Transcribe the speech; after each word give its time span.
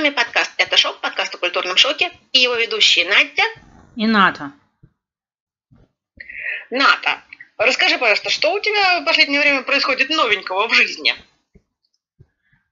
вами 0.00 0.14
подкаст 0.14 0.52
«Это 0.56 0.78
шок», 0.78 0.98
подкаст 1.00 1.34
о 1.34 1.38
культурном 1.38 1.76
шоке, 1.76 2.10
и 2.32 2.38
его 2.38 2.54
ведущие 2.54 3.06
Надя 3.06 3.42
и 3.96 4.06
Ната. 4.06 4.52
Ната, 6.70 7.20
расскажи, 7.58 7.98
пожалуйста, 7.98 8.30
что 8.30 8.54
у 8.54 8.60
тебя 8.60 9.02
в 9.02 9.04
последнее 9.04 9.42
время 9.42 9.60
происходит 9.60 10.08
новенького 10.08 10.68
в 10.68 10.72
жизни? 10.72 11.14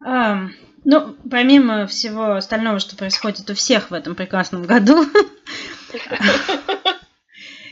Um, 0.02 0.52
ну, 0.86 1.18
помимо 1.30 1.86
всего 1.86 2.32
остального, 2.32 2.78
что 2.78 2.96
происходит 2.96 3.50
у 3.50 3.54
всех 3.54 3.90
в 3.90 3.94
этом 3.94 4.14
прекрасном 4.14 4.62
году, 4.62 5.04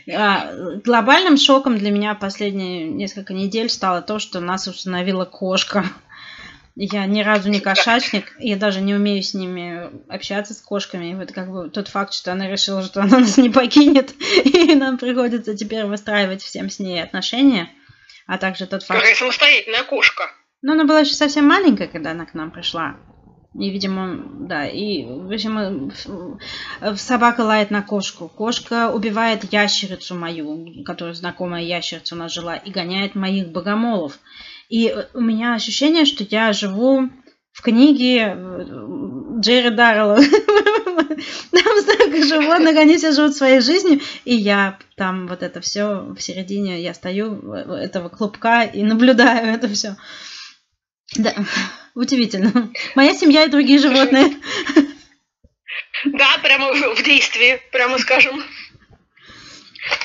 а, 0.13 0.53
глобальным 0.85 1.37
шоком 1.37 1.79
для 1.79 1.89
меня 1.89 2.13
последние 2.13 2.83
несколько 2.83 3.33
недель 3.33 3.71
стало 3.71 4.03
то, 4.03 4.19
что 4.19 4.39
нас 4.39 4.67
установила 4.67 5.25
кошка. 5.25 5.83
Я 6.79 7.07
ни 7.07 7.21
разу 7.23 7.49
не 7.49 7.59
кошачник, 7.59 8.35
я 8.37 8.55
даже 8.55 8.81
не 8.81 8.93
умею 8.93 9.23
с 9.23 9.33
ними 9.33 9.89
общаться, 10.09 10.53
с 10.53 10.61
кошками. 10.61 11.09
И 11.09 11.15
вот 11.15 11.31
как 11.31 11.51
бы 11.51 11.71
тот 11.71 11.87
факт, 11.87 12.13
что 12.13 12.31
она 12.31 12.47
решила, 12.47 12.83
что 12.83 13.01
она 13.01 13.17
нас 13.17 13.35
не 13.37 13.49
покинет, 13.49 14.13
и 14.45 14.75
нам 14.75 14.99
приходится 14.99 15.57
теперь 15.57 15.85
выстраивать 15.85 16.43
всем 16.43 16.69
с 16.69 16.77
ней 16.77 17.01
отношения. 17.01 17.71
А 18.27 18.37
также 18.37 18.67
тот 18.67 18.83
факт... 18.83 18.99
Какая 18.99 19.15
самостоятельная 19.15 19.85
кошка. 19.85 20.29
Ну, 20.61 20.73
она 20.73 20.83
была 20.83 20.99
еще 20.99 21.15
совсем 21.15 21.47
маленькая, 21.47 21.87
когда 21.87 22.11
она 22.11 22.27
к 22.27 22.35
нам 22.35 22.51
пришла. 22.51 22.97
И, 23.55 23.71
видимо, 23.71 24.47
да, 24.47 24.67
и, 24.67 25.03
видимо, 25.03 25.91
собака 26.95 27.41
лает 27.41 27.71
на 27.71 27.81
кошку. 27.81 28.27
Кошка 28.27 28.91
убивает 28.91 29.51
ящерицу 29.51 30.13
мою, 30.13 30.83
которая 30.83 31.15
знакомая 31.15 31.63
ящерица 31.63 32.13
у 32.13 32.19
нас 32.19 32.31
жила, 32.31 32.55
и 32.55 32.69
гоняет 32.69 33.15
моих 33.15 33.47
богомолов. 33.47 34.19
И 34.69 34.93
у 35.13 35.21
меня 35.21 35.53
ощущение, 35.53 36.05
что 36.05 36.23
я 36.23 36.53
живу 36.53 37.09
в 37.53 37.61
книге 37.61 38.35
э, 38.35 39.39
Джерри 39.39 39.69
Даррелла. 39.69 40.17
Там 41.51 41.81
столько 41.81 42.23
животных, 42.23 42.77
они 42.77 42.97
все 42.97 43.11
живут 43.11 43.35
своей 43.35 43.61
жизнью, 43.61 44.01
и 44.25 44.35
я 44.35 44.77
там 44.95 45.27
вот 45.27 45.41
это 45.41 45.61
все 45.61 46.01
в 46.13 46.19
середине, 46.19 46.81
я 46.81 46.93
стою 46.93 47.53
этого 47.53 48.09
клубка 48.09 48.63
и 48.63 48.83
наблюдаю 48.83 49.47
это 49.55 49.67
все. 49.67 49.95
Да, 51.15 51.33
удивительно. 51.95 52.71
Моя 52.95 53.13
семья 53.13 53.45
и 53.45 53.49
другие 53.49 53.79
животные. 53.79 54.33
Да, 56.05 56.37
прямо 56.43 56.73
в 56.73 57.03
действии, 57.03 57.59
прямо 57.71 57.97
скажем. 57.97 58.43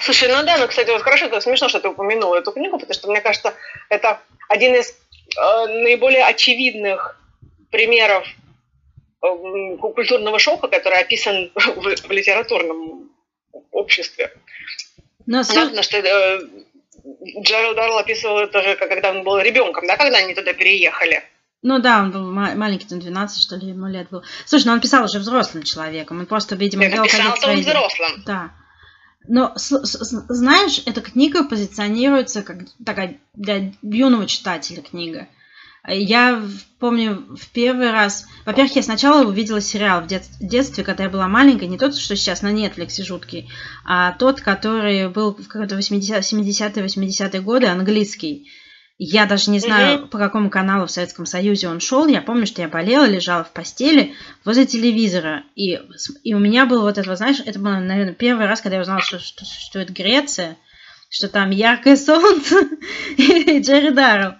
Слушай, 0.03 0.29
ну 0.29 0.43
да, 0.45 0.59
ну, 0.59 0.69
кстати, 0.69 0.91
вот 0.91 1.03
хорошо, 1.03 1.27
это 1.27 1.41
смешно, 1.41 1.69
что 1.69 1.81
ты 1.81 1.89
упомянула 1.89 2.37
эту 2.37 2.53
книгу, 2.53 2.79
потому 2.79 2.95
что, 2.95 3.11
мне 3.11 3.21
кажется, 3.21 3.55
это 3.89 4.21
один 4.49 4.75
из 4.75 4.91
э, 4.91 5.67
наиболее 5.67 6.25
очевидных 6.25 7.21
примеров 7.71 8.27
э, 9.23 9.77
культурного 9.79 10.39
шока, 10.39 10.69
который 10.69 11.01
описан 11.01 11.51
в, 11.55 11.97
в 12.09 12.11
литературном 12.11 13.11
обществе. 13.71 14.33
Но 15.27 15.43
Понятно, 15.45 15.83
что 15.83 15.99
э, 15.99 16.41
Джеральд 17.43 17.77
Дарл 17.77 17.99
описывал 17.99 18.39
это 18.41 18.63
же, 18.63 18.77
когда 18.77 19.11
он 19.11 19.23
был 19.23 19.39
ребенком, 19.39 19.87
да, 19.87 19.97
когда 19.97 20.19
они 20.19 20.35
туда 20.35 20.53
переехали. 20.53 21.23
Ну 21.63 21.79
да, 21.79 22.01
он 22.01 22.11
был 22.11 22.33
маленький, 22.33 22.89
там 22.89 22.99
12, 22.99 23.41
что 23.41 23.55
ли, 23.55 23.69
ему 23.69 23.87
лет 23.87 24.09
был. 24.11 24.25
Слушай, 24.47 24.67
ну 24.67 24.73
он 24.73 24.81
писал 24.81 25.05
уже 25.05 25.21
взрослым 25.21 25.63
человеком, 25.63 26.19
он 26.19 26.27
просто, 26.27 26.57
видимо, 26.57 26.87
делал 26.87 27.07
какие-то 27.07 27.37
свои... 27.41 27.61
взрослым. 27.61 28.23
Да. 28.27 28.51
Но 29.29 29.53
знаешь, 29.57 30.83
эта 30.85 31.01
книга 31.01 31.45
позиционируется 31.45 32.43
как 32.43 32.59
такая 32.85 33.19
для 33.35 33.73
юного 33.83 34.27
читателя 34.27 34.83
книга. 34.83 35.29
Я 35.89 36.41
помню 36.79 37.37
в 37.37 37.49
первый 37.49 37.91
раз... 37.91 38.27
Во-первых, 38.47 38.77
я 38.77 38.83
сначала 38.83 39.25
увидела 39.27 39.61
сериал 39.61 40.03
в 40.03 40.07
дет... 40.07 40.23
детстве, 40.39 40.85
когда 40.85 41.05
я 41.05 41.11
была 41.11 41.27
маленькая. 41.27 41.67
Не 41.67 41.77
тот, 41.77 41.97
что 41.97 42.15
сейчас 42.15 42.43
на 42.43 42.53
Netflix 42.53 43.03
жуткий, 43.05 43.51
а 43.85 44.13
тот, 44.13 44.41
который 44.41 45.09
был 45.09 45.35
в 45.35 45.41
80-е, 45.41 46.85
80-е 46.85 47.41
годы, 47.41 47.67
английский. 47.67 48.49
Я 48.99 49.27
даже 49.27 49.51
не 49.51 49.59
знаю, 49.59 49.99
mm-hmm. 49.99 50.09
по 50.09 50.19
какому 50.19 50.51
каналу 50.51 50.87
в 50.87 50.91
Советском 50.91 51.27
Союзе 51.27 51.69
он 51.69 51.81
шел. 51.81 52.07
Я 52.07 52.23
помню, 52.23 52.47
что 52.47 52.63
я 52.63 52.69
болела, 52.69 53.05
лежала 53.05 53.43
в 53.43 53.51
постели 53.51 54.15
возле 54.45 54.67
телевизора. 54.67 55.43
И, 55.57 55.81
и 56.23 56.35
у 56.35 56.39
меня 56.39 56.67
было 56.67 56.83
вот 56.83 56.99
это, 56.99 57.17
знаешь, 57.17 57.43
это 57.45 57.59
был, 57.59 57.71
наверное, 57.71 58.15
первый 58.15 58.47
раз, 58.47 58.61
когда 58.61 58.77
я 58.77 58.83
узнала, 58.83 59.01
что, 59.01 59.19
что, 59.19 59.79
это 59.79 59.93
Греция, 59.93 60.57
что 61.09 61.29
там 61.29 61.51
яркое 61.51 61.97
солнце 61.97 62.69
и 63.17 63.61
Джерри 63.61 63.91
Даррелл. 63.91 64.35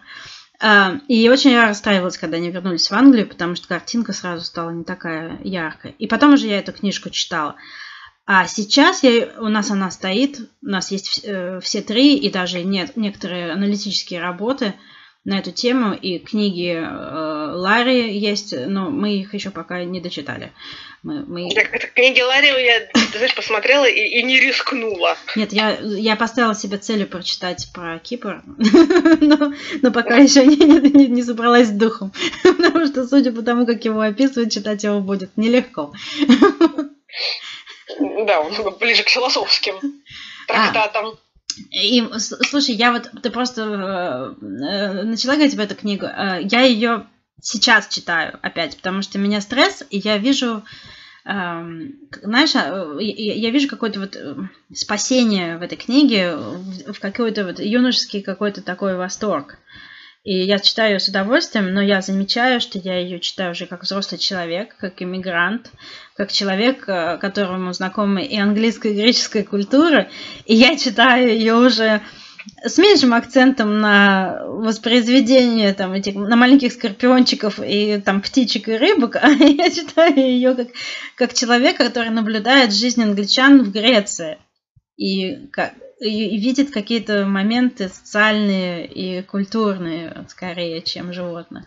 А, 0.65 1.01
и 1.09 1.29
очень 1.29 1.51
я 1.51 1.67
расстраивалась, 1.67 2.17
когда 2.17 2.37
они 2.37 2.53
вернулись 2.53 2.89
в 2.89 2.95
Англию, 2.95 3.27
потому 3.27 3.57
что 3.57 3.67
картинка 3.67 4.13
сразу 4.13 4.45
стала 4.45 4.71
не 4.71 4.85
такая 4.85 5.41
яркая. 5.43 5.95
И 5.99 6.07
потом 6.07 6.35
уже 6.35 6.47
я 6.47 6.61
эту 6.61 6.73
книжку 6.73 7.11
читала. 7.11 7.57
А 8.35 8.47
сейчас 8.47 9.03
я, 9.03 9.29
у 9.41 9.49
нас 9.49 9.71
она 9.71 9.91
стоит, 9.91 10.39
у 10.63 10.67
нас 10.67 10.91
есть 10.91 11.21
э, 11.23 11.61
все 11.61 11.83
три 11.83 12.17
и 12.17 12.31
даже 12.31 12.63
нет, 12.63 12.97
некоторые 12.97 13.53
аналитические 13.53 14.23
работы 14.23 14.73
на 15.27 15.39
эту 15.39 15.53
тему, 15.53 15.93
и 15.93 16.19
книги 16.19 16.73
э, 16.73 16.81
Ларри 16.83 18.19
есть, 18.19 18.55
но 18.57 18.89
мы 18.89 19.19
их 19.19 19.35
еще 19.35 19.51
пока 19.51 19.85
не 19.85 20.01
дочитали. 20.01 20.51
Мы, 21.03 21.27
мы... 21.27 21.51
Так, 21.55 21.93
книги 21.93 22.23
Ларри 22.23 22.47
я, 22.65 22.81
ты 22.95 23.19
знаешь, 23.19 23.35
посмотрела 23.35 23.85
и, 23.85 24.01
и 24.01 24.23
не 24.23 24.41
рискнула. 24.41 25.19
Нет, 25.37 25.53
я, 25.53 25.77
я 25.83 26.17
поставила 26.17 26.55
себе 26.55 26.79
целью 26.79 27.09
прочитать 27.09 27.69
про 27.75 27.99
Кипр, 27.99 28.43
но, 29.21 29.53
но 29.83 29.91
пока 29.91 30.17
еще 30.17 30.47
не, 30.47 30.57
не, 30.57 31.07
не 31.09 31.23
собралась 31.23 31.69
с 31.69 31.73
духом, 31.73 32.15
потому 32.43 32.87
что, 32.87 33.07
судя 33.07 33.31
по 33.31 33.43
тому, 33.43 33.67
как 33.67 33.85
его 33.85 34.01
описывают, 34.01 34.53
читать 34.53 34.85
его 34.85 35.01
будет 35.01 35.37
нелегко. 35.37 35.93
Да, 37.99 38.43
ближе 38.81 39.03
к 39.03 39.09
философским 39.09 40.03
трактатам. 40.47 41.07
А. 41.07 41.17
И 41.71 42.03
слушай, 42.19 42.75
я 42.75 42.93
вот 42.93 43.11
ты 43.23 43.31
просто 43.31 43.63
э, 43.63 44.45
э, 44.45 45.03
начала 45.03 45.35
говорить 45.35 45.55
об 45.55 45.61
эту 45.61 45.75
книгу. 45.75 46.07
Э, 46.07 46.41
я 46.43 46.63
ее 46.63 47.07
сейчас 47.41 47.89
читаю 47.89 48.39
опять, 48.43 48.77
потому 48.77 49.03
что 49.03 49.19
у 49.19 49.21
меня 49.21 49.41
стресс, 49.41 49.85
и 49.91 49.99
я 49.99 50.17
вижу, 50.17 50.63
э, 51.25 51.89
знаешь, 52.23 52.55
э, 52.55 52.97
я, 53.01 53.35
я 53.35 53.51
вижу 53.51 53.69
какое-то 53.69 54.01
вот 54.01 54.17
э, 54.17 54.35
спасение 54.75 55.59
в 55.59 55.63
этой 55.63 55.77
книге, 55.77 56.37
в, 56.37 56.93
в 56.95 57.01
какой-то 57.01 57.45
вот 57.45 57.59
юношеский 57.59 58.23
какой-то 58.23 58.63
такой 58.63 58.97
восторг. 58.97 59.59
И 60.25 60.45
я 60.45 60.61
читаю 60.61 60.93
ее 60.93 61.01
с 61.01 61.09
удовольствием, 61.09 61.75
но 61.75 61.83
я 61.83 62.01
замечаю, 62.01 62.61
что 62.61 62.79
я 62.79 62.99
ее 62.99 63.19
читаю 63.19 63.53
уже 63.53 63.67
как 63.67 63.83
взрослый 63.83 64.21
человек, 64.21 64.77
как 64.77 65.03
иммигрант, 65.03 65.73
как 66.17 66.31
человек, 66.31 66.89
э, 66.89 67.19
которому 67.19 67.73
знакомы 67.73 68.25
и 68.25 68.39
английская, 68.39 68.93
и 68.93 68.95
греческая 68.95 69.43
культура. 69.43 70.09
И 70.47 70.55
я 70.55 70.77
читаю 70.77 71.29
ее 71.29 71.57
уже 71.57 72.03
с 72.65 72.79
меньшим 72.79 73.15
акцентом 73.15 73.81
на 73.81 74.45
воспроизведение 74.47 75.75
там, 75.75 75.93
этих, 75.93 76.15
на 76.15 76.37
маленьких 76.37 76.73
скорпиончиков 76.73 77.59
и 77.59 78.01
там 78.01 78.21
птичек 78.21 78.69
и 78.69 78.77
рыбок, 78.77 79.17
а 79.21 79.29
я 79.29 79.71
читаю 79.71 80.17
ее 80.17 80.55
как, 80.55 80.69
как 81.17 81.35
человек, 81.35 81.79
который 81.79 82.11
наблюдает 82.11 82.73
жизнь 82.73 83.03
англичан 83.03 83.63
в 83.65 83.73
Греции. 83.73 84.39
И 84.97 85.49
как, 85.51 85.73
и 86.03 86.37
видит 86.37 86.73
какие-то 86.73 87.25
моменты 87.27 87.89
социальные 87.89 88.87
и 88.87 89.23
культурные 89.23 90.27
скорее, 90.29 90.83
чем 90.83 91.13
животных. 91.13 91.67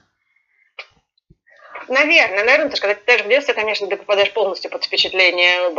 Наверное, 1.88 2.44
наверное, 2.44 2.70
потому 2.70 2.76
что 2.76 2.88
когда 2.88 2.96
ты 2.96 3.06
даже 3.06 3.24
в 3.24 3.30
детстве, 3.30 3.54
конечно, 3.54 3.88
ты 3.88 3.96
попадаешь 3.96 4.34
полностью 4.34 4.72
под 4.72 4.84
впечатление 4.84 5.70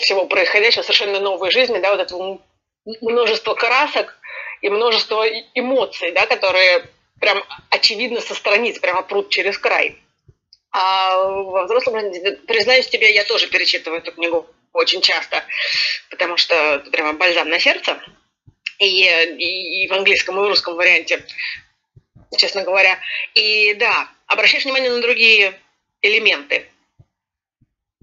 всего 0.00 0.26
происходящего, 0.26 0.82
совершенно 0.82 1.20
новой 1.20 1.50
жизни, 1.50 1.78
да, 1.78 1.90
вот 1.94 2.00
этого 2.00 2.40
множество 3.00 3.54
красок 3.54 4.18
и 4.62 4.68
множество 4.68 5.24
эмоций, 5.54 6.10
да, 6.12 6.26
которые 6.26 6.84
прям 7.20 7.44
очевидно 7.70 8.20
со 8.20 8.34
страниц 8.34 8.78
прямо 8.80 9.02
прут 9.02 9.28
через 9.28 9.56
край. 9.58 9.98
А 10.72 11.22
во 11.22 11.64
взрослом, 11.64 11.94
признаюсь 12.46 12.88
тебе, 12.88 13.14
я 13.14 13.24
тоже 13.24 13.48
перечитываю 13.48 14.00
эту 14.00 14.12
книгу 14.12 14.46
очень 14.78 15.02
часто, 15.02 15.44
потому 16.10 16.36
что 16.36 16.54
это 16.54 16.90
прямо 16.90 17.12
бальзам 17.12 17.48
на 17.48 17.58
сердце. 17.58 18.00
И, 18.78 19.02
и, 19.02 19.84
и 19.84 19.88
в 19.88 19.92
английском, 19.92 20.36
и 20.36 20.40
в 20.40 20.46
русском 20.46 20.76
варианте, 20.76 21.26
честно 22.36 22.62
говоря. 22.62 22.98
И 23.34 23.74
да, 23.74 24.08
обращаешь 24.26 24.64
внимание 24.64 24.90
на 24.90 25.02
другие 25.02 25.60
элементы. 26.00 26.70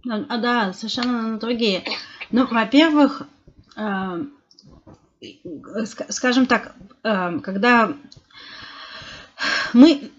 А, 0.10 0.38
да, 0.38 0.74
совершенно 0.74 1.22
на 1.22 1.40
другие. 1.40 1.84
Ну, 2.30 2.46
во-первых, 2.46 3.24
э, 3.78 4.18
скажем 6.10 6.46
так, 6.46 6.76
э, 7.04 7.40
когда 7.42 7.94
мы 9.74 10.12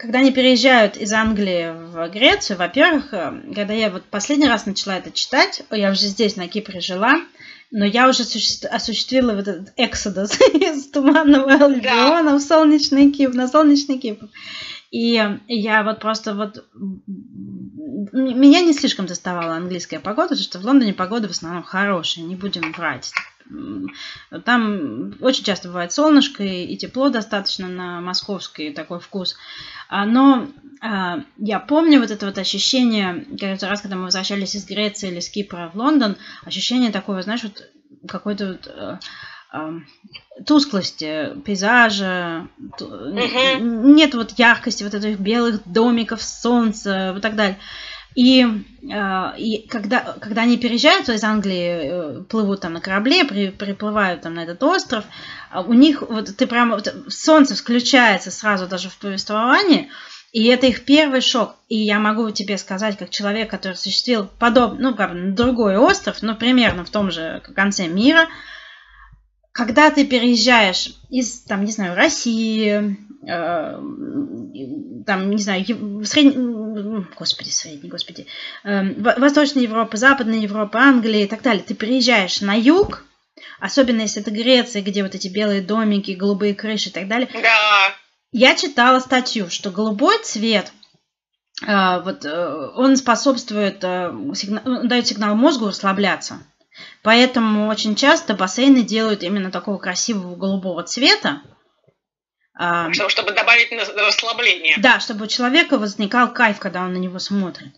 когда 0.00 0.20
они 0.20 0.32
переезжают 0.32 0.96
из 0.96 1.12
Англии 1.12 1.72
в 1.72 2.08
Грецию, 2.10 2.58
во-первых, 2.58 3.12
э, 3.12 3.52
когда 3.54 3.74
я 3.74 3.90
вот 3.90 4.04
последний 4.04 4.48
раз 4.48 4.66
начала 4.66 4.96
это 4.96 5.10
читать, 5.10 5.62
я 5.70 5.90
уже 5.90 6.06
здесь, 6.06 6.36
на 6.36 6.48
Кипре 6.48 6.80
жила, 6.80 7.20
но 7.70 7.84
я 7.84 8.08
уже 8.08 8.22
осуществила 8.22 9.34
вот 9.34 9.46
этот 9.46 9.72
эксодус 9.76 10.40
из 10.54 10.88
Туманного 10.90 11.52
Альбиона 11.52 12.30
да. 12.30 12.38
в 12.38 12.40
солнечный 12.40 13.10
Кипр, 13.12 13.34
на 13.34 13.48
солнечный 13.48 13.98
Кипр. 13.98 14.28
И 14.90 15.22
я 15.48 15.82
вот 15.82 16.00
просто 16.00 16.34
вот... 16.34 16.64
Меня 18.12 18.62
не 18.62 18.72
слишком 18.72 19.04
доставала 19.04 19.54
английская 19.54 20.00
погода, 20.00 20.30
потому 20.30 20.44
что 20.44 20.58
в 20.60 20.64
Лондоне 20.64 20.94
погода 20.94 21.28
в 21.28 21.32
основном 21.32 21.62
хорошая, 21.62 22.24
не 22.24 22.36
будем 22.36 22.72
врать. 22.72 23.12
Там 24.44 25.14
очень 25.20 25.44
часто 25.44 25.68
бывает 25.68 25.92
солнышко 25.92 26.42
и 26.42 26.76
тепло 26.76 27.08
достаточно 27.08 27.68
на 27.68 28.00
московский 28.00 28.72
такой 28.72 29.00
вкус. 29.00 29.36
А, 29.88 30.04
но 30.04 30.48
а, 30.80 31.20
я 31.38 31.58
помню 31.60 32.00
вот 32.00 32.10
это 32.10 32.26
вот 32.26 32.36
ощущение, 32.36 33.24
каждый 33.40 33.68
раз, 33.68 33.80
когда 33.80 33.96
мы 33.96 34.04
возвращались 34.04 34.54
из 34.54 34.66
Греции 34.66 35.10
или 35.10 35.20
с 35.20 35.30
Кипра 35.30 35.70
в 35.72 35.76
Лондон, 35.76 36.16
ощущение 36.44 36.90
такое, 36.90 37.22
знаешь, 37.22 37.42
вот 37.42 37.70
какой-то 38.06 38.46
вот 38.48 38.66
э, 38.66 38.98
тусклости 40.46 41.40
пейзажа, 41.44 42.48
угу. 42.58 43.58
нет 43.60 44.14
вот 44.14 44.38
яркости 44.38 44.84
вот 44.84 44.94
этих 44.94 45.18
белых 45.18 45.66
домиков, 45.66 46.22
солнца 46.22 47.14
и 47.16 47.20
так 47.20 47.34
далее. 47.34 47.58
И, 48.18 48.44
э, 48.44 49.38
и 49.38 49.68
когда, 49.68 50.00
когда 50.20 50.42
они 50.42 50.58
переезжают 50.58 51.08
из 51.08 51.22
Англии, 51.22 51.70
э, 51.70 52.22
плывут 52.24 52.62
там 52.62 52.72
на 52.72 52.80
корабле, 52.80 53.24
при, 53.24 53.50
приплывают 53.50 54.22
там 54.22 54.34
на 54.34 54.42
этот 54.42 54.60
остров, 54.64 55.04
а 55.52 55.60
у 55.60 55.72
них 55.72 56.02
вот 56.02 56.36
ты 56.36 56.48
прямо 56.48 56.74
вот, 56.74 56.92
солнце 57.06 57.54
включается 57.54 58.32
сразу 58.32 58.66
даже 58.66 58.90
в 58.90 58.98
повествовании, 58.98 59.88
и 60.32 60.46
это 60.46 60.66
их 60.66 60.84
первый 60.84 61.20
шок. 61.20 61.54
И 61.68 61.76
я 61.76 62.00
могу 62.00 62.28
тебе 62.32 62.58
сказать, 62.58 62.98
как 62.98 63.10
человек, 63.10 63.48
который 63.48 63.74
осуществил 63.74 64.26
подобный, 64.26 64.82
ну, 64.82 64.96
правда, 64.96 65.30
другой 65.30 65.76
остров, 65.76 66.20
но 66.20 66.34
примерно 66.34 66.84
в 66.84 66.90
том 66.90 67.12
же 67.12 67.40
конце 67.54 67.86
мира, 67.86 68.26
когда 69.52 69.90
ты 69.90 70.04
переезжаешь 70.04 70.92
из, 71.08 71.42
там, 71.42 71.64
не 71.64 71.70
знаю, 71.70 71.94
России, 71.94 72.98
там, 73.26 75.30
не 75.30 75.42
знаю, 75.42 75.64
средний, 76.04 77.04
господи, 77.18 77.48
средний, 77.48 77.90
господи, 77.90 78.26
э, 78.64 79.18
Восточная 79.18 79.64
Европа, 79.64 79.96
Западная 79.96 80.38
Европа, 80.38 80.80
Англия 80.80 81.24
и 81.24 81.28
так 81.28 81.42
далее, 81.42 81.64
ты 81.64 81.74
переезжаешь 81.74 82.40
на 82.40 82.54
юг, 82.54 83.04
особенно 83.60 84.02
если 84.02 84.22
это 84.22 84.30
Греция, 84.30 84.82
где 84.82 85.02
вот 85.02 85.14
эти 85.14 85.28
белые 85.28 85.62
домики, 85.62 86.12
голубые 86.12 86.54
крыши 86.54 86.90
и 86.90 86.92
так 86.92 87.08
далее. 87.08 87.28
Да. 87.32 87.94
Я 88.30 88.54
читала 88.54 89.00
статью, 89.00 89.50
что 89.50 89.70
голубой 89.70 90.22
цвет 90.22 90.72
э, 91.66 92.00
вот, 92.00 92.24
э, 92.24 92.70
он 92.76 92.96
способствует, 92.96 93.82
э, 93.82 94.12
сигнал, 94.34 94.84
дает 94.84 95.06
сигнал 95.06 95.34
мозгу 95.34 95.68
расслабляться. 95.68 96.38
Поэтому 97.02 97.68
очень 97.68 97.96
часто 97.96 98.34
бассейны 98.34 98.82
делают 98.82 99.22
именно 99.22 99.50
такого 99.50 99.78
красивого 99.78 100.36
голубого 100.36 100.82
цвета. 100.84 101.42
Чтобы, 102.92 103.10
чтобы 103.10 103.32
добавить 103.32 103.70
расслабление. 103.72 104.76
Да, 104.78 104.98
чтобы 104.98 105.26
у 105.26 105.28
человека 105.28 105.78
возникал 105.78 106.32
кайф, 106.32 106.58
когда 106.58 106.82
он 106.82 106.92
на 106.92 106.98
него 106.98 107.18
смотрит. 107.20 107.72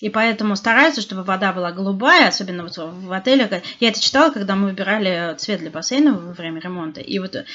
И 0.00 0.10
поэтому 0.10 0.54
стараются, 0.54 1.00
чтобы 1.00 1.24
вода 1.24 1.52
была 1.52 1.72
голубая, 1.72 2.28
особенно 2.28 2.62
вот 2.62 2.76
в 2.76 3.12
отелях. 3.12 3.50
Я 3.80 3.88
это 3.88 4.00
читала, 4.00 4.30
когда 4.30 4.54
мы 4.54 4.68
выбирали 4.68 5.34
цвет 5.38 5.58
для 5.58 5.70
бассейна 5.70 6.12
во 6.12 6.32
время 6.32 6.60
ремонта. 6.60 7.00
И 7.00 7.18
вот 7.18 7.34
э, 7.34 7.46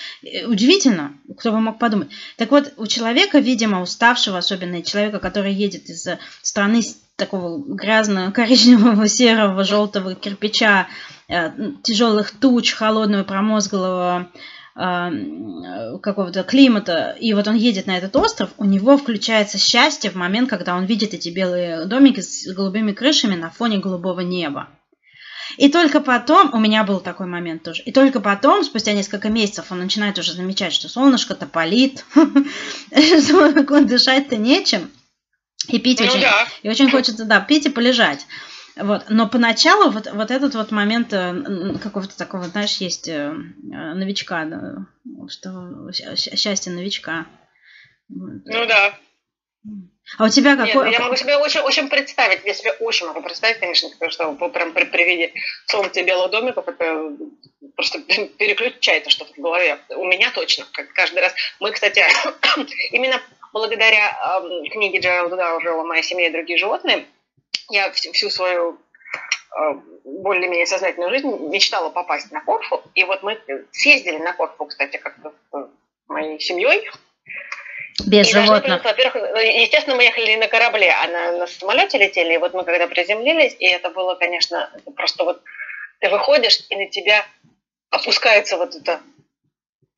удивительно, 0.45 1.13
кто 1.37 1.51
бы 1.51 1.61
мог 1.61 1.79
подумать. 1.79 2.09
Так 2.35 2.51
вот, 2.51 2.73
у 2.75 2.85
человека, 2.85 3.39
видимо, 3.39 3.81
уставшего, 3.81 4.39
особенно 4.39 4.81
человека, 4.81 5.19
который 5.19 5.53
едет 5.53 5.89
из 5.89 6.05
страны 6.41 6.81
такого 7.15 7.63
грязного, 7.63 8.31
коричневого, 8.31 9.07
серого, 9.07 9.63
желтого 9.63 10.13
кирпича, 10.13 10.87
э, 11.29 11.51
тяжелых 11.81 12.31
туч, 12.31 12.73
холодного, 12.73 13.23
промозглого, 13.23 14.29
какого-то 14.75 16.43
климата, 16.43 17.15
и 17.19 17.33
вот 17.33 17.47
он 17.47 17.55
едет 17.55 17.85
на 17.85 17.95
этот 17.97 18.15
остров, 18.15 18.49
у 18.57 18.65
него 18.65 18.97
включается 18.97 19.59
счастье 19.59 20.09
в 20.09 20.15
момент, 20.15 20.49
когда 20.49 20.75
он 20.75 20.85
видит 20.85 21.13
эти 21.13 21.29
белые 21.29 21.85
домики 21.85 22.21
с 22.21 22.51
голубыми 22.51 22.91
крышами 22.91 23.35
на 23.35 23.51
фоне 23.51 23.77
голубого 23.77 24.21
неба. 24.21 24.69
И 25.57 25.69
только 25.69 25.99
потом, 25.99 26.53
у 26.53 26.59
меня 26.59 26.83
был 26.83 26.99
такой 26.99 27.27
момент 27.27 27.61
тоже, 27.61 27.83
и 27.83 27.91
только 27.91 28.19
потом, 28.19 28.63
спустя 28.63 28.93
несколько 28.93 29.29
месяцев, 29.29 29.71
он 29.71 29.79
начинает 29.79 30.17
уже 30.17 30.33
замечать, 30.33 30.73
что 30.73 30.89
солнышко-то 30.89 31.45
палит, 31.45 32.03
дышать-то 32.89 34.37
нечем, 34.37 34.89
и 35.67 35.79
пить 35.79 35.99
ну 35.99 36.07
очень, 36.07 36.23
и 36.63 36.69
очень 36.69 36.89
хочется, 36.89 37.25
да, 37.25 37.39
пить 37.39 37.67
и 37.67 37.69
полежать. 37.69 38.25
Вот. 38.75 39.05
Но 39.09 39.27
поначалу 39.27 39.91
вот, 39.91 40.07
вот 40.11 40.31
этот 40.31 40.55
вот 40.55 40.71
момент 40.71 41.13
э, 41.13 41.77
какого-то 41.81 42.17
такого, 42.17 42.45
знаешь, 42.45 42.77
есть 42.77 43.07
э, 43.07 43.31
новичка, 43.61 44.45
да, 44.45 44.87
что 45.29 45.91
счастье 46.15 46.71
новичка. 46.71 47.27
Ну 48.09 48.65
да. 48.65 48.97
А 50.17 50.25
у 50.25 50.29
тебя 50.29 50.57
какой? 50.57 50.89
Нет, 50.89 50.99
я 50.99 51.05
могу 51.05 51.15
себе 51.15 51.37
очень, 51.37 51.61
очень 51.61 51.87
представить, 51.87 52.43
я 52.43 52.53
себе 52.53 52.73
очень 52.73 53.07
могу 53.07 53.21
представить, 53.21 53.59
конечно, 53.59 53.89
потому 53.89 54.11
что 54.11 54.49
прям 54.49 54.73
при, 54.73 54.85
при 54.85 55.03
виде 55.05 55.33
солнца 55.67 56.01
и 56.01 56.03
белого 56.03 56.29
домика 56.29 56.63
это 56.65 57.15
просто 57.75 57.99
переключается 58.37 59.09
что-то 59.09 59.33
в 59.33 59.37
голове. 59.37 59.79
У 59.89 60.05
меня 60.05 60.31
точно, 60.31 60.65
как 60.73 60.91
каждый 60.93 61.19
раз. 61.19 61.33
Мы, 61.59 61.71
кстати, 61.71 62.03
именно 62.91 63.21
благодаря 63.53 64.41
э, 64.43 64.69
книге 64.69 64.99
Джералда 64.99 65.37
Даужела 65.37 65.83
«Моя 65.83 66.03
семья 66.03 66.27
и 66.27 66.31
другие 66.31 66.57
животные», 66.57 67.05
я 67.69 67.91
всю 67.91 68.29
свою 68.29 68.77
э, 69.57 69.73
более-менее 70.03 70.65
сознательную 70.65 71.11
жизнь 71.11 71.29
мечтала 71.49 71.89
попасть 71.89 72.31
на 72.31 72.41
Корфу. 72.41 72.81
И 72.95 73.03
вот 73.03 73.23
мы 73.23 73.39
съездили 73.71 74.17
на 74.17 74.33
Корфу, 74.33 74.65
кстати, 74.65 74.97
как-то 74.97 75.33
с 75.51 76.09
моей 76.09 76.39
семьей. 76.39 76.89
Без 78.05 78.29
и 78.29 78.31
животных. 78.31 78.83
Во-первых, 78.83 79.15
ну, 79.15 79.39
естественно, 79.39 79.95
мы 79.95 80.03
ехали 80.03 80.35
на 80.35 80.47
корабле, 80.47 80.91
а 80.91 81.07
на, 81.07 81.31
на 81.39 81.47
самолете 81.47 81.97
летели. 81.97 82.33
И 82.33 82.37
вот 82.37 82.53
мы 82.53 82.63
когда 82.63 82.87
приземлились, 82.87 83.55
и 83.59 83.65
это 83.65 83.89
было, 83.91 84.15
конечно, 84.15 84.71
просто 84.95 85.23
вот 85.23 85.41
ты 85.99 86.09
выходишь, 86.09 86.59
и 86.69 86.75
на 86.75 86.89
тебя 86.89 87.25
опускается 87.91 88.57
вот 88.57 88.75
это 88.75 88.99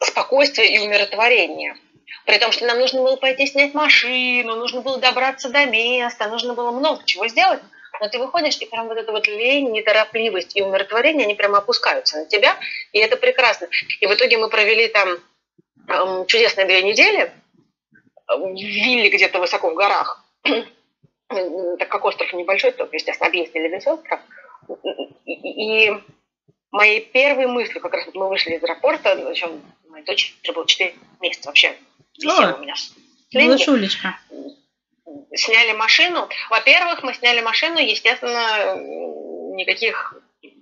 спокойствие 0.03 0.75
и 0.75 0.79
умиротворение. 0.79 1.77
При 2.25 2.37
том, 2.37 2.51
что 2.51 2.65
нам 2.65 2.79
нужно 2.79 3.01
было 3.01 3.15
пойти 3.15 3.45
снять 3.45 3.73
машину, 3.73 4.55
нужно 4.55 4.81
было 4.81 4.97
добраться 4.99 5.49
до 5.49 5.65
места, 5.65 6.27
нужно 6.27 6.53
было 6.53 6.71
много 6.71 7.03
чего 7.05 7.27
сделать. 7.27 7.61
Но 7.99 8.09
ты 8.09 8.19
выходишь, 8.19 8.57
и 8.57 8.65
прям 8.65 8.87
вот 8.87 8.97
эта 8.97 9.11
вот 9.11 9.27
лень, 9.27 9.71
неторопливость 9.71 10.55
и 10.55 10.61
умиротворение, 10.61 11.25
они 11.25 11.35
прямо 11.35 11.59
опускаются 11.59 12.17
на 12.17 12.25
тебя, 12.25 12.57
и 12.91 12.99
это 12.99 13.15
прекрасно. 13.15 13.67
И 14.01 14.07
в 14.07 14.13
итоге 14.13 14.37
мы 14.37 14.49
провели 14.49 14.87
там 14.87 15.09
эм, 15.87 16.25
чудесные 16.25 16.65
две 16.65 16.81
недели 16.81 17.31
в 18.27 18.53
вилле 18.53 19.09
где-то 19.09 19.39
высоко 19.39 19.69
в 19.69 19.75
горах. 19.75 20.25
так 21.27 21.89
как 21.89 22.05
остров 22.05 22.31
небольшой, 22.33 22.71
то, 22.71 22.87
естественно, 22.91 23.27
объездили 23.27 23.67
весь 23.67 23.87
остров. 23.87 24.19
И, 25.25 25.87
и 25.87 25.93
моей 26.71 27.01
первой 27.01 27.47
мыслью, 27.47 27.81
как 27.81 27.93
раз 27.93 28.07
мы 28.13 28.29
вышли 28.29 28.55
из 28.55 28.63
аэропорта, 28.63 29.15
причем 29.15 29.61
моей 29.87 30.05
дочери 30.05 30.35
было 30.51 30.67
4 30.67 30.93
месяца 31.21 31.49
вообще 31.49 31.75
висела 32.17 32.55
у 32.55 32.61
меня. 32.61 32.75
Малышулечка. 33.33 34.19
Сняли 35.33 35.73
машину. 35.73 36.29
Во-первых, 36.49 37.03
мы 37.03 37.13
сняли 37.13 37.41
машину, 37.41 37.79
естественно, 37.79 38.75
никаких 39.55 40.15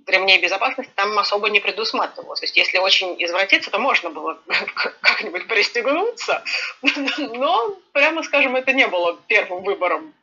ремней 0.08 0.42
безопасности 0.42 0.92
там 0.96 1.18
особо 1.18 1.50
не 1.50 1.60
предусматривалось. 1.60 2.40
То 2.40 2.46
есть, 2.46 2.58
если 2.58 2.78
очень 2.78 3.16
извратиться, 3.24 3.72
то 3.72 3.80
можно 3.80 4.10
было 4.10 4.40
как-нибудь 5.02 5.48
пристегнуться, 5.48 6.44
но, 7.18 7.78
прямо 7.92 8.24
скажем, 8.24 8.56
это 8.56 8.74
не 8.74 8.88
было 8.88 9.18
первым 9.28 9.64
выбором 9.64 10.14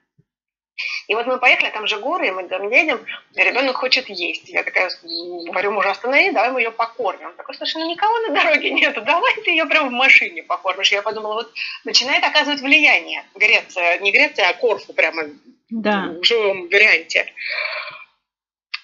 и 1.09 1.15
вот 1.15 1.27
мы 1.27 1.39
поехали, 1.39 1.71
там 1.71 1.87
же 1.87 1.99
горы, 1.99 2.29
и 2.29 2.31
мы 2.31 2.49
там 2.49 2.71
едем, 2.71 3.05
и 3.35 3.43
ребенок 3.43 3.77
хочет 3.77 4.09
есть. 4.09 4.49
Я 4.49 4.63
такая 4.63 4.91
говорю 5.03 5.73
мужу, 5.73 5.89
останови, 5.89 6.31
давай 6.31 6.51
мы 6.51 6.61
ее 6.61 6.71
покормим. 6.71 7.27
Он 7.27 7.35
такой, 7.35 7.55
слушай, 7.57 7.79
ну 7.79 7.91
никого 7.91 8.19
на 8.21 8.35
дороге 8.35 8.71
нету, 8.71 9.01
давай 9.03 9.35
ты 9.43 9.51
ее 9.51 9.67
прямо 9.67 9.89
в 9.89 9.93
машине 9.93 10.43
покормишь. 10.43 10.93
Я 10.93 11.03
подумала, 11.03 11.35
вот 11.35 11.53
начинает 11.85 12.25
оказывать 12.25 12.61
влияние 12.61 13.25
Греция, 13.35 13.99
не 13.99 14.13
Греция, 14.13 14.49
а 14.49 14.55
Корфу 14.55 14.93
прямо 14.93 15.25
да. 15.71 16.15
в 16.21 16.25
живом 16.25 16.69
варианте. 16.69 17.33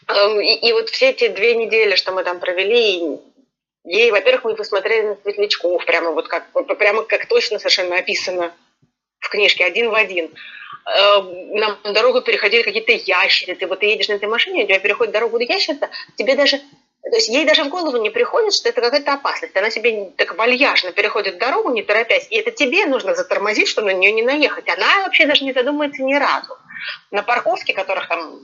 Эм, 0.09 0.41
и, 0.41 0.69
и 0.69 0.73
вот 0.73 0.89
все 0.91 1.11
эти 1.11 1.29
две 1.29 1.55
недели, 1.55 1.97
что 1.97 2.13
мы 2.13 2.23
там 2.23 2.39
провели, 2.39 3.21
ей, 3.85 4.11
во-первых, 4.11 4.45
мы 4.45 4.57
посмотрели 4.57 5.09
на 5.09 5.17
светлячков, 5.17 5.85
прямо 5.85 6.13
вот 6.13 6.29
как, 6.29 6.47
прямо 6.79 7.03
как 7.03 7.27
точно 7.27 7.59
совершенно 7.59 7.97
описано 7.97 8.55
в 9.21 9.29
книжке, 9.29 9.65
один 9.65 9.91
в 9.91 9.95
один. 9.95 10.31
Э, 10.87 11.21
нам 11.21 11.79
на 11.83 11.93
дорогу 11.93 12.23
переходили 12.23 12.63
какие-то 12.63 12.93
ящерицы. 12.93 13.67
Вот 13.67 13.81
ты 13.81 13.87
едешь 13.87 14.09
на 14.09 14.15
этой 14.15 14.29
машине, 14.29 14.65
у 14.65 14.67
тебя 14.67 14.79
переходит 14.79 15.13
дорогу 15.13 15.39
ящерица, 15.39 15.91
тебе 16.17 16.37
даже 16.37 16.61
то 17.09 17.15
есть 17.15 17.29
ей 17.29 17.45
даже 17.45 17.63
в 17.63 17.69
голову 17.69 17.99
не 17.99 18.11
приходит, 18.11 18.53
что 18.53 18.69
это 18.69 18.81
какая-то 18.81 19.13
опасность. 19.13 19.57
Она 19.57 19.71
себе 19.71 20.11
так 20.17 20.37
вальяжно 20.37 20.91
переходит 20.91 21.39
дорогу, 21.39 21.71
не 21.71 21.85
торопясь, 21.85 22.27
и 22.31 22.37
это 22.37 22.51
тебе 22.51 22.85
нужно 22.87 23.15
затормозить, 23.15 23.69
чтобы 23.69 23.93
на 23.93 23.97
нее 23.97 24.11
не 24.11 24.23
наехать. 24.23 24.69
Она 24.69 25.05
вообще 25.05 25.25
даже 25.25 25.45
не 25.45 25.53
задумается 25.53 26.03
ни 26.03 26.15
разу. 26.15 26.59
На 27.13 27.23
парковке, 27.23 27.75
которых 27.75 28.09
там 28.09 28.41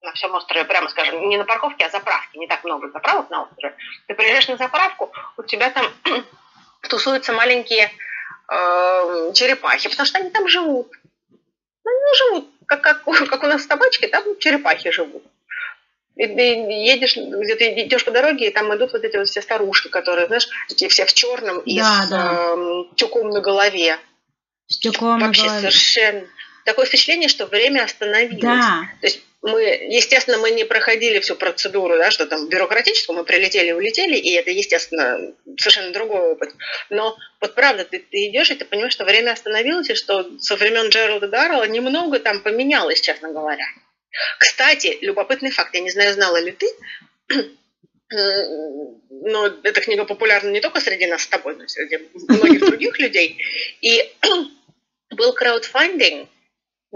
на 0.00 0.12
всем 0.12 0.34
острове, 0.34 0.64
прямо 0.64 0.88
скажем, 0.88 1.28
не 1.28 1.36
на 1.36 1.44
парковке, 1.44 1.84
а 1.84 1.90
заправке, 1.90 2.38
не 2.38 2.46
так 2.46 2.64
много 2.64 2.88
заправок 2.88 3.28
на 3.28 3.42
острове, 3.42 3.76
ты 4.06 4.14
приезжаешь 4.14 4.48
на 4.48 4.56
заправку, 4.56 5.12
у 5.36 5.42
тебя 5.42 5.68
там 5.68 5.86
тусуются 6.88 7.34
маленькие 7.34 7.90
э, 8.50 9.32
черепахи, 9.34 9.90
потому 9.90 10.06
что 10.06 10.18
они 10.20 10.30
там 10.30 10.48
живут. 10.48 10.88
Ну, 11.86 11.90
они 11.92 12.16
живут, 12.18 12.50
как, 12.66 12.82
как, 12.82 13.04
как 13.30 13.42
у 13.42 13.46
нас 13.46 13.62
с 13.62 13.66
табачкой, 13.66 14.08
там 14.08 14.24
черепахи 14.38 14.90
живут. 14.90 15.22
И 16.16 16.26
ты 16.26 16.42
едешь, 16.42 17.16
где-то 17.16 17.82
идешь 17.82 18.04
по 18.04 18.10
дороге, 18.10 18.48
и 18.48 18.50
там 18.50 18.74
идут 18.74 18.92
вот 18.92 19.04
эти 19.04 19.16
вот 19.16 19.28
все 19.28 19.42
старушки, 19.42 19.88
которые, 19.88 20.26
знаешь, 20.26 20.48
такие 20.66 20.88
все 20.88 21.04
в 21.04 21.12
черном 21.12 21.60
и 21.60 21.78
да, 21.78 22.02
с 22.02 22.08
да. 22.08 22.54
Э, 22.56 22.84
тюком 22.96 23.28
на 23.28 23.40
голове. 23.40 23.98
С 24.66 24.78
тюком 24.78 25.20
Вообще 25.20 25.42
на 25.42 25.48
голове. 25.48 25.70
совершенно 25.70 26.26
такое 26.64 26.86
впечатление, 26.86 27.28
что 27.28 27.46
время 27.46 27.84
остановилось. 27.84 28.40
Да. 28.40 28.88
То 29.00 29.06
есть 29.06 29.22
мы, 29.46 29.62
естественно, 29.62 30.38
мы 30.38 30.50
не 30.50 30.64
проходили 30.64 31.20
всю 31.20 31.36
процедуру, 31.36 31.96
да, 31.96 32.10
что 32.10 32.26
там 32.26 32.48
бюрократическую, 32.48 33.16
мы 33.16 33.24
прилетели, 33.24 33.70
улетели, 33.70 34.16
и 34.16 34.32
это, 34.32 34.50
естественно, 34.50 35.32
совершенно 35.56 35.92
другой 35.92 36.32
опыт. 36.32 36.52
Но 36.90 37.16
вот 37.40 37.54
правда, 37.54 37.84
ты, 37.84 38.00
ты 38.00 38.26
идешь, 38.26 38.50
и 38.50 38.56
ты 38.56 38.64
понимаешь, 38.64 38.92
что 38.92 39.04
время 39.04 39.30
остановилось, 39.30 39.88
и 39.88 39.94
что 39.94 40.28
со 40.40 40.56
времен 40.56 40.88
Джералда 40.88 41.28
Даррелла 41.28 41.68
немного 41.68 42.18
там 42.18 42.40
поменялось, 42.42 43.00
честно 43.00 43.32
говоря. 43.32 43.66
Кстати, 44.40 44.98
любопытный 45.00 45.52
факт, 45.52 45.72
я 45.74 45.80
не 45.80 45.90
знаю, 45.90 46.12
знала 46.12 46.38
ли 46.38 46.50
ты, 46.50 46.66
но 48.10 49.46
эта 49.62 49.80
книга 49.80 50.04
популярна 50.04 50.50
не 50.50 50.60
только 50.60 50.80
среди 50.80 51.06
нас 51.06 51.22
с 51.22 51.28
тобой, 51.28 51.54
но 51.54 51.64
и 51.64 51.68
среди 51.68 52.00
многих 52.26 52.66
других 52.66 52.98
людей. 52.98 53.38
И 53.80 54.12
был 55.10 55.32
краудфандинг 55.34 56.28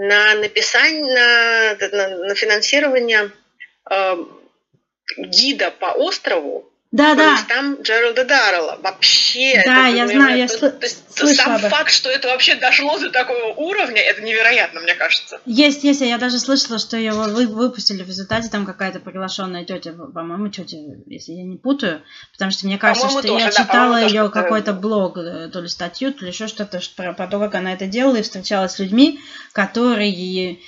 на 0.00 0.34
написание, 0.34 1.76
на, 1.78 1.88
на, 1.88 2.16
на 2.28 2.34
финансирование 2.34 3.30
э, 3.90 4.16
гида 5.18 5.70
по 5.72 5.92
острову 5.92 6.69
да, 6.92 7.14
да. 7.14 7.38
там 7.46 7.80
Джералда 7.82 8.24
Даррелла. 8.24 8.78
Вообще. 8.82 9.62
Да, 9.64 9.88
это, 9.88 9.96
я 9.96 10.08
знаю, 10.08 10.38
я 10.38 10.48
то, 10.48 10.70
то 10.70 10.82
есть, 10.82 11.36
Сам 11.36 11.54
об... 11.54 11.60
факт, 11.60 11.92
что 11.92 12.10
это 12.10 12.26
вообще 12.26 12.56
дошло 12.56 12.98
до 12.98 13.10
такого 13.10 13.54
уровня, 13.54 14.02
это 14.02 14.22
невероятно, 14.22 14.80
мне 14.80 14.94
кажется. 14.96 15.40
Есть, 15.46 15.84
есть. 15.84 16.00
Я 16.00 16.18
даже 16.18 16.40
слышала, 16.40 16.80
что 16.80 16.96
его 16.96 17.22
вы, 17.24 17.46
выпустили 17.46 18.02
в 18.02 18.08
результате, 18.08 18.48
там 18.48 18.66
какая-то 18.66 18.98
приглашенная 18.98 19.64
тетя, 19.64 19.92
по-моему, 19.92 20.48
тетя, 20.48 20.78
если 21.06 21.32
я 21.32 21.44
не 21.44 21.58
путаю, 21.58 22.02
потому 22.32 22.50
что 22.50 22.66
мне 22.66 22.76
кажется, 22.76 23.08
что 23.08 23.22
тоже, 23.22 23.44
я 23.44 23.50
да, 23.50 23.62
читала 23.62 24.04
ее 24.04 24.28
какой-то 24.28 24.72
блог, 24.72 25.16
э, 25.18 25.48
то 25.52 25.60
ли 25.60 25.68
статью, 25.68 26.12
то 26.12 26.24
ли 26.24 26.32
еще 26.32 26.48
что-то 26.48 26.80
про, 26.96 27.12
про 27.12 27.28
то, 27.28 27.38
как 27.38 27.54
она 27.54 27.72
это 27.72 27.86
делала, 27.86 28.16
и 28.16 28.22
встречалась 28.22 28.72
с 28.72 28.78
людьми, 28.80 29.20
которые 29.52 30.58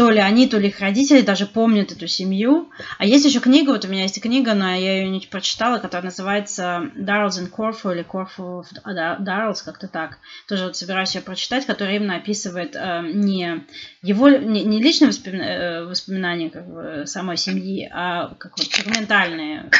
то 0.00 0.08
ли 0.08 0.18
они, 0.18 0.48
то 0.48 0.56
ли 0.56 0.68
их 0.68 0.80
родители 0.80 1.20
даже 1.20 1.44
помнят 1.44 1.92
эту 1.92 2.08
семью. 2.08 2.70
А 2.96 3.04
есть 3.04 3.26
еще 3.26 3.38
книга, 3.38 3.72
вот 3.72 3.84
у 3.84 3.88
меня 3.88 4.04
есть 4.04 4.18
книга, 4.18 4.54
но 4.54 4.70
я 4.70 5.02
ее 5.02 5.10
не 5.10 5.20
прочитала, 5.20 5.76
которая 5.76 6.04
называется 6.06 6.90
Darrells 6.96 7.38
and 7.38 7.50
Corfu 7.50 7.92
или 7.92 8.02
Corfu 8.02 8.64
Darrells, 8.86 9.62
как-то 9.62 9.88
так. 9.88 10.16
Тоже 10.48 10.64
вот 10.64 10.76
собираюсь 10.78 11.14
ее 11.14 11.20
прочитать, 11.20 11.66
которая 11.66 11.96
именно 11.96 12.16
описывает 12.16 12.76
э, 12.76 13.02
не 13.12 13.66
его, 14.00 14.30
не, 14.30 14.64
не 14.64 14.82
личные 14.82 15.10
э, 15.10 15.84
воспоминания 15.84 16.48
как 16.48 16.66
бы, 16.66 17.06
самой 17.06 17.36
семьи, 17.36 17.86
а 17.92 18.34
как 18.38 18.56
вот 18.56 18.68
документальные 18.74 19.70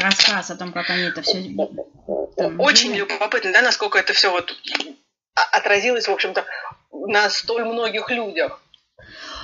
рассказ 0.00 0.52
о 0.52 0.56
том, 0.56 0.72
как 0.72 0.88
они 0.88 1.02
это 1.02 1.22
все... 1.22 1.42
Там, 2.36 2.60
Очень 2.60 2.90
жили. 2.90 2.98
любопытно, 2.98 3.52
да, 3.52 3.62
насколько 3.62 3.98
это 3.98 4.12
все 4.12 4.30
вот 4.30 4.54
отразилось, 5.52 6.06
в 6.06 6.12
общем-то, 6.12 6.44
на 6.92 7.28
столь 7.28 7.64
многих 7.64 8.08
людях. 8.10 8.60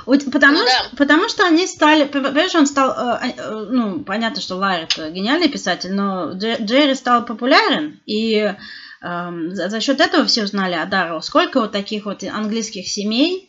Потому, 0.04 0.59
ну, 0.59 0.66
что, 0.66 0.97
потому 0.97 1.28
что 1.28 1.44
они 1.47 1.66
стали, 1.66 2.04
понимаешь, 2.04 2.54
он 2.54 2.66
стал, 2.66 2.90
э, 2.90 3.32
э, 3.37 3.66
ну, 3.71 4.00
понятно, 4.00 4.40
что 4.40 4.56
Ларри 4.56 4.85
это 4.85 5.11
гениальный 5.11 5.49
писатель, 5.49 5.92
но 5.92 6.32
Джерри 6.32 6.94
стал 6.94 7.25
популярен, 7.25 8.00
и 8.06 8.54
э, 9.00 9.30
за, 9.50 9.80
счет 9.80 10.00
этого 10.00 10.25
все 10.25 10.44
узнали 10.44 10.75
о 10.75 10.87
Даррелл. 10.87 11.23
Сколько 11.23 11.61
вот 11.61 11.73
таких 11.73 12.04
вот 12.04 12.25
английских 12.25 12.88
семей 12.88 13.49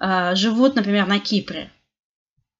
э, 0.00 0.34
живут, 0.34 0.74
например, 0.74 1.06
на 1.06 1.18
Кипре? 1.18 1.70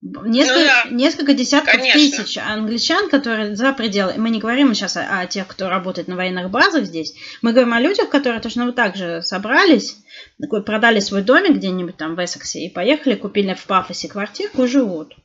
Несколько, 0.04 0.60
ну, 0.60 0.66
да. 0.66 0.84
несколько 0.90 1.32
десятков 1.32 1.72
Конечно. 1.72 1.98
тысяч 1.98 2.36
англичан, 2.36 3.08
которые 3.08 3.56
за 3.56 3.72
пределы. 3.72 4.12
Мы 4.18 4.28
не 4.28 4.38
говорим 4.38 4.74
сейчас 4.74 4.98
о, 4.98 5.20
о 5.20 5.26
тех, 5.26 5.46
кто 5.46 5.70
работает 5.70 6.08
на 6.08 6.16
военных 6.16 6.50
базах 6.50 6.84
здесь. 6.84 7.14
Мы 7.40 7.52
говорим 7.52 7.72
о 7.72 7.80
людях, 7.80 8.10
которые 8.10 8.42
точно 8.42 8.66
вот 8.66 8.74
так 8.74 8.96
же 8.96 9.22
собрались, 9.22 9.96
продали 10.66 11.00
свой 11.00 11.22
домик 11.22 11.56
где-нибудь 11.56 11.96
там 11.96 12.16
в 12.16 12.22
Эссексе 12.22 12.66
и 12.66 12.70
поехали, 12.70 13.14
купили 13.14 13.54
в 13.54 13.64
Пафосе 13.64 14.08
квартирку 14.08 14.64
и 14.64 14.68
живут. 14.68 15.16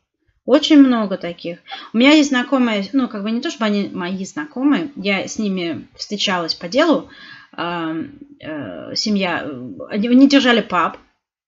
Очень 0.45 0.79
много 0.79 1.17
таких. 1.17 1.59
У 1.93 1.97
меня 1.97 2.13
есть 2.13 2.29
знакомые, 2.29 2.87
ну, 2.93 3.09
как 3.09 3.23
бы 3.23 3.31
не 3.31 3.41
то, 3.41 3.49
чтобы 3.49 3.65
они 3.65 3.89
мои 3.91 4.23
знакомые, 4.23 4.91
я 4.95 5.27
с 5.27 5.37
ними 5.37 5.89
встречалась 5.97 6.55
по 6.55 6.69
делу. 6.69 7.09
Э, 7.57 7.95
э, 8.39 8.95
семья, 8.95 9.45
они 9.89 10.29
держали 10.29 10.61
паб 10.61 10.97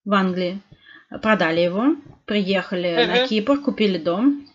в 0.04 0.14
Англии, 0.14 0.62
продали 1.22 1.62
его, 1.62 1.96
приехали 2.26 2.90
uh-huh. 2.90 3.08
на 3.08 3.28
Кипр, 3.28 3.60
купили 3.60 3.98
дом, 3.98 4.48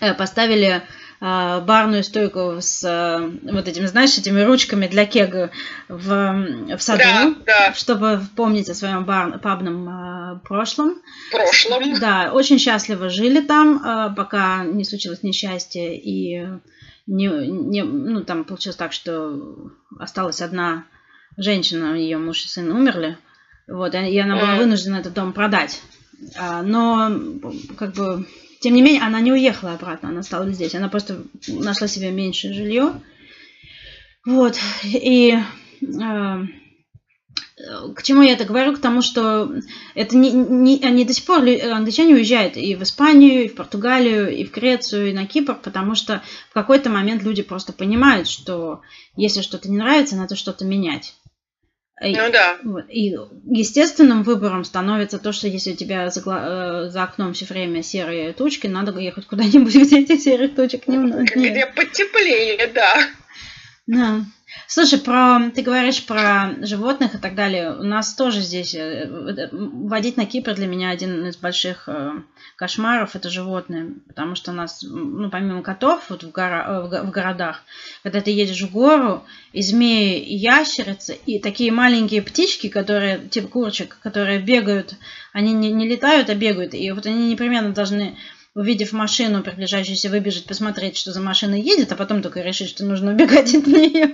э, 0.00 0.14
поставили 0.14 0.82
а, 1.26 1.60
барную 1.60 2.04
стойку 2.04 2.56
с 2.60 2.84
э, 2.84 3.50
вот 3.50 3.66
этими, 3.66 3.86
знаешь, 3.86 4.18
этими 4.18 4.42
ручками 4.42 4.86
для 4.86 5.06
кега 5.06 5.50
в, 5.88 6.76
в 6.76 6.78
саду, 6.80 7.02
да, 7.02 7.34
да. 7.46 7.72
чтобы 7.72 8.20
помнить 8.36 8.68
о 8.68 8.74
своем 8.74 9.06
бар, 9.06 9.38
пабном 9.38 9.88
а, 9.88 10.40
прошлом. 10.44 11.00
Прошлом. 11.30 11.98
Да, 11.98 12.30
очень 12.32 12.58
счастливо 12.58 13.08
жили 13.08 13.40
там, 13.40 13.80
а, 13.82 14.10
пока 14.10 14.64
не 14.64 14.84
случилось 14.84 15.22
несчастье 15.22 15.98
и 15.98 16.46
не, 17.06 17.26
не, 17.26 17.84
ну, 17.84 18.22
там 18.22 18.44
получилось 18.44 18.76
так, 18.76 18.92
что 18.92 19.72
осталась 19.98 20.42
одна 20.42 20.84
женщина, 21.38 21.94
ее 21.94 22.18
муж 22.18 22.44
и 22.44 22.48
сын 22.48 22.70
умерли, 22.70 23.16
вот, 23.66 23.94
и 23.94 24.18
она 24.18 24.36
была 24.36 24.56
вынуждена 24.56 24.96
этот 24.96 25.14
дом 25.14 25.32
продать. 25.32 25.80
А, 26.36 26.62
но, 26.62 27.10
как 27.76 27.94
бы, 27.94 28.26
тем 28.60 28.74
не 28.74 28.82
менее, 28.82 29.02
она 29.02 29.20
не 29.20 29.32
уехала 29.32 29.72
обратно, 29.72 30.10
она 30.10 30.22
стала 30.22 30.50
здесь. 30.50 30.74
Она 30.74 30.88
просто 30.88 31.22
нашла 31.48 31.86
себе 31.86 32.10
меньшее 32.10 32.52
жилье. 32.52 33.00
Вот, 34.24 34.58
и 34.84 35.38
а, 36.00 36.42
к 37.94 38.02
чему 38.02 38.22
я 38.22 38.32
это 38.32 38.44
говорю? 38.44 38.74
К 38.74 38.80
тому, 38.80 39.00
что 39.00 39.52
это 39.94 40.16
не, 40.16 40.32
не, 40.32 40.82
они 40.82 41.04
до 41.04 41.12
сих 41.12 41.24
пор, 41.24 41.38
англичане 41.38 42.14
уезжают 42.14 42.56
и 42.56 42.74
в 42.74 42.82
Испанию, 42.82 43.44
и 43.44 43.48
в 43.48 43.54
Португалию, 43.54 44.34
и 44.34 44.44
в 44.44 44.52
Грецию, 44.52 45.10
и 45.10 45.12
на 45.12 45.26
Кипр, 45.26 45.54
потому 45.54 45.94
что 45.94 46.22
в 46.50 46.54
какой-то 46.54 46.90
момент 46.90 47.22
люди 47.22 47.42
просто 47.42 47.72
понимают, 47.72 48.28
что 48.28 48.82
если 49.16 49.40
что-то 49.40 49.70
не 49.70 49.76
нравится, 49.76 50.16
надо 50.16 50.36
что-то 50.36 50.64
менять. 50.64 51.14
Ну 52.00 52.32
да. 52.32 52.58
И 52.88 53.16
естественным 53.46 54.24
выбором 54.24 54.64
становится 54.64 55.18
то, 55.18 55.32
что 55.32 55.46
если 55.46 55.72
у 55.72 55.76
тебя 55.76 56.10
за, 56.10 56.20
э, 56.20 56.90
за 56.90 57.02
окном 57.04 57.34
все 57.34 57.44
время 57.44 57.82
серые 57.82 58.32
тучки, 58.32 58.66
надо 58.66 58.98
ехать 58.98 59.26
куда-нибудь, 59.26 59.74
где 59.74 60.00
этих 60.00 60.20
серых 60.20 60.54
точек 60.56 60.88
немного. 60.88 61.22
Где 61.22 61.66
потеплее, 61.66 62.66
да. 62.68 62.94
Да. 63.86 64.24
Слушай, 64.66 64.98
про 64.98 65.50
ты 65.54 65.62
говоришь 65.62 66.04
про 66.04 66.54
животных 66.62 67.14
и 67.14 67.18
так 67.18 67.34
далее. 67.34 67.74
У 67.74 67.82
нас 67.82 68.14
тоже 68.14 68.40
здесь 68.40 68.74
э, 68.74 69.08
водить 69.52 70.16
на 70.16 70.26
Кипр 70.26 70.54
для 70.54 70.66
меня 70.66 70.90
один 70.90 71.26
из 71.26 71.36
больших 71.36 71.88
э, 71.88 72.12
кошмаров 72.56 73.14
это 73.14 73.30
животные, 73.30 73.94
потому 74.08 74.34
что 74.34 74.52
у 74.52 74.54
нас, 74.54 74.82
ну 74.82 75.28
помимо 75.30 75.62
котов, 75.62 76.08
вот 76.08 76.22
в, 76.22 76.30
гора, 76.30 76.82
в 76.82 77.10
городах, 77.10 77.62
когда 78.02 78.20
ты 78.20 78.30
едешь 78.30 78.62
в 78.62 78.70
гору, 78.70 79.24
и 79.52 79.62
змеи, 79.62 80.18
и 80.18 80.34
ящерицы, 80.36 81.18
и 81.26 81.38
такие 81.38 81.70
маленькие 81.70 82.22
птички, 82.22 82.68
которые 82.68 83.28
типа 83.28 83.48
курочек, 83.48 83.98
которые 84.02 84.38
бегают, 84.38 84.94
они 85.32 85.52
не, 85.52 85.72
не 85.72 85.88
летают, 85.88 86.30
а 86.30 86.34
бегают, 86.34 86.74
и 86.74 86.90
вот 86.92 87.06
они 87.06 87.30
непременно 87.30 87.72
должны 87.72 88.16
увидев 88.54 88.92
машину, 88.92 89.42
приближающуюся, 89.42 90.10
выбежать, 90.10 90.46
посмотреть, 90.46 90.96
что 90.96 91.12
за 91.12 91.20
машина 91.20 91.54
едет, 91.54 91.92
а 91.92 91.96
потом 91.96 92.22
только 92.22 92.40
решить, 92.40 92.68
что 92.68 92.84
нужно 92.84 93.12
убегать 93.12 93.54
от 93.54 93.66
нее. 93.66 94.12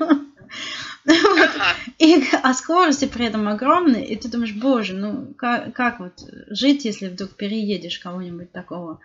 Вот. 1.06 1.50
И, 1.99 2.23
а 2.42 2.52
скорости 2.52 3.06
при 3.06 3.26
этом 3.26 3.49
огромные, 3.49 4.06
и 4.06 4.16
ты 4.16 4.28
думаешь, 4.28 4.52
боже, 4.54 4.94
ну 4.94 5.32
как, 5.35 5.73
как 5.75 5.99
вот 5.99 6.20
жить, 6.49 6.85
если 6.85 7.09
вдруг 7.09 7.37
переедешь 7.37 7.99
кого-нибудь 7.99 8.52
такого. 8.52 9.00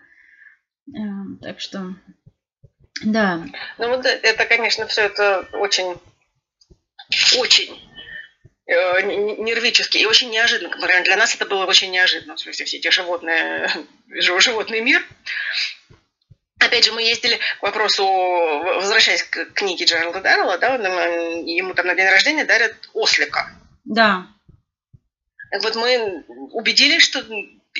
Эм, 0.94 1.39
так 1.42 1.62
что, 1.62 1.96
да. 3.04 3.46
Ну 3.77 3.89
вот 3.89 4.06
это, 4.06 4.46
конечно, 4.46 4.88
все 4.88 5.04
это 5.04 5.48
очень, 5.54 5.96
очень 7.39 7.80
э, 8.67 9.01
нервически 9.01 9.98
и 9.98 10.05
очень 10.05 10.29
неожиданно. 10.29 10.75
Для 11.03 11.17
нас 11.17 11.36
это 11.36 11.45
было 11.45 11.65
очень 11.65 11.91
неожиданно. 11.91 12.36
В 12.36 12.39
смысле, 12.39 12.65
все 12.65 12.77
эти 12.77 12.89
животные, 12.89 13.69
животный 14.07 14.81
мир. 14.81 15.05
Опять 16.60 16.86
же, 16.86 16.93
мы 16.93 17.03
ездили 17.03 17.39
к 17.60 17.63
вопросу, 17.63 18.05
возвращаясь 18.05 19.24
к 19.24 19.45
книге 19.53 19.86
Джералда 19.86 20.22
Даррелла, 20.22 20.57
да, 20.57 20.75
ему 20.75 21.74
там 21.74 21.88
на 21.88 21.95
день 21.95 22.07
рождения 22.07 22.45
дарят 22.45 22.89
ослика. 22.93 23.51
Да. 23.84 24.27
Вот 25.62 25.75
мы 25.75 26.24
убедились, 26.51 27.03
что 27.03 27.24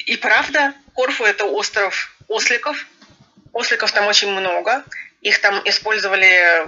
и 0.06 0.18
правда 0.18 0.74
Корфу 0.94 1.24
это 1.24 1.46
остров 1.46 2.16
осликов. 2.28 2.86
Осликов 3.54 3.92
там 3.92 4.08
очень 4.08 4.30
много. 4.30 4.84
Их 5.22 5.40
там 5.40 5.62
использовали 5.66 6.68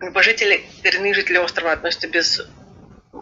небожители, 0.00 0.64
коренные 0.82 1.14
жители 1.14 1.38
острова 1.38 1.72
относятся 1.72 2.08
без 2.08 2.40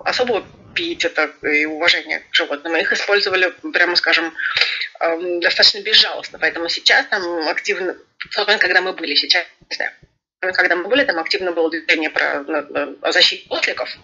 особого 0.04 0.46
эпитета 0.74 1.30
и 1.42 1.64
уважения 1.64 2.20
к 2.30 2.34
животным. 2.34 2.76
Их 2.76 2.92
использовали, 2.92 3.52
прямо 3.72 3.96
скажем, 3.96 4.34
эм, 5.00 5.40
достаточно 5.40 5.80
безжалостно. 5.80 6.38
Поэтому 6.38 6.68
сейчас 6.68 7.06
там 7.06 7.48
активно, 7.48 7.96
когда 8.58 8.80
мы 8.82 8.92
были 8.92 9.14
сейчас, 9.14 9.46
да, 9.78 10.52
когда 10.52 10.76
мы 10.76 10.88
были, 10.88 11.04
там 11.04 11.18
активно 11.18 11.52
было 11.52 11.70
движение 11.70 12.10
про 12.10 12.44
о 13.02 13.12
защите 13.12 13.46
осликов. 13.48 13.96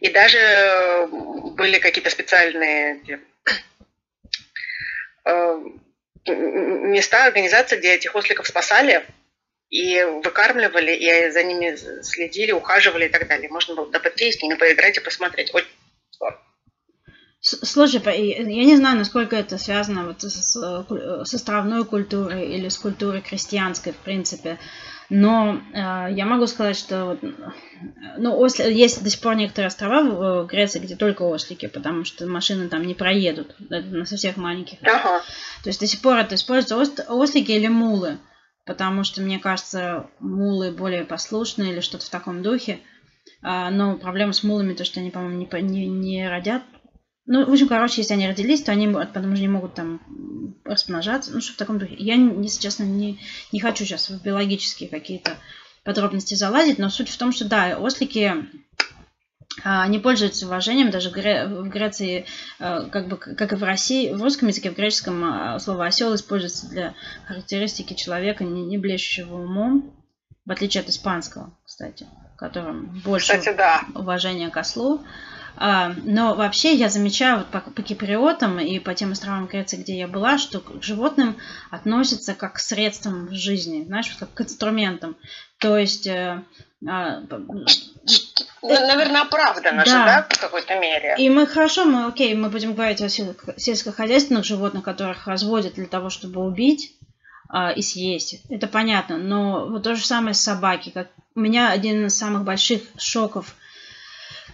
И 0.00 0.08
даже 0.10 0.38
э, 0.38 1.06
были 1.06 1.78
какие-то 1.78 2.10
специальные 2.10 3.00
э, 5.24 5.60
места, 6.26 7.24
организации, 7.24 7.76
где 7.76 7.94
этих 7.94 8.14
осликов 8.14 8.46
спасали 8.46 9.06
и 9.70 10.02
выкармливали, 10.24 10.92
и 10.92 11.30
за 11.30 11.42
ними 11.44 11.76
следили, 12.02 12.52
ухаживали 12.52 13.06
и 13.06 13.08
так 13.08 13.28
далее. 13.28 13.48
Можно 13.48 13.76
было 13.76 13.84
подойти 13.86 14.32
с 14.32 14.42
ними 14.42 14.54
поиграть 14.54 14.98
и 14.98 15.00
посмотреть. 15.00 15.54
Очень 15.54 15.68
Слушай, 17.42 18.02
я 18.04 18.64
не 18.64 18.76
знаю, 18.76 18.98
насколько 18.98 19.34
это 19.34 19.56
связано 19.56 20.04
вот 20.04 20.20
с, 20.20 20.54
с 20.54 21.34
островной 21.34 21.86
культурой 21.86 22.54
или 22.54 22.68
с 22.68 22.76
культурой 22.76 23.22
крестьянской, 23.22 23.92
в 23.92 23.96
принципе. 23.96 24.58
Но 25.08 25.60
э, 25.72 26.12
я 26.12 26.26
могу 26.26 26.46
сказать, 26.46 26.76
что 26.76 27.06
вот, 27.06 27.18
ну, 28.18 28.38
осли, 28.38 28.70
есть 28.72 29.02
до 29.02 29.08
сих 29.08 29.20
пор 29.20 29.36
некоторые 29.36 29.68
острова 29.68 30.02
в, 30.02 30.44
в 30.44 30.46
Греции, 30.46 30.80
где 30.80 30.96
только 30.96 31.22
ослики, 31.22 31.66
потому 31.66 32.04
что 32.04 32.26
машины 32.26 32.68
там 32.68 32.86
не 32.86 32.94
проедут, 32.94 33.56
на 33.58 34.04
совсем 34.04 34.34
маленьких. 34.36 34.78
Ага. 34.82 35.22
То 35.64 35.70
есть 35.70 35.80
до 35.80 35.86
сих 35.86 36.00
пор 36.02 36.18
это 36.18 36.34
используются 36.34 36.76
ос, 36.76 37.06
ослики 37.08 37.50
или 37.52 37.66
мулы, 37.66 38.18
потому 38.70 39.02
что, 39.02 39.20
мне 39.20 39.40
кажется, 39.40 40.06
мулы 40.20 40.70
более 40.70 41.02
послушные 41.02 41.72
или 41.72 41.80
что-то 41.80 42.06
в 42.06 42.08
таком 42.08 42.40
духе. 42.40 42.78
А, 43.42 43.68
но 43.68 43.96
проблема 43.96 44.32
с 44.32 44.44
мулами 44.44 44.74
то, 44.74 44.84
что 44.84 45.00
они, 45.00 45.10
по-моему, 45.10 45.40
не, 45.40 45.62
не, 45.62 45.86
не 45.88 46.28
родят 46.28 46.62
ну, 47.26 47.44
в 47.44 47.52
общем, 47.52 47.68
короче, 47.68 48.00
если 48.00 48.14
они 48.14 48.26
родились, 48.26 48.62
то 48.62 48.72
они 48.72 48.88
потому 48.88 49.34
что 49.36 49.42
не 49.42 49.48
могут 49.48 49.74
там 49.74 50.00
размножаться. 50.64 51.32
Ну, 51.32 51.40
что 51.40 51.52
в 51.52 51.56
таком 51.56 51.78
духе. 51.78 51.94
Я, 51.96 52.14
если 52.14 52.60
честно, 52.60 52.84
не, 52.84 53.20
не 53.52 53.60
хочу 53.60 53.84
сейчас 53.84 54.10
в 54.10 54.22
биологические 54.22 54.88
какие-то 54.88 55.36
подробности 55.84 56.34
залазить, 56.34 56.78
но 56.78 56.90
суть 56.90 57.08
в 57.08 57.16
том, 57.16 57.30
что 57.32 57.44
да, 57.44 57.78
ослики 57.78 58.34
а, 59.64 59.82
они 59.82 59.98
пользуются 59.98 60.46
уважением, 60.46 60.90
даже 60.90 61.10
в 61.10 61.68
Греции, 61.68 62.26
а, 62.58 62.88
как 62.88 63.08
бы, 63.08 63.16
как 63.16 63.52
и 63.52 63.56
в 63.56 63.62
России, 63.62 64.12
в 64.12 64.22
русском 64.22 64.48
языке, 64.48 64.70
в 64.70 64.76
греческом 64.76 65.24
а, 65.24 65.58
слово 65.58 65.86
осел 65.86 66.14
используется 66.14 66.68
для 66.68 66.94
характеристики 67.26 67.94
человека, 67.94 68.44
не, 68.44 68.64
не 68.64 68.78
блещущего 68.78 69.36
умом, 69.36 69.94
в 70.44 70.50
отличие 70.50 70.82
от 70.82 70.88
испанского, 70.88 71.56
кстати, 71.64 72.06
в 72.34 72.36
котором 72.36 72.86
больше 73.04 73.38
кстати, 73.38 73.56
да. 73.56 73.82
уважения 73.94 74.50
к 74.50 74.56
ослу. 74.56 75.02
А, 75.56 75.92
но 76.04 76.34
вообще 76.34 76.74
я 76.74 76.88
замечаю 76.88 77.38
вот 77.38 77.48
по, 77.48 77.60
по 77.60 77.82
киприотам 77.82 78.58
и 78.58 78.78
по 78.78 78.94
тем 78.94 79.12
островам 79.12 79.46
Греции, 79.46 79.76
где 79.76 79.98
я 79.98 80.08
была, 80.08 80.38
что 80.38 80.60
к 80.60 80.82
животным 80.82 81.36
относятся 81.70 82.34
как 82.34 82.54
к 82.54 82.58
средствам 82.58 83.30
жизни, 83.30 83.84
знаешь, 83.84 84.16
как 84.18 84.32
к 84.32 84.40
инструментам. 84.40 85.16
То 85.60 85.78
есть... 85.78 86.06
Э, 86.06 86.42
а, 86.86 87.20
ну, 87.20 87.64
наверное, 88.62 89.22
оправдано 89.22 89.84
да. 89.84 89.90
же, 89.90 89.92
да, 89.92 90.26
в 90.28 90.38
какой-то 90.38 90.78
мере. 90.78 91.14
И 91.18 91.28
мы 91.30 91.46
хорошо, 91.46 91.84
мы, 91.84 92.06
окей, 92.06 92.34
мы 92.34 92.50
будем 92.50 92.74
говорить 92.74 93.00
о 93.00 93.08
сельскохозяйственных 93.08 94.44
животных, 94.44 94.82
которых 94.82 95.26
разводят 95.26 95.74
для 95.74 95.86
того, 95.86 96.10
чтобы 96.10 96.44
убить 96.44 96.94
а, 97.48 97.70
и 97.70 97.82
съесть. 97.82 98.42
Это 98.48 98.66
понятно. 98.66 99.18
Но 99.18 99.66
вот 99.66 99.82
то 99.82 99.94
же 99.94 100.04
самое 100.04 100.34
с 100.34 100.40
собаки. 100.40 100.90
Как 100.90 101.08
у 101.34 101.40
меня 101.40 101.70
один 101.70 102.06
из 102.06 102.16
самых 102.16 102.44
больших 102.44 102.82
шоков 102.98 103.54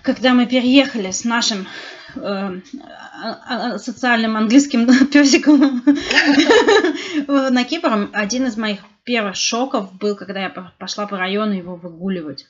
когда 0.06 0.34
мы 0.34 0.46
переехали 0.46 1.10
с 1.10 1.24
нашим 1.24 1.62
э, 1.62 1.66
социальным 3.78 4.36
английским 4.36 4.86
песиком 5.12 5.82
на 7.28 7.64
Кипр, 7.64 8.08
один 8.12 8.46
из 8.46 8.56
моих 8.56 8.80
первых 9.04 9.36
шоков 9.36 9.96
был, 9.96 10.16
когда 10.16 10.40
я 10.40 10.50
пошла 10.50 11.06
по 11.06 11.16
району 11.16 11.52
его 11.52 11.76
выгуливать. 11.76 12.46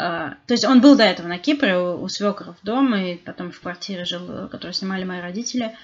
Uh, 0.00 0.34
то 0.46 0.54
есть 0.54 0.64
он 0.64 0.80
был 0.80 0.96
до 0.96 1.04
этого 1.04 1.28
на 1.28 1.38
Кипре 1.38 1.76
у, 1.76 2.02
у 2.02 2.08
свекров 2.08 2.56
дома, 2.62 3.02
и 3.02 3.16
потом 3.16 3.52
в 3.52 3.60
квартире 3.60 4.06
жил, 4.06 4.48
которую 4.48 4.72
снимали 4.72 5.04
мои 5.04 5.20
родители. 5.20 5.76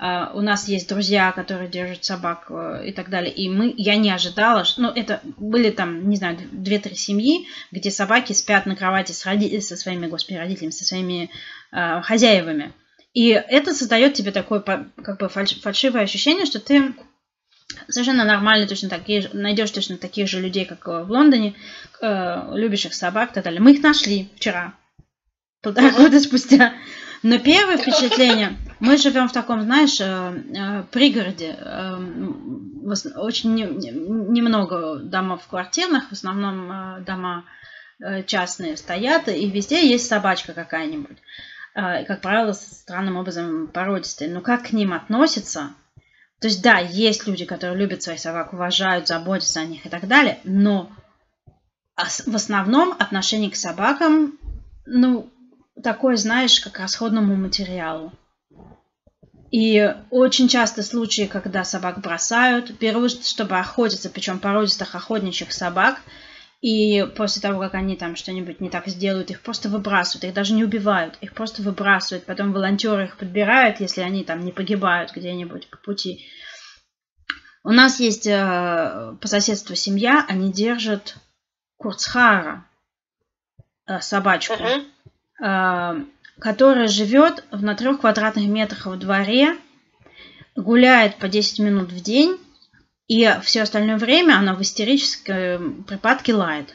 Uh, 0.00 0.32
у 0.34 0.40
нас 0.40 0.68
есть 0.68 0.88
друзья, 0.88 1.32
которые 1.32 1.68
держат 1.68 2.04
собак 2.04 2.46
uh, 2.48 2.86
и 2.86 2.92
так 2.92 3.10
далее. 3.10 3.34
И 3.34 3.50
мы, 3.50 3.74
я 3.76 3.96
не 3.96 4.10
ожидала, 4.10 4.64
что, 4.64 4.82
ну, 4.82 4.88
это 4.88 5.20
были 5.36 5.70
там, 5.70 6.08
не 6.08 6.16
знаю, 6.16 6.38
две-три 6.50 6.94
семьи, 6.94 7.46
где 7.70 7.90
собаки 7.90 8.32
спят 8.32 8.64
на 8.64 8.74
кровати 8.74 9.12
с 9.12 9.26
роди... 9.26 9.60
со 9.60 9.76
своими, 9.76 10.06
господи, 10.06 10.38
родителями, 10.38 10.70
со 10.70 10.84
своими 10.84 11.30
uh, 11.72 12.02
хозяевами. 12.02 12.72
И 13.14 13.28
это 13.28 13.74
создает 13.74 14.14
тебе 14.14 14.30
такое, 14.30 14.60
как 14.60 15.18
бы, 15.18 15.28
фальш... 15.28 15.60
фальшивое 15.60 16.02
ощущение, 16.02 16.46
что 16.46 16.60
ты 16.60 16.94
совершенно 17.88 18.24
нормально 18.24 18.66
точно 18.66 18.88
такие, 18.88 19.28
найдешь 19.32 19.70
точно 19.70 19.96
таких 19.96 20.28
же 20.28 20.40
людей, 20.40 20.64
как 20.64 20.86
в 20.86 21.10
Лондоне, 21.10 21.54
любящих 22.00 22.94
собак 22.94 23.30
и 23.30 23.34
так 23.34 23.44
далее. 23.44 23.60
Мы 23.60 23.72
их 23.72 23.82
нашли 23.82 24.30
вчера, 24.36 24.74
полтора 25.62 25.90
года 25.90 26.20
спустя. 26.20 26.74
Но 27.22 27.38
первое 27.38 27.78
впечатление, 27.78 28.56
мы 28.78 28.96
живем 28.96 29.28
в 29.28 29.32
таком, 29.32 29.62
знаешь, 29.62 30.00
э, 30.00 30.04
э, 30.04 30.84
пригороде. 30.92 31.56
Э, 31.58 31.98
очень 33.16 33.54
немного 33.54 34.96
домов 34.96 35.46
квартирных, 35.48 36.08
в 36.08 36.12
основном 36.12 37.04
дома 37.04 37.44
частные 38.26 38.78
стоят, 38.78 39.28
и 39.28 39.50
везде 39.50 39.86
есть 39.86 40.08
собачка 40.08 40.54
какая-нибудь. 40.54 41.18
Как 41.74 42.20
правило, 42.20 42.52
странным 42.52 43.16
образом 43.16 43.68
породистые. 43.68 44.30
Но 44.30 44.40
как 44.40 44.68
к 44.68 44.72
ним 44.72 44.92
относятся? 44.92 45.70
То 46.40 46.48
есть, 46.48 46.62
да, 46.62 46.78
есть 46.78 47.26
люди, 47.26 47.44
которые 47.44 47.78
любят 47.78 48.02
своих 48.02 48.20
собак, 48.20 48.52
уважают, 48.52 49.08
заботятся 49.08 49.60
о 49.60 49.64
них 49.64 49.86
и 49.86 49.88
так 49.88 50.06
далее, 50.06 50.38
но 50.44 50.90
в 51.96 52.34
основном 52.34 52.94
отношение 52.98 53.50
к 53.50 53.56
собакам, 53.56 54.38
ну, 54.86 55.30
такое, 55.82 56.16
знаешь, 56.16 56.60
как 56.60 56.78
расходному 56.78 57.34
материалу. 57.34 58.12
И 59.50 59.94
очень 60.10 60.48
часто 60.48 60.82
случаи, 60.82 61.26
когда 61.26 61.64
собак 61.64 62.00
бросают, 62.00 62.70
берут, 62.70 63.26
чтобы 63.26 63.58
охотиться, 63.58 64.10
причем 64.10 64.38
породистых 64.38 64.94
охотничьих 64.94 65.52
собак, 65.52 66.00
и 66.60 67.06
после 67.16 67.40
того, 67.40 67.60
как 67.60 67.74
они 67.74 67.96
там 67.96 68.16
что-нибудь 68.16 68.60
не 68.60 68.68
так 68.68 68.88
сделают, 68.88 69.30
их 69.30 69.40
просто 69.40 69.68
выбрасывают, 69.68 70.24
их 70.24 70.34
даже 70.34 70.54
не 70.54 70.64
убивают, 70.64 71.16
их 71.20 71.32
просто 71.32 71.62
выбрасывают. 71.62 72.26
Потом 72.26 72.52
волонтеры 72.52 73.04
их 73.04 73.16
подбирают, 73.16 73.80
если 73.80 74.00
они 74.00 74.24
там 74.24 74.44
не 74.44 74.50
погибают 74.50 75.12
где-нибудь 75.14 75.68
по 75.70 75.76
пути. 75.76 76.26
У 77.62 77.70
нас 77.70 78.00
есть 78.00 78.26
э, 78.26 79.14
по 79.20 79.28
соседству 79.28 79.76
семья, 79.76 80.24
они 80.28 80.50
держат 80.50 81.16
курцхара, 81.76 82.64
э, 83.86 84.00
собачку. 84.00 84.54
Uh-huh. 84.54 84.84
Э, 85.40 86.04
которая 86.40 86.86
живет 86.86 87.44
на 87.50 87.74
трех 87.74 88.00
квадратных 88.00 88.46
метрах 88.46 88.86
в 88.86 88.98
дворе, 88.98 89.56
гуляет 90.56 91.16
по 91.16 91.28
10 91.28 91.58
минут 91.60 91.90
в 91.90 92.00
день, 92.00 92.38
и 93.08 93.34
все 93.42 93.62
остальное 93.62 93.96
время 93.96 94.38
она 94.38 94.54
в 94.54 94.62
истерическом 94.62 95.82
припадке 95.84 96.34
лает. 96.34 96.74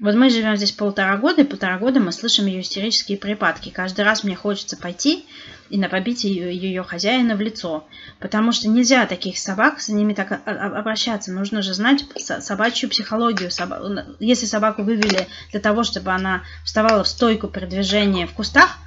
Вот 0.00 0.16
мы 0.16 0.28
живем 0.28 0.56
здесь 0.56 0.72
полтора 0.72 1.16
года, 1.16 1.42
и 1.42 1.46
полтора 1.46 1.78
года 1.78 2.00
мы 2.00 2.12
слышим 2.12 2.46
ее 2.46 2.60
истерические 2.60 3.16
припадки. 3.16 3.70
Каждый 3.70 4.04
раз 4.04 4.24
мне 4.24 4.34
хочется 4.34 4.76
пойти 4.76 5.24
и 5.70 5.78
напобить 5.78 6.24
ее, 6.24 6.54
ее 6.54 6.82
хозяина 6.82 7.36
в 7.36 7.40
лицо. 7.40 7.86
Потому 8.18 8.50
что 8.52 8.68
нельзя 8.68 9.06
таких 9.06 9.38
собак, 9.38 9.80
с 9.80 9.88
ними 9.88 10.12
так 10.12 10.42
обращаться. 10.46 11.32
Нужно 11.32 11.62
же 11.62 11.74
знать 11.74 12.04
собачью 12.18 12.90
психологию. 12.90 13.50
Если 14.18 14.46
собаку 14.46 14.82
вывели 14.82 15.28
для 15.52 15.60
того, 15.60 15.84
чтобы 15.84 16.10
она 16.10 16.42
вставала 16.64 17.04
в 17.04 17.08
стойку 17.08 17.48
при 17.48 17.64
движении 17.64 18.26
в 18.26 18.32
кустах, 18.32 18.78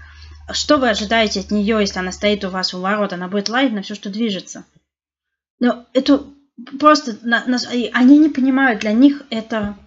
что 0.51 0.77
вы 0.77 0.89
ожидаете 0.89 1.39
от 1.39 1.51
нее, 1.51 1.77
если 1.79 1.99
она 1.99 2.11
стоит 2.11 2.43
у 2.43 2.49
вас 2.49 2.73
у 2.73 2.81
ворот? 2.81 3.13
Она 3.13 3.29
будет 3.29 3.49
лаять 3.49 3.71
на 3.71 3.81
все, 3.81 3.95
что 3.95 4.09
движется. 4.09 4.65
Но 5.59 5.85
это 5.93 6.23
просто... 6.79 7.17
Они 7.93 8.17
не 8.17 8.29
понимают, 8.29 8.81
для 8.81 8.93
них 8.93 9.23
это 9.29 9.77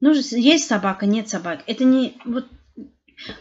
ну, 0.00 0.12
есть 0.12 0.68
собака, 0.68 1.06
нет 1.06 1.28
собак. 1.28 1.62
Это 1.66 1.84
не... 1.84 2.16
Вот, 2.24 2.46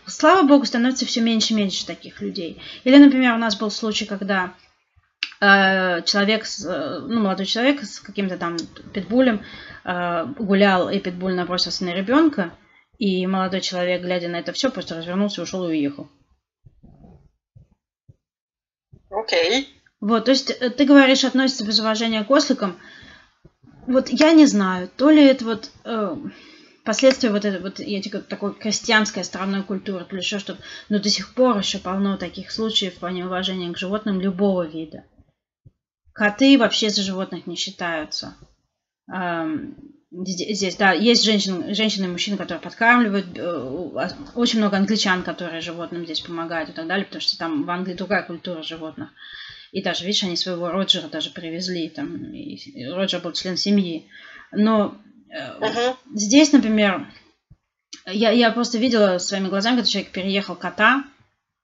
слава 0.06 0.48
богу, 0.48 0.66
становится 0.66 1.06
все 1.06 1.22
меньше 1.22 1.54
и 1.54 1.58
меньше 1.58 1.86
таких 1.86 2.22
людей. 2.22 2.62
Или, 2.84 2.98
например, 2.98 3.34
у 3.34 3.38
нас 3.38 3.58
был 3.58 3.70
случай, 3.70 4.06
когда 4.06 4.54
э, 5.42 6.02
человек, 6.04 6.46
э, 6.46 7.00
ну, 7.08 7.20
молодой 7.22 7.46
человек 7.46 7.84
с 7.84 8.00
каким-то 8.00 8.38
там 8.38 8.58
питбулем 8.94 9.44
э, 9.84 10.26
гулял, 10.40 10.90
и 10.90 11.00
питбуль 11.00 11.34
набросился 11.34 11.84
на 11.84 11.94
ребенка, 11.94 12.54
и 12.98 13.28
молодой 13.28 13.60
человек, 13.60 14.02
глядя 14.02 14.30
на 14.30 14.38
это 14.38 14.54
все, 14.54 14.72
просто 14.72 14.96
развернулся, 14.96 15.42
ушел 15.42 15.66
и 15.66 15.72
уехал. 15.72 16.10
Окей. 19.10 19.62
Okay. 19.62 19.68
Вот, 20.06 20.26
то 20.26 20.32
есть 20.32 20.52
э, 20.52 20.70
ты 20.70 20.86
говоришь, 20.86 21.24
относится 21.24 21.66
без 21.66 21.80
уважения 21.80 22.24
к 22.24 22.30
осликам. 22.30 22.78
вот 23.88 24.10
я 24.10 24.34
не 24.34 24.46
знаю, 24.46 24.88
то 24.96 25.10
ли 25.10 25.26
это 25.26 25.46
вот 25.46 25.72
э, 25.84 26.16
последствия 26.84 27.32
вот 27.32 27.44
этой 27.44 27.60
вот 27.60 27.80
эти, 27.80 28.10
такой 28.10 28.54
крестьянской 28.54 29.24
островной 29.24 29.64
культуры, 29.64 30.06
то 30.06 30.16
ли 30.16 30.22
еще 30.22 30.38
что-то, 30.38 30.62
но 30.90 31.00
до 31.00 31.10
сих 31.10 31.34
пор 31.34 31.58
еще 31.58 31.80
полно 31.80 32.18
таких 32.18 32.52
случаев 32.52 32.94
в 32.94 33.00
плане 33.00 33.26
уважения 33.26 33.74
к 33.74 33.80
животным 33.80 34.22
любого 34.22 34.68
вида. 34.68 35.06
Коты 36.14 36.60
вообще 36.60 36.92
за 36.92 37.02
животных 37.02 37.48
не 37.48 37.56
считаются. 37.56 38.36
Эм, 39.12 39.76
здесь, 40.12 40.76
да, 40.76 40.92
есть 40.92 41.24
женщины, 41.24 41.74
женщины 41.74 42.06
и 42.06 42.10
мужчины, 42.10 42.38
которые 42.38 42.62
подкармливают, 42.62 43.36
э, 43.36 44.20
очень 44.36 44.60
много 44.60 44.78
англичан, 44.78 45.24
которые 45.24 45.62
животным 45.62 46.06
здесь 46.06 46.22
помогают 46.22 46.70
и 46.70 46.74
так 46.74 46.86
далее, 46.86 47.08
потому 47.08 47.22
что 47.22 47.40
там 47.40 47.64
в 47.64 47.70
Англии 47.72 47.96
другая 47.96 48.22
культура 48.22 48.62
животных. 48.62 49.10
И 49.76 49.82
даже, 49.82 50.06
видишь, 50.06 50.24
они 50.24 50.38
своего 50.38 50.70
Роджера 50.70 51.10
даже 51.10 51.32
привезли, 51.32 51.90
там, 51.90 52.16
и 52.34 52.86
Роджер 52.86 53.20
был 53.20 53.34
член 53.34 53.58
семьи. 53.58 54.08
Но 54.54 54.98
uh-huh. 55.30 55.98
здесь, 56.14 56.54
например, 56.54 57.06
я, 58.06 58.32
я 58.32 58.52
просто 58.52 58.78
видела 58.78 59.18
своими 59.18 59.50
глазами, 59.50 59.76
когда 59.76 59.90
человек 59.90 60.14
переехал 60.14 60.56
кота 60.56 61.04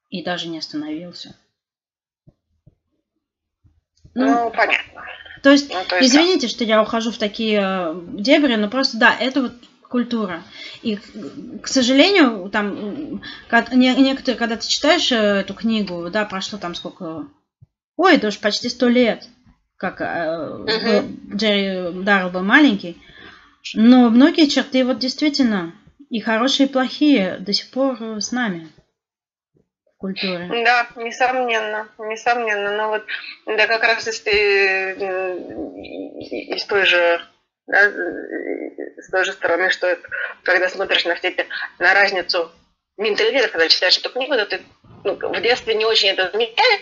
и 0.09 0.25
даже 0.25 0.49
не 0.49 0.57
остановился. 0.57 1.37
Ну, 4.13 4.25
ну 4.25 4.51
понятно. 4.51 5.05
То 5.41 5.51
есть, 5.51 5.69
ну, 5.69 5.79
то 5.87 5.95
есть 5.95 6.09
извините, 6.09 6.47
да. 6.47 6.49
что 6.49 6.63
я 6.65 6.81
ухожу 6.81 7.11
в 7.11 7.17
такие 7.17 7.61
э, 7.63 8.01
дебри, 8.13 8.55
но 8.55 8.69
просто 8.69 8.97
да, 8.97 9.15
это 9.17 9.43
вот 9.43 9.53
культура. 9.87 10.43
И, 10.81 10.97
к 10.97 11.67
сожалению, 11.67 12.49
там 12.49 13.21
некоторые, 13.71 14.37
когда 14.37 14.57
ты 14.57 14.67
читаешь 14.67 15.13
э, 15.13 15.15
эту 15.15 15.53
книгу, 15.53 16.09
да, 16.11 16.25
прошло 16.25 16.59
там 16.59 16.75
сколько, 16.75 17.27
ой, 17.97 18.15
это 18.15 18.27
уж 18.27 18.39
почти 18.39 18.69
сто 18.69 18.87
лет, 18.87 19.27
как 19.77 20.01
uh-huh. 20.01 21.35
Джерри 21.35 22.03
Даррелл 22.03 22.29
был 22.29 22.43
маленький, 22.43 23.01
но 23.73 24.09
многие 24.09 24.47
черты 24.47 24.83
вот 24.85 24.99
действительно 24.99 25.73
и 26.09 26.19
хорошие, 26.19 26.67
и 26.67 26.71
плохие 26.71 27.37
до 27.39 27.53
сих 27.53 27.71
пор 27.71 27.97
с 28.19 28.31
нами 28.31 28.69
культуре. 30.01 30.49
Да, 30.65 30.87
несомненно, 30.95 31.87
несомненно. 31.99 32.75
Но 32.75 32.89
вот 32.89 33.05
да, 33.45 33.67
как 33.67 33.83
раз 33.83 34.07
из, 34.07 34.19
из 36.57 36.65
той 36.65 36.85
же 36.85 37.21
да, 37.67 37.89
с 38.97 39.09
той 39.09 39.23
же 39.23 39.31
стороны, 39.33 39.69
что 39.69 39.97
когда 40.43 40.67
смотришь 40.67 41.05
на 41.05 41.15
все 41.15 41.29
эти, 41.29 41.47
на 41.79 41.93
разницу 41.93 42.51
менталитета, 42.97 43.47
когда 43.47 43.69
читаешь 43.69 43.97
эту 43.97 44.09
книгу, 44.09 44.33
то 44.33 44.45
ты 44.45 44.61
ну, 45.03 45.15
в 45.15 45.41
детстве 45.41 45.75
не 45.75 45.85
очень 45.85 46.09
это 46.09 46.29
замечаешь, 46.31 46.81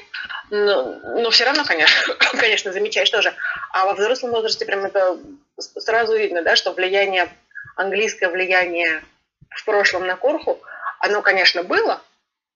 но, 0.50 1.00
но 1.22 1.30
все 1.30 1.46
равно, 1.46 1.64
конечно, 1.66 2.14
конечно, 2.40 2.72
замечаешь 2.72 3.10
тоже. 3.10 3.34
А 3.72 3.86
во 3.86 3.94
взрослом 3.94 4.32
возрасте 4.32 4.66
прям 4.66 4.86
это 4.86 5.18
сразу 5.58 6.18
видно, 6.18 6.42
да, 6.42 6.56
что 6.56 6.72
влияние, 6.72 7.30
английское 7.76 8.30
влияние 8.30 9.04
в 9.50 9.66
прошлом 9.66 10.06
на 10.06 10.16
Корху, 10.16 10.60
оно, 11.00 11.22
конечно, 11.22 11.64
было, 11.64 12.02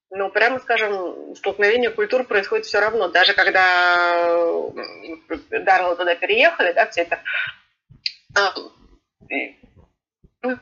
ну, 0.10 0.30
прямо 0.30 0.60
скажем, 0.60 1.36
столкновение 1.36 1.90
культур 1.90 2.24
происходит 2.24 2.66
все 2.66 2.80
равно. 2.80 3.08
Даже 3.08 3.34
когда 3.34 4.44
Дарреллы 5.50 5.96
туда 5.96 6.16
переехали, 6.16 6.72
да, 6.74 6.88
все 6.88 7.02
это 7.02 7.20
а, 8.36 8.54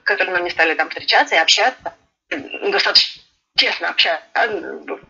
которыми 0.04 0.38
они 0.38 0.50
стали 0.50 0.76
там 0.76 0.90
встречаться 0.90 1.36
и 1.36 1.40
общаться, 1.40 1.94
достаточно 2.30 3.21
честно 3.62 3.90
общаться. 3.90 4.26
Да? 4.34 4.48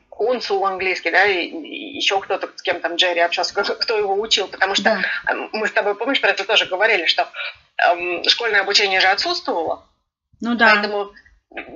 Консул 0.09 0.65
английский, 0.65 1.09
да, 1.09 1.25
и, 1.25 1.47
еще 1.95 2.19
кто-то, 2.19 2.49
с 2.55 2.61
кем 2.61 2.79
там 2.79 2.95
Джерри 2.95 3.21
общался, 3.21 3.53
кто, 3.53 3.73
кто 3.75 3.97
его 3.97 4.19
учил, 4.19 4.47
потому 4.47 4.75
что 4.75 5.01
да. 5.25 5.35
мы 5.53 5.67
с 5.67 5.71
тобой, 5.71 5.95
помнишь, 5.95 6.21
про 6.21 6.29
это 6.29 6.43
тоже 6.43 6.65
говорили, 6.65 7.05
что 7.05 7.27
эм, 7.77 8.23
школьное 8.27 8.61
обучение 8.61 8.99
же 8.99 9.07
отсутствовало. 9.07 9.87
Ну 10.41 10.55
да. 10.55 10.73
Поэтому 10.73 11.11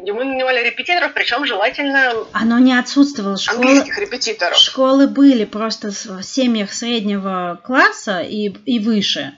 Ему 0.05 0.23
нанимали 0.23 0.63
репетиторов, 0.63 1.13
причем 1.13 1.45
желательно 1.45 2.13
Оно 2.31 2.59
не 2.59 2.77
отсутствовало. 2.77 3.37
Школы, 3.37 3.59
английских 3.59 3.97
репетиторов. 3.97 4.57
Школы 4.57 5.07
были 5.07 5.43
просто 5.43 5.89
в 5.89 6.23
семьях 6.23 6.71
среднего 6.71 7.59
класса 7.61 8.21
и, 8.21 8.47
и 8.65 8.79
выше. 8.79 9.37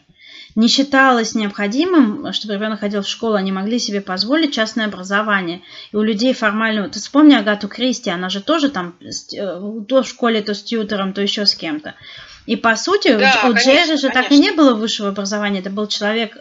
Не 0.57 0.67
считалось 0.67 1.35
необходимым, 1.35 2.33
чтобы 2.33 2.55
ребенок 2.55 2.79
ходил 2.79 3.03
в 3.03 3.07
школу, 3.07 3.35
они 3.35 3.51
могли 3.51 3.79
себе 3.79 4.01
позволить 4.01 4.53
частное 4.53 4.87
образование. 4.87 5.61
И 5.91 5.95
у 5.95 6.01
людей 6.01 6.33
формального... 6.33 6.89
Ты 6.89 6.99
вспомни 6.99 7.35
Агату 7.35 7.67
Кристи, 7.67 8.09
она 8.09 8.27
же 8.29 8.41
тоже 8.41 8.69
там 8.69 8.97
э, 8.99 9.11
то 9.87 10.01
в 10.01 10.07
школе, 10.07 10.41
то 10.41 10.53
с 10.53 10.63
тьютером, 10.63 11.13
то 11.13 11.21
еще 11.21 11.45
с 11.45 11.55
кем-то. 11.55 11.93
И 12.47 12.55
по 12.55 12.75
сути, 12.75 13.15
да, 13.15 13.33
у 13.43 13.53
конечно, 13.53 13.71
Джерри 13.71 13.97
же 13.97 14.09
конечно. 14.09 14.09
так 14.11 14.31
и 14.31 14.39
не 14.39 14.51
было 14.51 14.73
высшего 14.73 15.09
образования. 15.09 15.59
Это 15.59 15.69
был 15.69 15.87
человек 15.87 16.37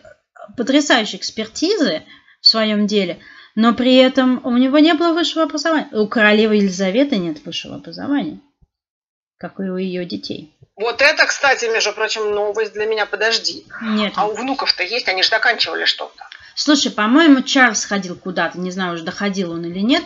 потрясающей 0.56 1.18
экспертизы 1.18 2.02
в 2.40 2.46
своем 2.46 2.86
деле– 2.86 3.18
но 3.56 3.74
при 3.74 3.96
этом 3.96 4.40
у 4.44 4.56
него 4.58 4.78
не 4.78 4.92
было 4.92 5.14
высшего 5.14 5.44
образования. 5.44 5.88
У 5.92 6.06
королевы 6.06 6.56
Елизаветы 6.56 7.16
нет 7.16 7.44
высшего 7.44 7.76
образования, 7.76 8.40
как 9.38 9.58
и 9.58 9.64
у 9.64 9.78
ее 9.78 10.04
детей. 10.04 10.55
Вот 10.76 11.00
это, 11.00 11.26
кстати, 11.26 11.64
между 11.66 11.92
прочим, 11.92 12.32
новость 12.32 12.74
для 12.74 12.84
меня. 12.86 13.06
Подожди. 13.06 13.66
Нет. 13.80 14.12
А 14.16 14.26
у 14.26 14.34
внуков-то 14.34 14.82
есть, 14.82 15.08
они 15.08 15.22
же 15.22 15.30
заканчивали 15.30 15.86
что-то. 15.86 16.22
Слушай, 16.54 16.90
по-моему, 16.90 17.42
Чарльз 17.42 17.84
ходил 17.84 18.16
куда-то, 18.16 18.58
не 18.58 18.70
знаю, 18.70 18.94
уже 18.94 19.02
доходил 19.02 19.52
он 19.52 19.64
или 19.64 19.80
нет. 19.80 20.04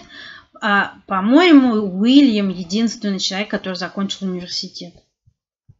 А, 0.60 0.94
по-моему, 1.06 2.00
Уильям 2.00 2.48
единственный 2.48 3.18
человек, 3.18 3.50
который 3.50 3.74
закончил 3.74 4.26
университет 4.26 4.94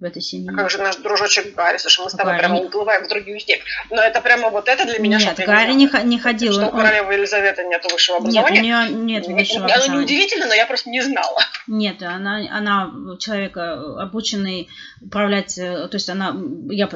в 0.00 0.04
этой 0.04 0.22
семье. 0.22 0.50
Как 0.56 0.70
же 0.70 0.78
наш 0.78 0.96
дружочек 0.96 1.54
Гарри, 1.54 1.76
слушай, 1.76 2.02
мы 2.02 2.10
с 2.10 2.14
тобой 2.14 2.32
Гарри. 2.32 2.40
прямо 2.40 2.60
уплываем 2.60 3.04
в 3.04 3.08
другие 3.08 3.38
степи. 3.38 3.62
Но 3.90 4.02
это 4.02 4.22
прямо 4.22 4.48
вот 4.48 4.66
это 4.68 4.86
для 4.86 4.98
меня 4.98 5.18
Нет, 5.18 5.36
Гарри 5.44 5.72
не, 5.72 5.90
не 6.04 6.18
ходил. 6.18 6.52
Что 6.52 6.68
у 6.68 6.70
королевы 6.70 7.12
Елизаветы 7.12 7.64
нет 7.64 7.84
высшего 7.92 8.18
образования. 8.18 8.60
Нет, 8.60 8.90
у 8.90 8.94
нее 8.94 9.04
нет 9.04 9.26
высшего 9.26 9.64
образования. 9.64 9.92
Оно 9.92 10.00
неудивительно, 10.00 10.46
но 10.46 10.54
я 10.54 10.66
просто 10.66 10.88
не 10.88 11.02
знала. 11.02 11.38
Нет, 11.66 12.02
она, 12.02 12.40
она 12.50 12.90
человек 13.18 13.56
э, 13.56 13.60
обученный 13.60 14.68
управлять, 15.02 15.58
э, 15.58 15.88
то 15.88 15.94
есть 15.94 16.08
она, 16.08 16.34
я 16.70 16.88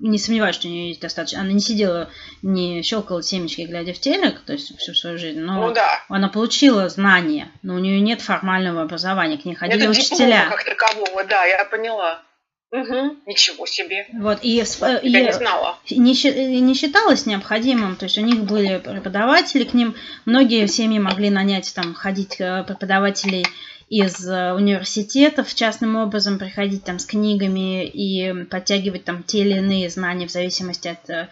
не 0.00 0.18
сомневаюсь, 0.18 0.54
что 0.54 0.68
у 0.68 0.70
нее 0.70 0.88
есть 0.88 1.00
достаточно, 1.00 1.40
она 1.40 1.52
не 1.52 1.60
сидела, 1.60 2.10
не 2.42 2.82
щелкала 2.82 3.22
семечки, 3.22 3.62
глядя 3.62 3.92
в 3.94 3.98
телек, 3.98 4.40
то 4.40 4.52
есть 4.52 4.76
всю 4.78 4.94
свою 4.94 5.18
жизнь, 5.18 5.40
но 5.40 5.68
ну, 5.68 5.74
да. 5.74 6.02
она 6.08 6.28
получила 6.28 6.88
знания, 6.88 7.48
но 7.62 7.74
у 7.74 7.78
нее 7.78 8.00
нет 8.00 8.20
формального 8.20 8.82
образования, 8.82 9.38
к 9.38 9.44
ней 9.46 9.54
ходили 9.54 9.80
нет 9.80 9.90
учителя. 9.90 10.46
как 10.50 10.64
такового, 10.64 11.24
да, 11.24 11.44
я 11.44 11.64
поняла. 11.64 12.22
Угу, 12.74 13.18
ничего 13.26 13.66
себе. 13.66 14.08
Вот, 14.14 14.40
и, 14.42 14.48
Я 14.56 15.20
и 15.20 15.24
не 15.26 15.32
знала. 15.32 15.78
Не, 15.88 16.60
не 16.60 16.74
считалось 16.74 17.24
необходимым, 17.24 17.94
то 17.94 18.06
есть 18.06 18.18
у 18.18 18.20
них 18.20 18.42
были 18.42 18.78
преподаватели, 18.78 19.62
к 19.62 19.74
ним 19.74 19.94
многие 20.24 20.66
семьи 20.66 20.98
могли 20.98 21.30
нанять, 21.30 21.72
там, 21.72 21.94
ходить 21.94 22.40
э, 22.40 22.64
преподавателей 22.64 23.46
из 23.88 24.28
э, 24.28 24.54
университетов 24.54 25.54
частным 25.54 25.94
образом, 25.94 26.40
приходить 26.40 26.82
там 26.82 26.98
с 26.98 27.06
книгами 27.06 27.86
и 27.86 28.44
подтягивать 28.46 29.04
там 29.04 29.22
те 29.22 29.42
или 29.42 29.58
иные 29.58 29.88
знания 29.88 30.26
в 30.26 30.32
зависимости 30.32 30.88
от 30.88 31.08
э, 31.08 31.28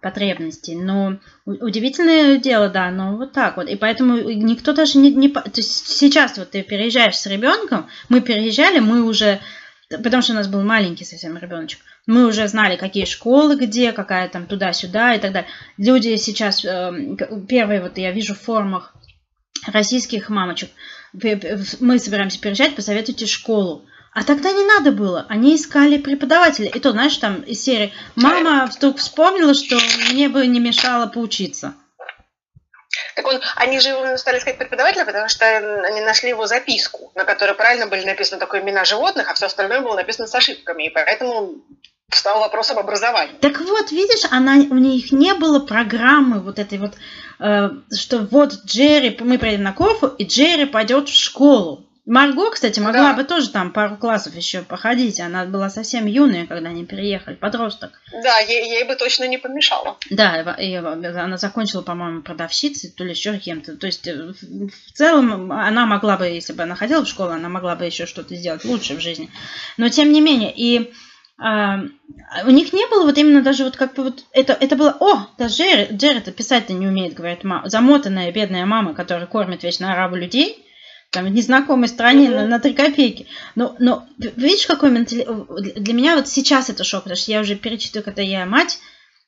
потребностей. 0.00 0.74
Но 0.74 1.18
удивительное 1.44 2.36
дело, 2.38 2.68
да, 2.68 2.90
но 2.90 3.16
вот 3.16 3.32
так 3.32 3.58
вот. 3.58 3.68
И 3.68 3.76
поэтому 3.76 4.16
никто 4.16 4.72
даже 4.72 4.98
не... 4.98 5.12
не 5.12 5.28
то 5.28 5.52
есть 5.54 5.86
сейчас 5.86 6.36
вот 6.36 6.50
ты 6.50 6.64
переезжаешь 6.64 7.16
с 7.16 7.26
ребенком, 7.26 7.86
мы 8.08 8.20
переезжали, 8.20 8.80
мы 8.80 9.04
уже 9.04 9.38
потому 9.90 10.22
что 10.22 10.32
у 10.32 10.36
нас 10.36 10.48
был 10.48 10.62
маленький 10.62 11.04
совсем 11.04 11.36
ребеночек. 11.38 11.80
Мы 12.06 12.26
уже 12.26 12.46
знали, 12.48 12.76
какие 12.76 13.04
школы 13.04 13.56
где, 13.56 13.92
какая 13.92 14.28
там 14.28 14.46
туда-сюда 14.46 15.14
и 15.14 15.20
так 15.20 15.32
далее. 15.32 15.50
Люди 15.76 16.16
сейчас, 16.16 16.64
э, 16.64 17.16
первые 17.48 17.80
вот 17.80 17.98
я 17.98 18.12
вижу 18.12 18.34
в 18.34 18.40
формах 18.40 18.94
российских 19.66 20.28
мамочек, 20.28 20.70
мы 21.80 21.98
собираемся 21.98 22.40
переезжать, 22.40 22.76
посоветуйте 22.76 23.26
школу. 23.26 23.86
А 24.12 24.24
тогда 24.24 24.52
не 24.52 24.64
надо 24.64 24.90
было. 24.92 25.26
Они 25.28 25.54
искали 25.54 25.98
преподавателя. 25.98 26.68
И 26.68 26.80
то, 26.80 26.92
знаешь, 26.92 27.16
там 27.18 27.42
из 27.42 27.62
серии 27.62 27.92
«Мама 28.16 28.66
вдруг 28.66 28.98
вспомнила, 28.98 29.54
что 29.54 29.78
мне 30.10 30.28
бы 30.28 30.46
не 30.46 30.60
мешало 30.60 31.06
поучиться». 31.06 31.74
Так 33.18 33.26
он, 33.26 33.40
они 33.56 33.80
же 33.80 33.88
его 33.88 34.16
стали 34.16 34.38
искать 34.38 34.58
преподавателя, 34.58 35.04
потому 35.04 35.28
что 35.28 35.44
они 35.88 36.00
нашли 36.02 36.28
его 36.28 36.46
записку, 36.46 37.10
на 37.16 37.24
которой 37.24 37.54
правильно 37.54 37.88
были 37.88 38.04
написаны 38.04 38.38
только 38.38 38.60
имена 38.60 38.84
животных, 38.84 39.28
а 39.28 39.34
все 39.34 39.46
остальное 39.46 39.80
было 39.80 39.96
написано 39.96 40.28
с 40.28 40.34
ошибками. 40.36 40.84
И 40.84 40.90
поэтому 40.90 41.56
встал 42.08 42.38
вопрос 42.38 42.70
об 42.70 42.78
образовании. 42.78 43.34
Так 43.40 43.58
вот, 43.58 43.90
видишь, 43.90 44.24
она, 44.30 44.54
у 44.70 44.76
них 44.76 45.10
не 45.10 45.34
было 45.34 45.58
программы 45.58 46.38
вот 46.38 46.60
этой 46.60 46.78
вот, 46.78 46.94
э, 47.40 47.70
что 47.92 48.18
вот 48.30 48.52
Джерри, 48.64 49.18
мы 49.18 49.36
поедем 49.36 49.64
на 49.64 49.72
Корфу, 49.72 50.06
и 50.06 50.24
Джерри 50.24 50.66
пойдет 50.66 51.08
в 51.08 51.20
школу. 51.20 51.87
Марго, 52.08 52.50
кстати, 52.50 52.80
могла 52.80 53.10
да. 53.10 53.14
бы 53.14 53.24
тоже 53.24 53.50
там 53.50 53.70
пару 53.70 53.98
классов 53.98 54.34
еще 54.34 54.62
походить. 54.62 55.20
Она 55.20 55.44
была 55.44 55.68
совсем 55.68 56.06
юная, 56.06 56.46
когда 56.46 56.70
они 56.70 56.86
переехали, 56.86 57.34
подросток. 57.34 58.00
Да, 58.10 58.38
ей, 58.38 58.66
ей 58.66 58.84
бы 58.84 58.96
точно 58.96 59.28
не 59.28 59.36
помешало. 59.36 59.98
Да, 60.08 60.40
и, 60.58 60.74
она 60.74 61.36
закончила, 61.36 61.82
по-моему, 61.82 62.22
продавщицей, 62.22 62.90
то 62.90 63.04
ли 63.04 63.10
еще 63.10 63.36
кем-то. 63.36 63.76
То 63.76 63.86
есть, 63.86 64.06
э, 64.08 64.32
в 64.32 64.92
целом, 64.94 65.52
она 65.52 65.84
могла 65.84 66.16
бы, 66.16 66.24
если 66.24 66.54
бы 66.54 66.62
она 66.62 66.76
ходила 66.76 67.04
в 67.04 67.08
школу, 67.08 67.32
она 67.32 67.50
могла 67.50 67.76
бы 67.76 67.84
еще 67.84 68.06
что-то 68.06 68.34
сделать 68.36 68.64
лучше 68.64 68.94
в 68.94 69.00
жизни. 69.00 69.28
Но, 69.76 69.90
тем 69.90 70.10
не 70.10 70.22
менее, 70.22 70.50
и 70.56 70.90
а, 71.36 71.80
у 72.46 72.50
них 72.50 72.72
не 72.72 72.86
было 72.88 73.04
вот 73.04 73.18
именно 73.18 73.42
даже 73.42 73.64
вот 73.64 73.76
как 73.76 73.92
бы 73.92 74.04
вот 74.04 74.24
это, 74.32 74.54
это 74.54 74.76
было, 74.76 74.96
о, 74.98 75.26
да 75.36 75.48
Джерри, 75.48 75.94
Джерри-то 75.94 76.32
писать-то 76.32 76.72
не 76.72 76.86
умеет, 76.86 77.12
говорит 77.12 77.44
мама, 77.44 77.68
замотанная 77.68 78.32
бедная 78.32 78.64
мама, 78.64 78.94
которая 78.94 79.26
кормит 79.26 79.62
вечно 79.62 79.92
арабу 79.92 80.16
людей, 80.16 80.64
там, 81.10 81.24
в 81.24 81.28
незнакомой 81.30 81.88
стране 81.88 82.28
на, 82.30 82.46
на 82.46 82.60
3 82.60 82.74
копейки. 82.74 83.26
Но, 83.54 83.74
но 83.78 84.06
видишь, 84.18 84.66
какой 84.66 84.90
менталитет... 84.90 85.28
Для 85.76 85.94
меня 85.94 86.16
вот 86.16 86.28
сейчас 86.28 86.68
это 86.68 86.84
шок, 86.84 87.04
потому 87.04 87.16
что 87.16 87.32
я 87.32 87.40
уже 87.40 87.56
перечитываю, 87.56 88.04
когда 88.04 88.22
я 88.22 88.44
мать, 88.44 88.78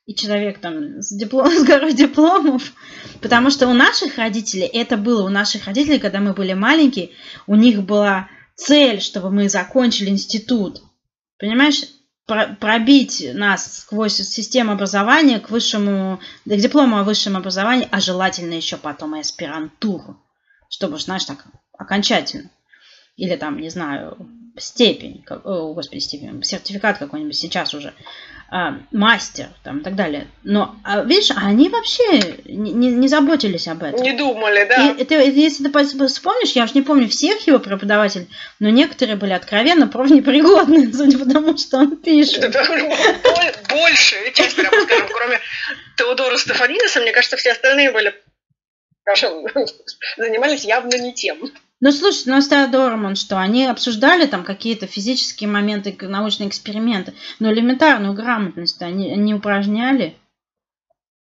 и 0.06 0.14
человек 0.14 0.58
там 0.58 1.00
с, 1.00 1.10
диплом, 1.16 1.50
с 1.56 1.62
горой 1.62 1.92
дипломов. 1.92 2.72
Потому 3.20 3.50
что 3.50 3.68
у 3.68 3.72
наших 3.72 4.18
родителей, 4.18 4.66
это 4.66 4.96
было 4.96 5.24
у 5.24 5.28
наших 5.28 5.66
родителей, 5.66 5.98
когда 5.98 6.20
мы 6.20 6.32
были 6.32 6.52
маленькие, 6.52 7.10
у 7.46 7.54
них 7.54 7.82
была 7.82 8.28
цель, 8.56 9.00
чтобы 9.00 9.30
мы 9.30 9.48
закончили 9.48 10.10
институт. 10.10 10.82
Понимаешь? 11.38 11.84
пробить 12.60 13.26
нас 13.34 13.80
сквозь 13.80 14.14
систему 14.14 14.72
образования 14.72 15.40
к 15.40 15.50
высшему, 15.50 16.20
к 16.44 16.56
диплому 16.56 16.98
о 16.98 17.02
высшем 17.02 17.36
образовании, 17.36 17.88
а 17.90 17.98
желательно 17.98 18.54
еще 18.54 18.76
потом 18.76 19.16
и 19.16 19.20
аспирантуру, 19.20 20.16
чтобы, 20.68 21.00
знаешь, 21.00 21.24
так 21.24 21.44
окончательно. 21.80 22.50
Или 23.16 23.36
там, 23.36 23.58
не 23.58 23.70
знаю, 23.70 24.16
степень, 24.56 25.24
о, 25.28 25.72
господи, 25.72 26.00
степень, 26.00 26.42
сертификат 26.42 26.98
какой-нибудь 26.98 27.36
сейчас 27.36 27.74
уже. 27.74 27.92
А, 28.52 28.78
мастер 28.90 29.46
там, 29.62 29.78
и 29.78 29.82
так 29.84 29.94
далее. 29.94 30.26
Но, 30.42 30.74
а, 30.82 31.02
видишь, 31.04 31.30
они 31.36 31.68
вообще 31.68 32.40
не, 32.46 32.72
не 32.72 33.06
заботились 33.06 33.68
об 33.68 33.84
этом. 33.84 34.02
Не 34.02 34.12
думали, 34.12 34.66
да. 34.68 34.90
И, 34.90 35.04
ты, 35.04 35.14
если 35.14 35.68
ты 35.68 36.08
вспомнишь, 36.08 36.52
я 36.52 36.64
уж 36.64 36.74
не 36.74 36.82
помню 36.82 37.08
всех 37.08 37.46
его 37.46 37.60
преподавателей, 37.60 38.28
но 38.58 38.68
некоторые 38.70 39.14
были 39.14 39.32
откровенно 39.32 39.86
профнепригодны, 39.86 40.92
судя 40.92 41.18
по 41.18 41.30
тому, 41.30 41.56
что 41.56 41.78
он 41.78 41.96
пишет. 41.96 42.52
Больше, 43.68 44.16
часть, 44.34 44.56
прямо 44.56 44.82
скажем, 44.82 45.08
кроме 45.14 45.38
Теодора 45.96 46.36
Стефанидеса, 46.36 47.00
мне 47.00 47.12
кажется, 47.12 47.36
все 47.36 47.52
остальные 47.52 47.92
были 47.92 48.14
занимались 50.16 50.64
явно 50.64 50.96
не 50.96 51.14
тем. 51.14 51.38
Ну, 51.80 51.92
слушай, 51.92 52.24
ну, 52.26 52.40
с 52.40 52.48
Теодором 52.48 53.14
что, 53.16 53.38
они 53.38 53.66
обсуждали 53.66 54.26
там 54.26 54.44
какие-то 54.44 54.86
физические 54.86 55.48
моменты, 55.48 55.96
научные 56.00 56.48
эксперименты, 56.48 57.14
но 57.38 57.50
элементарную 57.50 58.12
грамотность 58.12 58.82
они 58.82 59.16
не 59.16 59.34
упражняли. 59.34 60.16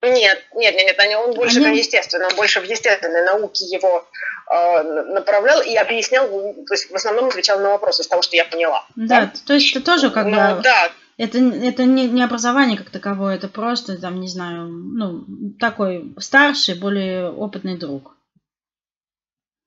Нет, 0.02 0.44
нет, 0.54 0.74
нет, 0.74 0.98
нет, 0.98 1.18
он 1.18 1.34
больше 1.34 1.62
они... 1.62 1.78
естественно, 1.78 2.26
он 2.28 2.36
больше 2.36 2.60
в 2.60 2.64
естественной 2.64 3.24
науке 3.24 3.64
его 3.66 4.06
э, 4.50 4.82
направлял 4.82 5.60
и 5.62 5.74
объяснял, 5.76 6.26
то 6.26 6.74
есть 6.74 6.90
в 6.90 6.94
основном 6.94 7.26
отвечал 7.26 7.58
на 7.60 7.70
вопросы 7.70 8.02
из 8.02 8.08
того, 8.08 8.22
что 8.22 8.36
я 8.36 8.44
поняла. 8.46 8.86
Да, 8.96 9.20
да? 9.22 9.32
то 9.46 9.54
есть 9.54 9.74
это 9.74 9.84
тоже 9.84 10.10
как 10.10 10.26
но, 10.26 10.56
бы... 10.56 10.62
Да. 10.62 10.90
Это, 11.18 11.36
это 11.36 11.84
не, 11.84 12.08
не 12.08 12.22
образование 12.22 12.78
как 12.78 12.88
таковое, 12.88 13.34
это 13.34 13.48
просто, 13.48 14.00
там, 14.00 14.20
не 14.20 14.28
знаю, 14.28 14.68
ну, 14.68 15.24
такой 15.58 16.14
старший, 16.18 16.78
более 16.78 17.30
опытный 17.30 17.76
друг. 17.76 18.16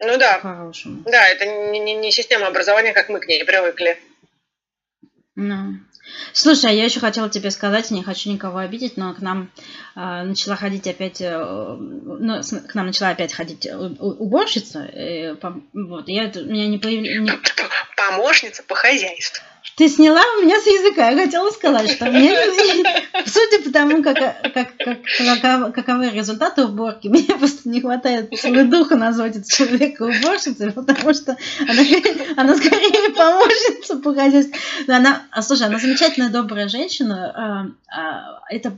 Ну 0.05 0.17
да. 0.17 0.39
По-хорошему. 0.39 1.03
Да, 1.05 1.27
это 1.27 1.45
не, 1.45 1.79
не, 1.79 1.95
не 1.95 2.11
система 2.11 2.47
образования, 2.47 2.93
как 2.93 3.09
мы 3.09 3.19
к 3.19 3.27
ней 3.27 3.43
привыкли. 3.43 3.97
Ну. 5.35 5.79
Слушай, 6.33 6.71
а 6.71 6.73
я 6.73 6.85
еще 6.85 6.99
хотела 6.99 7.29
тебе 7.29 7.49
сказать, 7.49 7.89
не 7.89 8.03
хочу 8.03 8.29
никого 8.29 8.57
обидеть, 8.57 8.97
но 8.97 9.13
к 9.13 9.19
нам 9.19 9.51
э, 9.95 10.23
начала 10.23 10.55
ходить 10.55 10.85
опять, 10.85 11.21
э, 11.21 11.31
ну, 11.31 12.41
к 12.41 12.75
нам 12.75 12.87
начала 12.87 13.11
опять 13.11 13.33
ходить 13.33 13.67
уборщица. 13.71 14.79
Э, 14.79 15.35
по, 15.35 15.61
вот, 15.73 16.07
я, 16.09 16.25
меня 16.25 16.67
не 16.67 16.77
появилась... 16.77 17.39
Помощница 17.95 18.63
по 18.63 18.75
хозяйству. 18.75 19.43
Ты 19.75 19.89
сняла 19.89 20.21
у 20.37 20.43
меня 20.43 20.59
с 20.59 20.65
языка. 20.67 21.09
Я 21.09 21.25
хотела 21.25 21.49
сказать, 21.49 21.91
что 21.91 22.05
мне, 22.05 22.31
судя 23.25 23.63
по 23.63 23.71
тому, 23.71 24.03
как, 24.03 24.17
как, 24.53 24.77
как, 24.77 24.99
каков, 25.17 25.73
каковы 25.73 26.09
результаты 26.11 26.65
уборки, 26.65 27.07
мне 27.07 27.23
просто 27.23 27.69
не 27.69 27.81
хватает 27.81 28.29
силы 28.37 28.65
духа 28.65 28.95
назвать 28.95 29.35
этого 29.35 29.51
человека 29.51 30.03
уборщицей, 30.03 30.71
потому 30.71 31.13
что 31.13 31.37
она, 31.61 31.81
она 32.37 32.55
скорее 32.55 33.09
помощница 33.13 33.97
по 33.97 34.13
хозяйству. 34.13 34.55
Она, 34.87 35.23
а, 35.31 35.41
слушай, 35.41 35.65
она 35.65 35.79
замечательная, 35.79 36.29
добрая 36.29 36.67
женщина. 36.67 37.75
А, 37.89 37.99
а, 37.99 38.41
это 38.49 38.77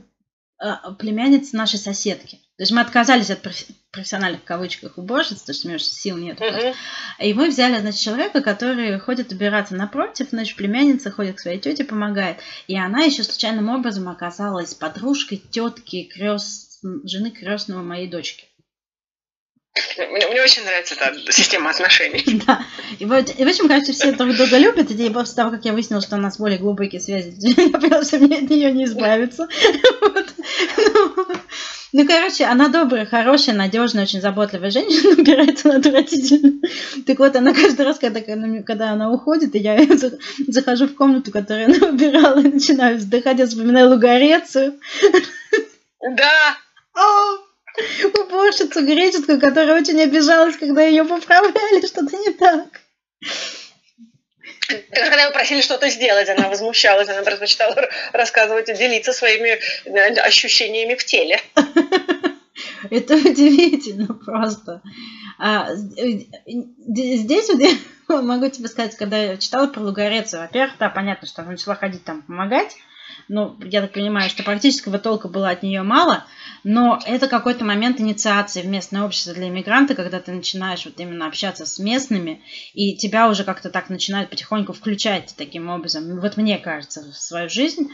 племянница 0.98 1.56
нашей 1.56 1.78
соседки. 1.78 2.40
То 2.56 2.62
есть 2.62 2.72
мы 2.72 2.80
отказались 2.80 3.28
от 3.28 3.46
профессиональных 3.90 4.40
в 4.40 4.44
кавычках 4.44 4.96
уборщиц, 4.96 5.40
потому 5.40 5.54
что 5.54 5.66
у 5.66 5.68
меня 5.68 5.78
сил 5.78 6.16
нет. 6.16 6.40
Uh-huh. 6.40 6.74
И 7.18 7.34
мы 7.34 7.48
взяли, 7.48 7.78
значит, 7.80 8.00
человека, 8.00 8.40
который 8.40 8.98
ходит 8.98 9.30
убираться 9.30 9.74
напротив, 9.74 10.28
значит, 10.30 10.56
племянница 10.56 11.10
ходит 11.10 11.36
к 11.36 11.40
своей 11.40 11.58
тете, 11.60 11.84
помогает. 11.84 12.38
И 12.66 12.78
она 12.78 13.02
еще 13.02 13.24
случайным 13.24 13.68
образом 13.68 14.08
оказалась 14.08 14.72
подружкой 14.72 15.36
тетки 15.36 16.04
крест... 16.04 16.80
жены 17.04 17.30
крестного 17.30 17.82
моей 17.82 18.08
дочки. 18.08 18.46
Мне, 19.98 20.26
мне 20.26 20.42
очень 20.42 20.64
нравится 20.64 20.94
эта 20.94 21.32
система 21.32 21.70
отношений. 21.70 22.24
Да. 22.46 22.64
И, 22.98 23.04
вот, 23.04 23.38
и 23.38 23.44
в 23.44 23.48
общем, 23.48 23.68
кажется, 23.68 23.92
все 23.92 24.12
друг 24.12 24.34
друга 24.34 24.56
любят, 24.56 24.90
и 24.90 25.10
после 25.10 25.34
того, 25.34 25.50
как 25.50 25.66
я 25.66 25.74
выяснила, 25.74 26.00
что 26.00 26.16
у 26.16 26.20
нас 26.20 26.38
более 26.38 26.58
глубокие 26.58 27.02
связи, 27.02 27.34
я 27.60 27.78
поняла, 27.78 28.02
что 28.02 28.18
мне 28.18 28.38
от 28.38 28.48
нее 28.48 28.72
не 28.72 28.84
избавиться. 28.84 29.46
Ну, 31.92 32.02
ну, 32.02 32.06
короче, 32.06 32.44
она 32.44 32.68
добрая, 32.68 33.06
хорошая, 33.06 33.54
надежная, 33.54 34.04
очень 34.04 34.20
заботливая 34.20 34.70
женщина, 34.70 35.10
убирается 35.18 35.68
она 35.68 35.78
отвратительно. 35.78 36.60
Так 37.06 37.18
вот, 37.18 37.36
она 37.36 37.54
каждый 37.54 37.86
раз, 37.86 37.98
когда, 37.98 38.20
когда 38.20 38.90
она 38.90 39.12
уходит, 39.12 39.54
и 39.54 39.58
я 39.58 39.78
захожу 40.48 40.88
в 40.88 40.94
комнату, 40.94 41.30
которую 41.30 41.66
она 41.66 41.88
убирала, 41.88 42.40
и 42.44 42.48
начинаю 42.48 42.98
вздыхать, 42.98 43.38
я 43.38 43.46
вспоминаю 43.46 43.90
Лугарецию. 43.90 44.78
Да! 46.00 46.56
Уборщицу 48.18 48.84
греческую, 48.84 49.38
которая 49.38 49.80
очень 49.80 50.00
обижалась, 50.00 50.56
когда 50.56 50.82
ее 50.82 51.04
поправляли, 51.04 51.86
что-то 51.86 52.16
не 52.16 52.30
так. 52.30 52.68
Когда 54.68 55.26
вы 55.28 55.32
просили 55.32 55.60
что-то 55.60 55.88
сделать, 55.88 56.28
она 56.28 56.48
возмущалась, 56.48 57.08
она 57.08 57.22
предпочитала 57.22 57.88
рассказывать 58.12 58.68
и 58.68 58.74
делиться 58.74 59.12
своими 59.12 59.58
э, 59.84 60.20
ощущениями 60.20 60.94
в 60.94 61.04
теле. 61.04 61.40
Это 62.90 63.14
удивительно 63.14 64.14
просто. 64.14 64.82
А, 65.38 65.68
э, 65.70 65.74
здесь 66.46 67.48
вот 67.48 67.60
могу 68.22 68.48
тебе 68.48 68.68
сказать, 68.68 68.96
когда 68.96 69.18
я 69.18 69.36
читала 69.36 69.66
про 69.66 69.80
Лугарецию, 69.80 70.42
во-первых, 70.42 70.78
да, 70.78 70.88
понятно, 70.88 71.26
что 71.28 71.42
она 71.42 71.52
начала 71.52 71.74
ходить 71.74 72.04
там 72.04 72.22
помогать, 72.22 72.76
ну, 73.28 73.56
я 73.64 73.80
так 73.80 73.92
понимаю, 73.92 74.30
что 74.30 74.42
практического 74.42 74.98
толка 74.98 75.28
было 75.28 75.50
от 75.50 75.62
нее 75.62 75.82
мало, 75.82 76.24
но 76.64 77.00
это 77.06 77.28
какой-то 77.28 77.64
момент 77.64 78.00
инициации 78.00 78.62
в 78.62 78.66
местное 78.66 79.02
общество 79.02 79.34
для 79.34 79.48
иммигранта, 79.48 79.94
когда 79.94 80.20
ты 80.20 80.32
начинаешь 80.32 80.84
вот 80.84 80.98
именно 80.98 81.26
общаться 81.26 81.66
с 81.66 81.78
местными, 81.78 82.42
и 82.74 82.96
тебя 82.96 83.28
уже 83.28 83.44
как-то 83.44 83.70
так 83.70 83.88
начинают 83.88 84.30
потихоньку 84.30 84.72
включать 84.72 85.34
таким 85.36 85.68
образом, 85.68 86.20
вот 86.20 86.36
мне 86.36 86.58
кажется, 86.58 87.02
в 87.02 87.16
свою 87.16 87.48
жизнь. 87.48 87.90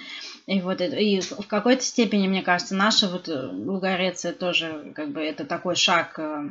И 0.47 0.61
вот 0.61 0.81
и 0.81 1.21
в 1.21 1.47
какой-то 1.47 1.83
степени, 1.83 2.27
мне 2.27 2.43
кажется, 2.43 2.75
наша 2.75 3.09
вот 3.09 3.29
Лугареция 3.29 4.33
тоже 4.33 4.93
как 4.95 5.13
бы 5.13 5.21
это 5.21 5.45
такой 5.45 5.77
шаг 5.77 6.19
э, 6.19 6.49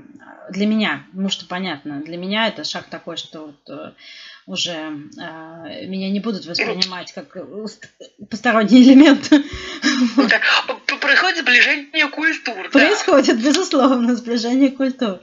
для 0.50 0.66
меня, 0.66 1.04
ну 1.12 1.28
что 1.30 1.46
понятно, 1.46 2.02
для 2.02 2.16
меня 2.18 2.48
это 2.48 2.64
шаг 2.64 2.86
такой, 2.86 3.18
что 3.18 3.48
вот 3.48 3.70
э, 3.70 3.92
уже 4.52 4.72
э, 4.72 5.86
меня 5.88 6.10
не 6.10 6.20
будут 6.20 6.46
воспринимать 6.46 7.14
как 7.14 7.38
посторонний 8.30 8.84
элемент. 8.84 9.30
Происходит 11.00 11.40
сближение 11.40 12.08
культур. 12.10 12.70
Происходит, 12.70 13.42
безусловно, 13.42 14.16
сближение 14.16 14.72
культур. 14.72 15.20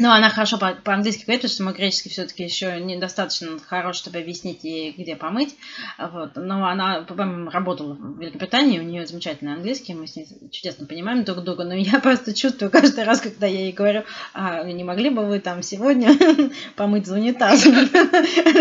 Ну, 0.00 0.10
она 0.10 0.30
хорошо 0.30 0.58
по- 0.58 0.74
по-английски 0.74 1.24
говорит, 1.24 1.42
потому 1.42 1.54
что 1.54 1.62
мой 1.64 1.74
греческий 1.74 2.08
все-таки 2.10 2.44
еще 2.44 2.80
недостаточно 2.80 3.58
хорош, 3.58 3.96
чтобы 3.96 4.18
объяснить 4.18 4.64
ей, 4.64 4.92
где 4.92 5.16
помыть. 5.16 5.54
Вот. 5.98 6.36
Но 6.36 6.66
она, 6.66 7.02
по-моему, 7.02 7.50
работала 7.50 7.94
в 7.94 8.20
Великобритании, 8.20 8.78
у 8.78 8.82
нее 8.82 9.06
замечательный 9.06 9.54
английский, 9.54 9.94
мы 9.94 10.06
с 10.06 10.16
ней 10.16 10.26
чудесно 10.50 10.86
понимаем 10.86 11.24
друг 11.24 11.42
друга, 11.42 11.64
но 11.64 11.74
я 11.74 11.98
просто 12.02 12.34
чувствую 12.34 12.70
каждый 12.70 13.04
раз, 13.04 13.20
когда 13.20 13.46
я 13.46 13.60
ей 13.60 13.72
говорю, 13.72 14.04
а 14.34 14.62
не 14.64 14.84
могли 14.84 15.10
бы 15.10 15.26
вы 15.26 15.40
там 15.40 15.62
сегодня 15.62 16.10
помыть 16.76 17.06
за 17.06 17.14
унитазом 17.14 17.74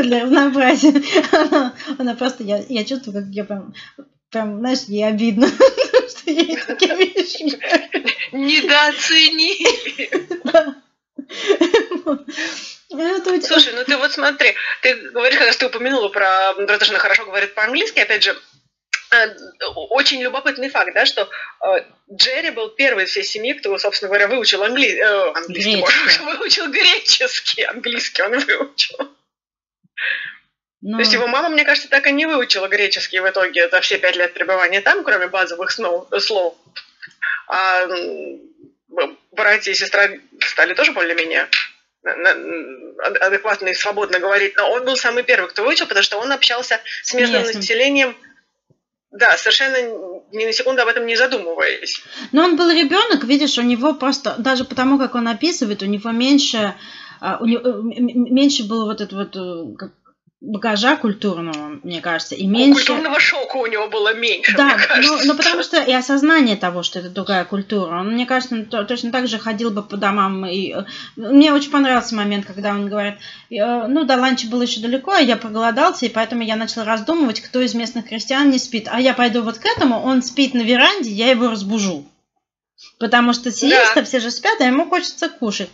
для 0.04 0.24
разнообразия. 0.24 1.02
Она, 1.32 1.74
она 1.98 2.16
просто, 2.16 2.44
я, 2.44 2.64
я 2.68 2.84
чувствую, 2.84 3.24
как 3.24 3.34
я 3.34 3.44
прям 3.44 3.74
прям, 4.30 4.60
знаешь, 4.60 4.84
ей 4.88 5.08
обидно, 5.08 5.48
что 5.48 6.32
ей 6.32 6.58
такие 6.68 6.96
вещи. 6.96 7.58
Недооцени. 8.34 9.66
Слушай, 12.90 13.74
ну 13.74 13.84
ты 13.84 13.98
вот 13.98 14.12
смотри, 14.12 14.56
ты 14.82 14.96
говоришь, 15.12 15.38
когда 15.38 15.54
ты 15.54 15.66
упомянула 15.66 16.10
про, 16.10 16.54
про 16.54 16.78
то, 16.78 16.86
что 16.86 16.94
она 16.94 17.00
хорошо 17.00 17.26
говорит 17.26 17.54
по-английски, 17.54 18.00
опять 18.00 18.24
же, 18.24 18.38
э, 19.12 19.36
очень 19.90 20.22
любопытный 20.22 20.70
факт, 20.70 20.94
да, 20.94 21.06
что 21.06 21.30
э, 21.66 21.84
Джерри 22.12 22.52
был 22.52 22.70
первый 22.70 23.04
из 23.04 23.10
всей 23.10 23.24
семьи, 23.24 23.54
кто, 23.54 23.78
собственно 23.78 24.08
говоря, 24.10 24.28
выучил 24.28 24.64
англи... 24.64 24.98
э, 24.98 25.32
английский, 25.34 25.84
выучил 26.24 26.70
греческий, 26.70 27.64
английский 27.64 28.22
он 28.24 28.40
выучил. 28.40 29.18
Но... 30.82 30.98
То 30.98 31.02
есть 31.02 31.14
его 31.14 31.28
мама, 31.28 31.50
мне 31.50 31.66
кажется, 31.66 31.90
так 31.90 32.08
и 32.08 32.12
не 32.12 32.26
выучила 32.26 32.68
греческий 32.68 33.20
в 33.20 33.30
итоге 33.30 33.68
за 33.70 33.82
все 33.82 33.98
пять 33.98 34.16
лет 34.16 34.34
пребывания 34.34 34.80
там, 34.80 35.04
кроме 35.04 35.28
базовых 35.28 35.72
снов, 35.72 36.08
слов. 36.20 36.56
А 37.48 37.86
братья 39.32 39.72
и 39.72 39.76
сестра 39.76 40.10
стали 40.40 40.74
тоже 40.74 40.92
более-менее 40.94 41.48
адекватно 43.22 43.68
и 43.68 43.74
свободно 43.74 44.20
говорить, 44.20 44.56
но 44.56 44.72
он 44.72 44.86
был 44.86 44.96
самый 44.96 45.24
первый, 45.24 45.50
кто 45.50 45.64
выучил, 45.64 45.88
потому 45.88 46.04
что 46.04 46.18
он 46.18 46.32
общался 46.32 46.80
с 47.04 47.14
местным 47.14 47.42
Местным. 47.42 47.58
населением 47.58 48.16
да, 49.12 49.38
совершенно 49.38 49.78
ни 50.32 50.46
на 50.46 50.54
секунду 50.54 50.82
об 50.82 50.90
этом 50.90 51.06
не 51.06 51.16
задумываясь. 51.16 52.04
Но 52.32 52.44
он 52.44 52.56
был 52.56 52.70
ребенок, 52.70 53.24
видишь, 53.24 53.58
у 53.58 53.62
него 53.62 53.94
просто, 53.94 54.36
даже 54.38 54.66
потому 54.66 55.00
как 55.00 55.16
он 55.16 55.28
описывает, 55.28 55.82
у 55.82 55.86
него 55.86 56.12
меньше, 56.12 56.76
а, 57.22 57.38
у 57.40 57.46
него, 57.46 57.62
э, 57.62 58.02
меньше 58.02 58.64
было 58.66 58.86
вот 58.86 59.02
это 59.02 59.16
вот, 59.16 59.36
э, 59.36 59.78
как, 59.78 59.92
багажа 60.40 60.96
культурного, 60.98 61.80
мне 61.82 62.00
кажется, 62.00 62.36
и 62.36 62.46
меньше... 62.46 62.86
Культурного 62.86 63.20
шока 63.20 63.58
у 63.58 63.66
него 63.66 63.90
было 63.90 64.14
меньше, 64.14 64.56
Да, 64.56 64.78
ну, 65.02 65.18
ну 65.26 65.36
потому 65.36 65.64
что 65.64 65.82
и 65.82 65.92
осознание 65.92 66.56
того, 66.56 66.84
что 66.84 67.00
это 67.00 67.10
другая 67.10 67.44
культура. 67.44 68.00
Он, 68.00 68.14
мне 68.14 68.28
кажется, 68.28 68.64
то, 68.66 68.84
точно 68.84 69.12
так 69.12 69.28
же 69.28 69.40
ходил 69.40 69.72
бы 69.72 69.82
по 69.82 69.98
домам. 69.98 70.46
И... 70.46 70.74
Э, 70.74 70.86
мне 71.16 71.52
очень 71.52 71.72
понравился 71.72 72.16
момент, 72.16 72.46
когда 72.46 72.72
он 72.72 72.88
говорит, 72.88 73.16
«Э, 73.50 73.88
ну, 73.88 74.04
до 74.04 74.16
ланча 74.16 74.48
было 74.48 74.62
еще 74.62 74.80
далеко, 74.80 75.12
а 75.14 75.20
я 75.20 75.38
проголодался, 75.38 76.06
и 76.06 76.10
поэтому 76.10 76.44
я 76.44 76.56
начал 76.56 76.84
раздумывать, 76.84 77.42
кто 77.42 77.60
из 77.60 77.74
местных 77.74 78.08
крестьян 78.08 78.52
не 78.52 78.60
спит. 78.60 78.88
А 78.92 79.02
я 79.02 79.16
пойду 79.16 79.42
вот 79.42 79.58
к 79.58 79.66
этому, 79.66 80.00
он 80.00 80.22
спит 80.22 80.54
на 80.54 80.62
веранде, 80.62 81.10
я 81.10 81.32
его 81.32 81.50
разбужу. 81.50 82.06
Потому 83.00 83.34
что 83.34 83.52
сиеста, 83.52 83.96
да. 83.96 84.04
все 84.04 84.20
же 84.20 84.30
спят, 84.30 84.62
а 84.62 84.66
ему 84.66 84.88
хочется 84.88 85.30
кушать. 85.30 85.70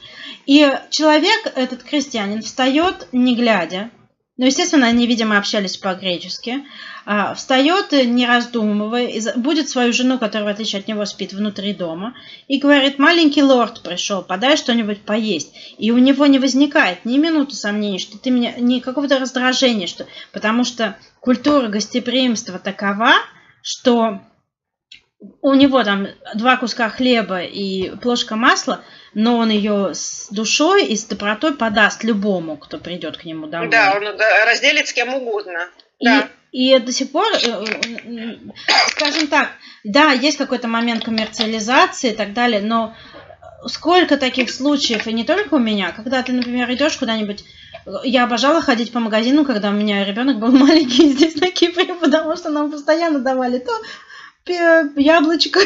И 0.45 0.71
человек, 0.89 1.51
этот 1.55 1.83
крестьянин, 1.83 2.41
встает, 2.41 3.07
не 3.11 3.35
глядя, 3.35 3.91
ну, 4.35 4.47
естественно, 4.47 4.87
они, 4.87 5.05
видимо, 5.05 5.37
общались 5.37 5.77
по-гречески. 5.77 6.63
А, 7.05 7.35
встает, 7.35 7.91
не 7.91 8.25
раздумывая, 8.25 9.21
будет 9.35 9.69
свою 9.69 9.93
жену, 9.93 10.17
которая, 10.17 10.47
в 10.47 10.51
отличие 10.51 10.79
от 10.79 10.87
него, 10.87 11.05
спит 11.05 11.33
внутри 11.33 11.73
дома, 11.73 12.15
и 12.47 12.57
говорит, 12.57 12.97
маленький 12.97 13.43
лорд 13.43 13.83
пришел, 13.83 14.23
подай 14.23 14.57
что-нибудь 14.57 15.01
поесть. 15.01 15.53
И 15.77 15.91
у 15.91 15.99
него 15.99 16.25
не 16.25 16.39
возникает 16.39 17.05
ни 17.05 17.19
минуты 17.19 17.55
сомнений, 17.55 17.99
что 17.99 18.17
ты 18.17 18.31
меня, 18.31 18.53
ни 18.57 18.79
какого-то 18.79 19.19
раздражения, 19.19 19.85
что, 19.85 20.07
потому 20.31 20.63
что 20.63 20.97
культура 21.19 21.67
гостеприимства 21.67 22.57
такова, 22.57 23.11
что 23.61 24.19
у 25.41 25.53
него 25.53 25.83
там 25.83 26.07
два 26.33 26.57
куска 26.57 26.89
хлеба 26.89 27.41
и 27.43 27.95
плошка 27.97 28.35
масла, 28.35 28.83
но 29.13 29.37
он 29.37 29.49
ее 29.49 29.93
с 29.93 30.27
душой 30.31 30.85
и 30.85 30.95
с 30.95 31.05
добротой 31.05 31.55
подаст 31.55 32.03
любому, 32.03 32.57
кто 32.57 32.77
придет 32.77 33.17
к 33.17 33.25
нему 33.25 33.47
домой. 33.47 33.69
Да, 33.69 33.93
он 33.95 34.03
разделит 34.47 34.87
с 34.87 34.93
кем 34.93 35.13
угодно. 35.13 35.69
И, 35.99 36.05
да. 36.05 36.29
и 36.51 36.79
до 36.79 36.91
сих 36.91 37.11
пор, 37.11 37.25
э, 37.33 37.65
э, 38.05 38.35
скажем 38.89 39.27
так, 39.27 39.49
да, 39.83 40.11
есть 40.11 40.37
какой-то 40.37 40.67
момент 40.67 41.05
коммерциализации 41.05 42.11
и 42.11 42.15
так 42.15 42.33
далее, 42.33 42.61
но 42.61 42.95
сколько 43.67 44.17
таких 44.17 44.51
случаев, 44.51 45.07
и 45.07 45.13
не 45.13 45.23
только 45.23 45.55
у 45.55 45.59
меня, 45.59 45.91
когда 45.91 46.21
ты, 46.23 46.33
например, 46.33 46.71
идешь 46.71 46.97
куда-нибудь 46.97 47.43
я 48.03 48.23
обожала 48.23 48.61
ходить 48.61 48.91
по 48.91 48.99
магазину, 48.99 49.45
когда 49.45 49.69
у 49.69 49.73
меня 49.73 50.05
ребенок 50.05 50.37
был 50.39 50.51
маленький 50.51 51.11
здесь 51.11 51.35
на 51.35 51.51
Кипре, 51.51 51.93
потому 51.95 52.35
что 52.35 52.49
нам 52.49 52.71
постоянно 52.71 53.19
давали 53.19 53.59
то 53.59 53.71
яблочко, 54.51 55.59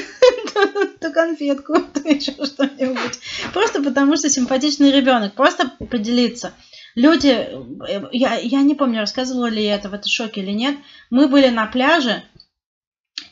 то 1.00 1.12
конфетку, 1.12 1.74
то 1.94 2.08
еще 2.08 2.34
что-нибудь. 2.34 3.20
Просто 3.54 3.82
потому 3.82 4.16
что 4.18 4.30
симпатичный 4.30 4.92
ребенок. 4.92 5.34
Просто 5.34 5.70
поделиться. 5.90 6.54
Люди, 6.96 7.28
э, 7.28 8.10
я, 8.12 8.36
я 8.36 8.62
не 8.62 8.76
помню, 8.76 9.00
рассказывала 9.00 9.48
ли 9.48 9.64
я 9.64 9.76
это 9.76 9.90
в 9.90 9.94
этом 9.94 10.10
шоке 10.10 10.42
или 10.42 10.52
нет. 10.52 10.76
Мы 11.10 11.28
были 11.28 11.50
на 11.50 11.66
пляже, 11.66 12.24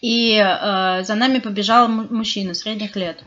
и 0.01 0.35
э, 0.35 1.03
за 1.03 1.15
нами 1.15 1.39
побежал 1.39 1.87
мужчина 1.87 2.53
средних 2.53 2.95
лет. 2.95 3.23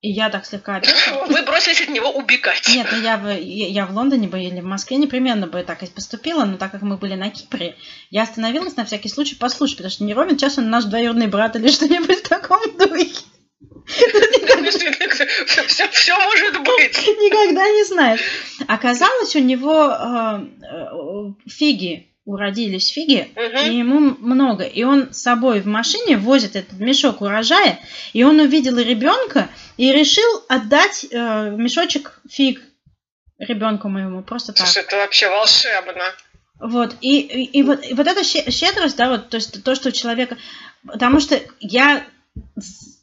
И 0.00 0.10
я 0.10 0.30
так 0.30 0.46
слегка 0.46 0.76
опешила. 0.76 1.24
Вы 1.26 1.42
бросились 1.42 1.80
от 1.80 1.88
него 1.88 2.10
убегать. 2.10 2.68
Нет, 2.68 2.86
ну 2.90 3.00
я, 3.00 3.18
бы, 3.18 3.32
я, 3.32 3.68
я 3.68 3.86
в 3.86 3.94
Лондоне 3.94 4.28
бы 4.28 4.40
или 4.40 4.60
в 4.60 4.64
Москве 4.64 4.96
непременно 4.96 5.46
бы 5.46 5.62
так 5.62 5.82
и 5.82 5.86
поступила, 5.86 6.44
но 6.44 6.56
так 6.56 6.70
как 6.70 6.82
мы 6.82 6.96
были 6.96 7.14
на 7.14 7.30
Кипре, 7.30 7.76
я 8.10 8.22
остановилась 8.22 8.76
на 8.76 8.84
всякий 8.84 9.08
случай 9.08 9.34
послушать, 9.34 9.78
потому 9.78 9.90
что 9.90 10.04
не 10.04 10.14
ровен 10.14 10.36
час 10.36 10.58
он 10.58 10.70
наш 10.70 10.84
двоюродный 10.84 11.26
брат 11.26 11.56
или 11.56 11.68
что-нибудь 11.68 12.18
в 12.18 12.28
таком 12.28 12.60
духе. 12.76 13.24
Все, 13.86 15.88
все 15.90 16.16
может 16.16 16.58
быть. 16.58 17.06
Никогда 17.06 17.68
не 17.68 17.84
знаешь. 17.84 18.20
Оказалось, 18.66 19.34
у 19.34 19.40
него 19.40 19.90
э, 19.90 20.40
э, 20.62 21.48
фиги 21.48 22.08
уродились 22.28 22.88
фиги, 22.88 23.32
угу. 23.34 23.70
и 23.70 23.78
ему 23.78 24.00
много. 24.00 24.64
И 24.64 24.82
он 24.82 25.14
с 25.14 25.22
собой 25.22 25.60
в 25.60 25.66
машине 25.66 26.18
возит 26.18 26.56
этот 26.56 26.78
мешок 26.78 27.22
урожая, 27.22 27.80
и 28.12 28.22
он 28.22 28.38
увидел 28.38 28.76
ребенка 28.76 29.48
и 29.78 29.90
решил 29.90 30.44
отдать 30.46 31.06
э, 31.10 31.50
мешочек 31.56 32.20
фиг 32.30 32.60
ребенку 33.38 33.88
моему. 33.88 34.22
Просто 34.22 34.52
так. 34.52 34.66
Слушай, 34.66 34.84
это 34.84 34.96
вообще 34.96 35.30
волшебно. 35.30 36.04
Вот, 36.60 36.96
и, 37.00 37.20
и, 37.20 37.44
и, 37.60 37.62
вот, 37.62 37.82
и 37.86 37.94
вот 37.94 38.06
эта 38.06 38.22
щедрость, 38.24 38.96
да, 38.96 39.08
вот, 39.08 39.30
то 39.30 39.36
есть 39.36 39.64
то, 39.64 39.74
что 39.74 39.88
у 39.88 39.92
человека... 39.92 40.36
Потому 40.86 41.20
что 41.20 41.40
я 41.60 42.04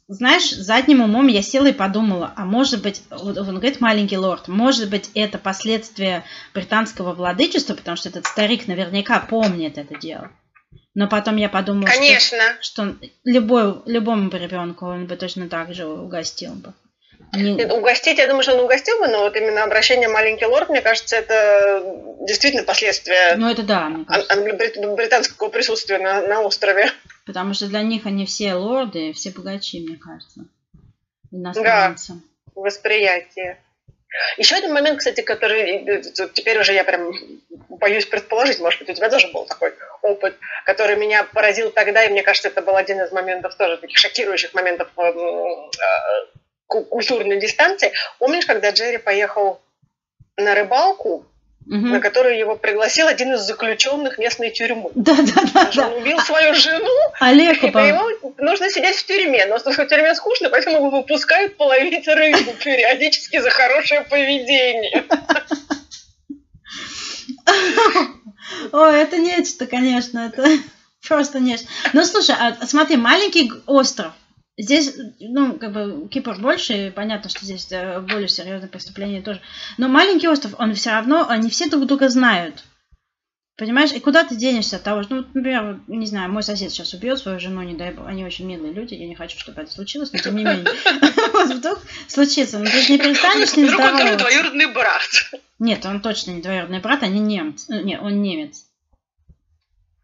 знаешь, 0.08 0.50
задним 0.50 1.02
умом 1.02 1.26
я 1.26 1.42
села 1.42 1.66
и 1.66 1.72
подумала, 1.72 2.32
а 2.36 2.44
может 2.44 2.82
быть, 2.82 3.02
вот 3.10 3.36
он 3.36 3.56
говорит, 3.56 3.80
маленький 3.80 4.16
лорд, 4.16 4.46
может 4.46 4.88
быть, 4.88 5.10
это 5.14 5.38
последствия 5.38 6.24
британского 6.54 7.12
владычества, 7.12 7.74
потому 7.74 7.96
что 7.96 8.08
этот 8.08 8.26
старик 8.26 8.68
наверняка 8.68 9.18
помнит 9.18 9.78
это 9.78 9.98
дело. 9.98 10.30
Но 10.94 11.08
потом 11.08 11.36
я 11.36 11.48
подумала, 11.48 11.86
Конечно. 11.86 12.56
что, 12.60 12.84
что 12.84 12.96
любой, 13.24 13.82
любому 13.84 14.30
ребенку 14.30 14.86
он 14.86 15.06
бы 15.06 15.16
точно 15.16 15.48
так 15.48 15.74
же 15.74 15.86
угостил 15.86 16.54
бы. 16.54 16.72
Не... 17.32 17.66
Угостить, 17.66 18.18
я 18.18 18.26
думаю, 18.28 18.42
что 18.42 18.54
он 18.54 18.60
угостил 18.60 18.98
бы, 18.98 19.08
но 19.08 19.18
вот 19.18 19.36
именно 19.36 19.64
обращение 19.64 20.08
маленький 20.08 20.46
лорд, 20.46 20.68
мне 20.68 20.80
кажется, 20.80 21.16
это 21.16 21.82
действительно 22.26 22.62
последствие 22.62 23.36
ну, 23.36 23.50
это 23.50 23.62
да, 23.62 23.90
британского 24.96 25.48
присутствия 25.48 25.98
на, 25.98 26.22
на 26.22 26.40
острове. 26.42 26.90
Потому 27.26 27.54
что 27.54 27.66
для 27.66 27.82
них 27.82 28.06
они 28.06 28.24
все 28.24 28.54
лорды, 28.54 29.12
все 29.12 29.30
богачи, 29.30 29.80
мне 29.80 29.98
кажется. 29.98 30.46
Иностранцы. 31.32 32.12
Да, 32.14 32.20
восприятие. 32.54 33.58
Еще 34.38 34.54
один 34.54 34.72
момент, 34.72 35.00
кстати, 35.00 35.20
который 35.20 35.84
э, 35.84 36.02
теперь 36.32 36.58
уже 36.58 36.72
я 36.72 36.84
прям 36.84 37.12
боюсь 37.68 38.06
предположить, 38.06 38.60
может 38.60 38.78
быть, 38.78 38.88
у 38.88 38.94
тебя 38.94 39.10
тоже 39.10 39.28
был 39.28 39.44
такой 39.44 39.74
опыт, 40.02 40.38
который 40.64 40.96
меня 40.96 41.24
поразил 41.24 41.70
тогда, 41.70 42.04
и 42.04 42.10
мне 42.10 42.22
кажется, 42.22 42.48
это 42.48 42.62
был 42.62 42.76
один 42.76 43.00
из 43.00 43.12
моментов 43.12 43.56
тоже 43.56 43.76
таких 43.76 43.98
шокирующих 43.98 44.54
моментов 44.54 44.88
э, 44.96 45.02
э, 45.02 46.82
культурной 46.84 47.40
дистанции. 47.40 47.92
Помнишь, 48.18 48.46
когда 48.46 48.70
Джерри 48.70 48.98
поехал 48.98 49.60
на 50.36 50.54
рыбалку, 50.54 51.26
угу. 51.68 51.86
на 51.86 52.00
которую 52.00 52.38
его 52.38 52.56
пригласил 52.56 53.06
один 53.06 53.34
из 53.34 53.40
заключенных 53.40 54.18
местной 54.18 54.50
тюрьмы. 54.50 54.90
Да, 54.94 55.16
да, 55.16 55.42
да. 55.52 55.70
да. 55.74 55.88
Он 55.88 56.02
убил 56.02 56.18
свою 56.20 56.54
жену, 56.54 56.92
Олег, 57.20 57.62
и 57.62 57.66
ему 57.66 58.34
нужно 58.38 58.70
сидеть 58.70 58.96
в 58.96 59.06
тюрьме. 59.06 59.46
Но 59.46 59.58
в 59.58 59.86
тюрьме 59.86 60.14
скучно, 60.14 60.48
поэтому 60.48 60.76
его 60.76 60.90
выпускают 60.90 61.56
половить 61.56 62.06
рыбу 62.06 62.52
периодически 62.62 63.40
за 63.40 63.50
хорошее 63.50 64.02
поведение. 64.02 65.04
Ой, 68.72 69.00
это 69.00 69.18
нечто, 69.18 69.66
конечно, 69.66 70.30
это 70.32 70.46
просто 71.08 71.40
нечто. 71.40 71.66
Ну, 71.92 72.04
слушай, 72.04 72.34
а, 72.38 72.56
смотри, 72.66 72.96
маленький 72.96 73.50
остров, 73.66 74.12
Здесь, 74.58 74.94
ну, 75.20 75.58
как 75.58 75.72
бы 75.72 76.08
Кипр 76.08 76.38
больше, 76.38 76.86
и 76.86 76.90
понятно, 76.90 77.28
что 77.28 77.44
здесь 77.44 77.70
э, 77.70 78.00
более 78.00 78.28
серьезные 78.28 78.70
преступления 78.70 79.20
тоже. 79.20 79.42
Но 79.76 79.88
маленький 79.88 80.28
остров, 80.28 80.54
он 80.58 80.74
все 80.74 80.90
равно, 80.90 81.26
они 81.28 81.50
все 81.50 81.68
друг 81.68 81.86
друга 81.86 82.08
знают. 82.08 82.64
Понимаешь, 83.58 83.92
и 83.92 84.00
куда 84.00 84.22
ты 84.24 84.36
денешься 84.36 84.76
от 84.76 84.82
того, 84.82 85.02
что, 85.02 85.14
ну, 85.14 85.26
например, 85.32 85.80
не 85.86 86.06
знаю, 86.06 86.30
мой 86.30 86.42
сосед 86.42 86.70
сейчас 86.70 86.92
убьет 86.92 87.18
свою 87.18 87.40
жену, 87.40 87.62
не 87.62 87.74
дай 87.74 87.90
бог, 87.90 88.06
они 88.06 88.22
очень 88.22 88.46
милые 88.46 88.72
люди, 88.74 88.92
я 88.92 89.06
не 89.06 89.14
хочу, 89.14 89.38
чтобы 89.38 89.62
это 89.62 89.72
случилось, 89.72 90.12
но 90.12 90.18
тем 90.18 90.36
не 90.36 90.44
менее. 90.44 90.66
Вот 91.32 91.54
вдруг 91.54 91.78
случится, 92.06 92.58
но 92.58 92.64
ты 92.66 92.82
же 92.82 92.92
не 92.92 92.98
перестанешь 92.98 93.50
с 93.50 93.56
ним. 93.56 93.66
Вдруг 93.66 93.80
он 93.80 93.96
брат. 94.68 95.32
Нет, 95.58 95.86
он 95.86 96.00
точно 96.00 96.32
не 96.32 96.42
двоюродный 96.42 96.80
брат, 96.80 97.02
они 97.02 97.18
немцы. 97.18 97.72
Э, 97.72 97.82
нет, 97.82 98.00
он 98.02 98.20
немец. 98.20 98.65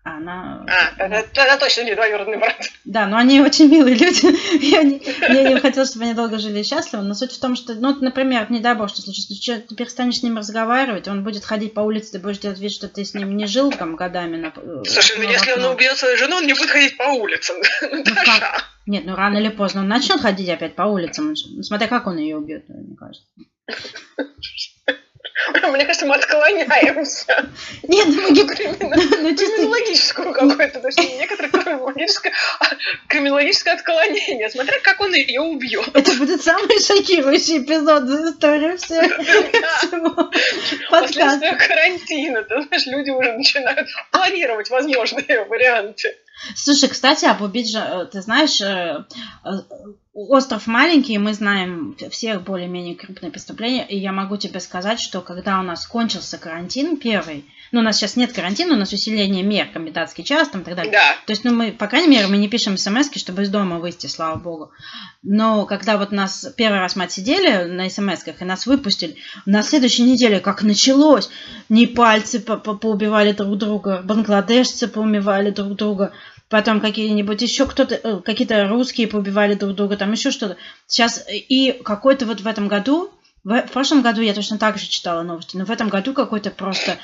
Она... 0.04 0.66
А, 0.66 0.98
тогда, 0.98 1.22
тогда 1.22 1.56
точно 1.58 1.82
не 1.82 1.94
двоюродный 1.94 2.36
брат. 2.36 2.56
Да, 2.84 3.06
но 3.06 3.18
они 3.18 3.40
очень 3.40 3.68
милые 3.68 3.94
люди. 3.94 4.26
я, 4.64 4.82
не, 4.82 5.00
я 5.00 5.48
не 5.48 5.60
хотела, 5.60 5.86
чтобы 5.86 6.06
они 6.06 6.14
долго 6.14 6.38
жили 6.38 6.64
счастливы. 6.64 7.04
Но 7.04 7.14
суть 7.14 7.30
в 7.30 7.40
том, 7.40 7.54
что, 7.54 7.74
ну, 7.74 7.94
например, 8.00 8.50
не 8.50 8.58
дай 8.58 8.74
бог, 8.74 8.88
что 8.88 9.00
случится, 9.00 9.40
что 9.40 9.60
ты 9.60 9.76
перестанешь 9.76 10.18
с 10.18 10.22
ним 10.24 10.38
разговаривать, 10.38 11.06
он 11.06 11.22
будет 11.22 11.44
ходить 11.44 11.74
по 11.74 11.80
улице, 11.80 12.12
ты 12.12 12.18
будешь 12.18 12.38
делать 12.38 12.58
вид, 12.58 12.72
что 12.72 12.88
ты 12.88 13.04
с 13.04 13.14
ним 13.14 13.36
не 13.36 13.46
жил 13.46 13.70
там 13.70 13.94
годами. 13.94 14.38
На, 14.38 14.52
э, 14.56 14.82
Слушай, 14.84 15.18
ну 15.18 15.30
если 15.30 15.52
он 15.52 15.64
убьет 15.66 15.96
свою 15.96 16.16
жену, 16.16 16.36
он 16.36 16.46
не 16.46 16.54
будет 16.54 16.70
ходить 16.70 16.96
по 16.96 17.04
улицам. 17.04 17.56
Ну, 17.92 18.92
Нет, 18.92 19.04
ну 19.04 19.14
рано 19.14 19.38
или 19.38 19.48
поздно 19.48 19.82
он 19.82 19.88
начнет 19.88 20.20
ходить 20.20 20.48
опять 20.48 20.74
по 20.74 20.82
улицам. 20.82 21.36
Смотря 21.36 21.86
как 21.86 22.06
он 22.08 22.16
ее 22.16 22.36
убьет, 22.36 22.68
мне 22.68 22.96
кажется. 22.96 23.28
Мне 25.62 25.84
кажется, 25.84 26.06
мы 26.06 26.14
отклоняемся. 26.14 27.50
Нет, 27.82 28.06
ну, 28.08 28.30
не... 28.30 28.42
ну, 29.22 29.36
криминологическую 29.36 30.32
какое-то, 30.32 30.80
то 30.80 30.88
есть 30.88 30.98
некоторое 30.98 31.48
криминологическое, 31.48 32.32
криминологическое 33.08 33.74
отклонение, 33.74 34.50
смотря 34.50 34.78
как 34.80 35.00
он 35.00 35.14
ее 35.14 35.40
убьет. 35.40 35.88
Это 35.94 36.14
будет 36.14 36.42
самый 36.42 36.80
шокирующий 36.80 37.58
эпизод 37.58 38.04
за 38.04 38.30
историю 38.30 38.78
всего 38.78 40.30
Последствия 40.90 41.54
карантина, 41.54 42.42
ты 42.42 42.62
знаешь, 42.62 42.86
люди 42.86 43.10
уже 43.10 43.32
начинают 43.32 43.88
планировать 44.10 44.70
возможные 44.70 45.44
варианты. 45.44 46.16
Слушай, 46.56 46.88
кстати, 46.88 47.24
об 47.24 47.42
убить 47.42 47.76
ты 48.10 48.20
знаешь, 48.20 48.60
э, 48.60 49.04
э, 49.44 49.50
остров 50.14 50.66
маленький, 50.66 51.16
мы 51.18 51.32
знаем 51.32 51.96
всех 52.10 52.42
более-менее 52.42 52.94
крупные 52.94 53.32
преступления, 53.32 53.86
и 53.86 53.96
я 53.98 54.12
могу 54.12 54.36
тебе 54.36 54.60
сказать, 54.60 55.00
что 55.00 55.22
когда 55.22 55.58
у 55.58 55.62
нас 55.62 55.86
кончился 55.86 56.36
карантин 56.36 56.98
первый, 56.98 57.46
ну, 57.72 57.80
у 57.80 57.82
нас 57.82 57.96
сейчас 57.96 58.16
нет 58.16 58.34
карантина, 58.34 58.74
у 58.74 58.76
нас 58.76 58.92
усиление 58.92 59.42
мер, 59.42 59.68
комендантский 59.72 60.24
час 60.24 60.50
там 60.50 60.60
и 60.60 60.64
так 60.64 60.76
далее. 60.76 60.92
Да. 60.92 61.16
То 61.26 61.30
есть, 61.30 61.44
ну, 61.44 61.54
мы, 61.54 61.72
по 61.72 61.86
крайней 61.86 62.08
мере, 62.08 62.26
мы 62.26 62.36
не 62.36 62.48
пишем 62.48 62.76
смс 62.76 63.10
чтобы 63.16 63.42
из 63.42 63.48
дома 63.48 63.78
выйти, 63.78 64.06
слава 64.06 64.36
богу. 64.36 64.72
Но 65.22 65.64
когда 65.64 65.96
вот 65.96 66.12
нас 66.12 66.52
первый 66.58 66.80
раз 66.80 66.96
мы 66.96 67.04
отсидели 67.04 67.64
на 67.64 67.88
смс 67.88 68.26
и 68.26 68.44
нас 68.44 68.66
выпустили, 68.66 69.16
на 69.46 69.62
следующей 69.62 70.02
неделе, 70.02 70.40
как 70.40 70.62
началось, 70.62 71.30
не 71.70 71.86
пальцы 71.86 72.40
по 72.40 72.52
-по 72.52 72.76
поубивали 72.76 73.32
друг 73.32 73.56
друга, 73.56 74.02
бангладешцы 74.04 74.86
поумивали 74.86 75.50
друг 75.50 75.74
друга, 75.74 76.12
потом 76.52 76.80
какие-нибудь 76.82 77.40
еще 77.40 77.66
кто-то, 77.66 77.94
э, 77.94 78.20
какие-то 78.20 78.68
русские 78.68 79.08
побивали 79.08 79.54
друг 79.54 79.74
друга, 79.74 79.96
там 79.96 80.12
еще 80.12 80.30
что-то. 80.30 80.58
Сейчас 80.86 81.26
э, 81.26 81.36
и 81.36 81.72
какой-то 81.72 82.26
вот 82.26 82.42
в 82.42 82.46
этом 82.46 82.68
году, 82.68 83.10
в, 83.42 83.62
в 83.62 83.70
прошлом 83.72 84.02
году 84.02 84.20
я 84.20 84.34
точно 84.34 84.58
так 84.58 84.76
же 84.76 84.86
читала 84.86 85.22
новости, 85.22 85.56
но 85.56 85.64
в 85.64 85.70
этом 85.70 85.88
году 85.88 86.12
какой-то 86.12 86.50
просто 86.50 86.98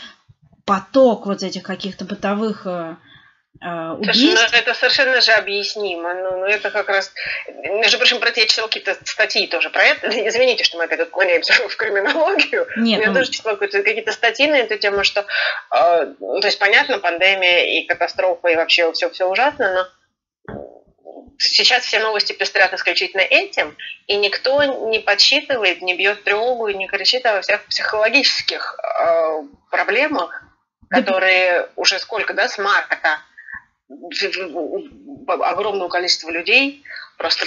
поток 0.67 1.25
вот 1.25 1.43
этих 1.43 1.63
каких-то 1.63 2.05
бытовых 2.05 2.67
э 2.67 2.97
убийств. 3.61 4.21
Слушай, 4.21 4.49
ну, 4.53 4.59
это 4.59 4.75
совершенно 4.75 5.21
же 5.21 5.33
объяснимо. 5.33 6.15
Ну, 6.15 6.39
ну, 6.39 6.45
это 6.47 6.71
как 6.71 6.89
раз... 6.89 7.13
Между 7.49 7.99
прочим, 7.99 8.21
про 8.21 8.29
это 8.29 8.41
я 8.41 8.47
читала 8.47 8.69
какие-то 8.69 8.97
статьи 9.05 9.47
тоже 9.47 9.71
про 9.71 9.83
это. 9.83 10.09
Извините, 10.29 10.65
что 10.65 10.79
мы 10.79 10.85
опять 10.85 11.01
отклоняемся 11.01 11.53
в 11.69 11.77
криминологию. 11.77 12.67
Нет, 12.77 13.01
я 13.01 13.09
ну... 13.09 13.15
тоже 13.15 13.31
читала 13.31 13.57
какие-то 13.57 14.13
статьи 14.13 14.47
на 14.47 14.57
эту 14.57 14.79
тему, 14.79 15.05
что... 15.05 15.27
Э, 15.75 16.15
то 16.19 16.47
есть, 16.47 16.59
понятно, 16.59 16.99
пандемия 16.99 17.81
и 17.81 17.87
катастрофа, 17.87 18.49
и 18.49 18.57
вообще 18.57 18.93
все, 18.93 19.11
все 19.11 19.29
ужасно, 19.29 19.75
но 19.75 19.87
сейчас 21.39 21.85
все 21.85 22.01
новости 22.01 22.33
пестрят 22.33 22.73
исключительно 22.75 23.21
этим, 23.21 23.77
и 24.07 24.17
никто 24.17 24.63
не 24.65 24.99
подсчитывает, 24.99 25.83
не 25.83 25.97
бьет 25.97 26.25
тревогу 26.25 26.69
и 26.69 26.75
не 26.75 26.89
кричит 26.89 27.25
о 27.27 27.41
всех 27.41 27.65
психологических 27.67 28.77
э, 29.01 29.43
проблемах, 29.71 30.43
которые 30.91 31.69
уже 31.77 31.99
сколько, 31.99 32.35
да, 32.35 32.49
с 32.49 32.59
марта 32.59 32.97
огромное 35.27 35.89
количество 35.89 36.31
людей 36.31 36.83
просто 37.17 37.47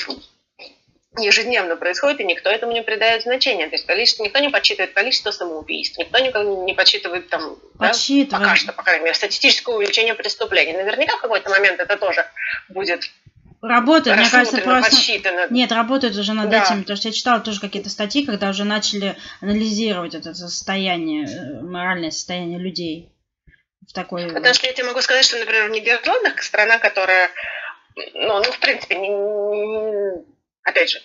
ежедневно 1.17 1.75
происходит, 1.75 2.21
и 2.21 2.23
никто 2.23 2.49
этому 2.49 2.71
не 2.71 2.81
придает 2.81 3.23
значения. 3.23 3.67
То 3.67 3.75
есть 3.75 3.85
количество, 3.85 4.23
никто 4.23 4.39
не 4.39 4.49
подсчитывает 4.49 4.93
количество 4.93 5.31
самоубийств, 5.31 5.97
никто 5.97 6.19
не, 6.19 6.31
не 6.63 6.73
подсчитывает 6.73 7.27
там, 7.29 7.57
да, 7.73 7.91
пока 8.29 8.55
что, 8.55 8.71
по 8.71 8.83
крайней 8.83 9.03
мере, 9.03 9.15
статистическое 9.15 9.75
увеличение 9.75 10.13
преступлений. 10.13 10.73
Наверняка 10.73 11.17
в 11.17 11.21
какой-то 11.21 11.49
момент 11.49 11.79
это 11.79 11.97
тоже 11.97 12.25
будет 12.69 13.09
Работают, 13.61 14.17
мне 14.17 14.27
кажется, 14.27 14.57
просто... 14.57 14.89
Посчитано. 14.89 15.45
Нет, 15.51 15.71
работают 15.71 16.15
уже 16.15 16.33
над 16.33 16.49
да. 16.49 16.63
этим, 16.63 16.81
потому 16.81 16.97
что 16.97 17.09
я 17.09 17.13
читала 17.13 17.39
тоже 17.41 17.61
какие-то 17.61 17.91
статьи, 17.91 18.25
когда 18.25 18.49
уже 18.49 18.63
начали 18.63 19.15
анализировать 19.39 20.15
это 20.15 20.33
состояние, 20.33 21.27
э, 21.27 21.61
моральное 21.61 22.09
состояние 22.09 22.57
людей 22.57 23.11
такой... 23.93 24.27
Потому 24.33 24.53
что 24.53 24.67
я 24.67 24.73
тебе 24.73 24.87
могу 24.87 25.01
сказать, 25.01 25.25
что, 25.25 25.37
например, 25.37 25.67
в 25.67 25.71
Нидерландах 25.71 26.41
страна, 26.43 26.79
которая, 26.79 27.29
ну, 28.13 28.39
ну 28.39 28.51
в 28.51 28.59
принципе, 28.59 28.95
не, 28.95 29.09
не, 29.09 30.25
опять 30.63 30.89
же, 30.89 31.01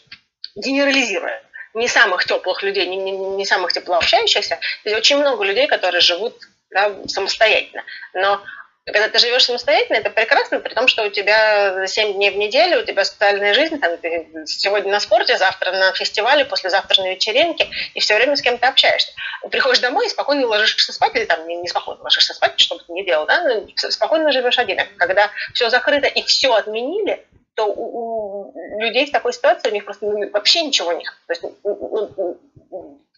генерализируя, 0.57 1.43
не 1.75 1.89
самых 1.89 2.25
теплых 2.25 2.63
людей, 2.63 2.87
не, 2.87 2.97
не, 2.97 3.13
не 3.13 3.45
самых 3.45 3.73
теплообщающихся, 3.73 4.59
здесь 4.85 4.97
очень 4.97 5.19
много 5.19 5.45
людей, 5.45 5.67
которые 5.67 6.01
живут 6.01 6.35
да, 6.71 6.95
самостоятельно. 7.07 7.85
Но 8.15 8.43
когда 8.87 9.09
ты 9.09 9.19
живешь 9.19 9.45
самостоятельно, 9.45 9.97
это 9.97 10.11
прекрасно, 10.11 10.61
при 10.61 10.73
том, 10.73 10.87
что 10.87 11.03
у 11.03 11.09
тебя 11.09 11.87
7 11.89 12.15
дней 12.15 12.31
в 12.31 12.37
неделю, 12.37 12.81
у 12.81 12.85
тебя 12.85 13.05
социальная 13.05 13.53
жизнь, 13.53 13.81
там, 13.81 13.97
ты 13.99 14.29
сегодня 14.47 14.93
на 14.93 15.01
спорте, 15.01 15.37
завтра 15.39 15.73
на 15.73 15.93
фестивале, 15.93 16.45
послезавтра 16.45 17.03
на 17.03 17.11
вечеринке, 17.11 17.69
и 17.95 18.01
все 18.01 18.15
время 18.15 18.37
с 18.37 18.43
кем-то 18.43 18.69
общаешься. 18.69 19.13
Приходишь 19.51 19.81
домой 19.81 20.07
и 20.07 20.11
спокойно 20.11 20.47
ложишься 20.47 20.93
спать, 20.93 21.17
или 21.17 21.25
там 21.25 21.49
не, 21.49 21.57
не 21.57 21.67
спокойно 21.67 22.01
ложишься 22.05 22.33
спать, 22.33 22.61
что 22.61 22.77
бы 22.77 22.85
ты 22.87 22.93
ни 22.93 23.03
делал, 23.03 23.27
да, 23.27 23.43
но 23.43 23.67
спокойно 23.91 24.31
живешь 24.31 24.59
один. 24.59 24.79
А 24.79 24.87
когда 24.99 25.33
все 25.53 25.69
закрыто 25.69 26.07
и 26.07 26.23
все 26.23 26.55
отменили, 26.55 27.27
то 27.55 27.67
у, 27.67 28.53
у 28.53 28.81
людей 28.81 29.07
в 29.07 29.11
такой 29.11 29.33
ситуации 29.33 29.69
у 29.69 29.73
них 29.73 29.85
просто 29.85 30.07
ну, 30.07 30.31
вообще 30.31 30.63
ничего 30.63 30.93
нет. 30.93 31.13
То 31.27 31.33
есть 31.33 31.43
ну, 31.65 32.39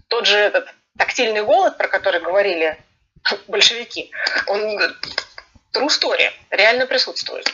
тот 0.09 0.27
же 0.27 0.39
этот 0.39 0.69
тактильный 0.97 1.43
голод, 1.43 1.77
про 1.77 1.89
который 1.89 2.21
говорили 2.21 2.79
большевики, 3.49 4.11
он 4.47 4.79
true 5.73 5.89
story, 5.89 6.31
реально 6.51 6.87
присутствует. 6.87 7.47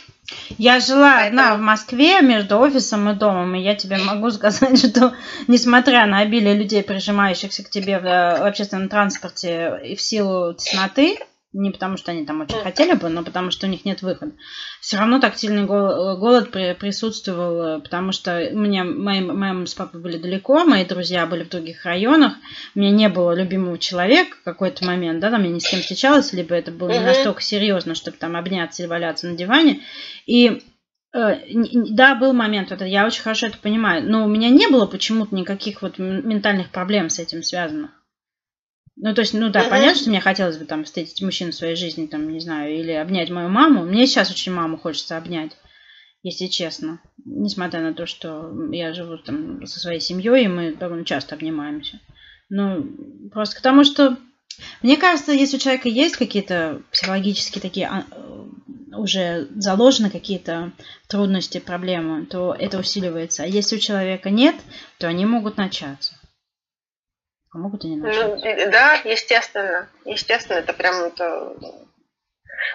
Я 0.59 0.81
жила 0.81 1.17
Поэтому... 1.17 1.27
одна 1.27 1.57
в 1.57 1.61
Москве 1.61 2.21
между 2.23 2.59
офисом 2.59 3.11
и 3.11 3.15
домом, 3.15 3.55
и 3.55 3.61
я 3.61 3.75
тебе 3.75 3.99
могу 3.99 4.31
сказать, 4.31 4.79
что 4.91 5.15
несмотря 5.49 6.07
на 6.07 6.21
обилие 6.21 6.55
людей, 6.55 6.83
прижимающихся 6.83 7.62
к 7.62 7.71
тебе 7.71 7.99
в, 7.99 8.07
э, 8.07 8.47
общественном 8.47 8.89
транспорте 8.89 9.81
и 9.85 9.97
в 9.97 10.01
силу 10.01 10.55
тесноты, 10.55 11.19
не 11.55 11.70
потому 11.70 11.96
что 11.96 12.11
они 12.11 12.26
там 12.26 12.40
очень 12.40 12.59
хотели 12.59 12.94
бы, 12.94 13.09
но 13.09 13.22
потому 13.22 13.50
что 13.52 13.66
у 13.66 13.70
них 13.70 13.84
нет 13.84 14.02
выхода. 14.02 14.32
Все 14.80 14.96
равно 14.98 15.20
тактильный 15.20 15.64
голод 15.64 16.50
присутствовал, 16.50 17.80
потому 17.80 18.11
что 18.11 18.50
меня, 18.50 18.84
мои, 18.84 19.20
мои 19.20 19.52
мама 19.52 19.66
с 19.66 19.74
папой 19.74 20.00
были 20.00 20.18
далеко, 20.18 20.64
мои 20.64 20.84
друзья 20.84 21.26
были 21.26 21.44
в 21.44 21.48
других 21.48 21.84
районах, 21.84 22.34
у 22.74 22.80
меня 22.80 22.90
не 22.90 23.09
было 23.09 23.32
любимого 23.32 23.78
человека 23.78 24.36
в 24.36 24.42
какой-то 24.44 24.84
момент, 24.84 25.20
да, 25.20 25.30
там 25.30 25.44
я 25.44 25.50
ни 25.50 25.61
с 25.61 25.68
кем 25.68 25.80
встречалась, 25.80 26.32
либо 26.32 26.57
это 26.57 26.72
было 26.72 26.90
не 26.90 27.00
настолько 27.00 27.40
серьезно, 27.40 27.94
чтобы 27.94 28.16
там 28.16 28.36
обняться 28.36 28.82
и 28.82 28.86
валяться 28.86 29.28
на 29.28 29.36
диване. 29.36 29.80
И 30.26 30.61
э, 31.14 31.34
да, 31.90 32.16
был 32.16 32.32
момент, 32.32 32.70
вот 32.70 32.82
я 32.82 33.07
очень 33.07 33.22
хорошо 33.22 33.46
это 33.46 33.59
понимаю, 33.59 34.02
но 34.11 34.24
у 34.24 34.28
меня 34.28 34.50
не 34.50 34.66
было 34.66 34.86
почему-то 34.86 35.34
никаких 35.36 35.82
вот 35.82 35.98
ментальных 35.98 36.70
проблем 36.70 37.11
с 37.11 37.20
этим 37.20 37.44
связанных. 37.44 37.90
Ну, 38.97 39.12
то 39.12 39.22
есть, 39.22 39.34
ну 39.34 39.51
да, 39.51 39.64
uh-huh. 39.64 39.70
понятно, 39.70 40.01
что 40.01 40.11
мне 40.11 40.20
хотелось 40.20 40.57
бы 40.57 40.66
там 40.66 40.84
встретить 40.84 41.20
мужчину 41.20 41.51
в 41.51 41.55
своей 41.55 41.74
жизни, 41.74 42.07
там, 42.07 42.30
не 42.30 42.40
знаю, 42.40 42.78
или 42.78 42.92
обнять 42.92 43.28
мою 43.28 43.49
маму. 43.49 43.84
Мне 43.84 44.07
сейчас 44.07 44.30
очень 44.30 44.53
маму 44.53 44.78
хочется 44.78 45.16
обнять, 45.16 45.53
если 46.22 46.47
честно. 46.47 47.01
Несмотря 47.24 47.80
на 47.80 47.92
то, 47.92 48.07
что 48.07 48.53
я 48.70 48.92
живу 48.92 49.18
там 49.18 49.66
со 49.66 49.80
своей 49.80 50.01
семьей, 50.01 50.45
и 50.45 50.49
мы 50.49 50.74
довольно 50.74 51.05
часто 51.05 51.34
обнимаемся. 51.34 51.99
Ну, 52.51 52.86
просто 53.32 53.57
потому 53.57 53.82
что, 53.82 54.16
мне 54.80 54.97
кажется, 54.97 55.32
если 55.32 55.57
у 55.57 55.61
человека 55.61 55.88
есть 55.88 56.16
какие-то 56.16 56.82
психологические 56.92 57.62
такие 57.62 57.88
а, 57.88 58.05
уже 58.97 59.49
заложены 59.57 60.09
какие-то 60.09 60.70
трудности, 61.09 61.59
проблемы, 61.59 62.26
то 62.26 62.55
это 62.57 62.78
усиливается. 62.78 63.42
А 63.42 63.47
если 63.47 63.76
у 63.76 63.80
человека 63.80 64.30
нет, 64.30 64.55
то 64.99 65.09
они 65.09 65.26
могут 65.26 65.57
начаться 65.57 66.14
а 67.55 67.59
могут 67.59 67.84
и 67.84 67.88
не 67.88 67.96
начать. 67.96 68.44
Ну, 68.44 68.70
да, 68.70 68.94
естественно. 69.05 69.88
Естественно, 70.05 70.59
это 70.59 70.72
прям 70.72 71.05
это... 71.05 71.55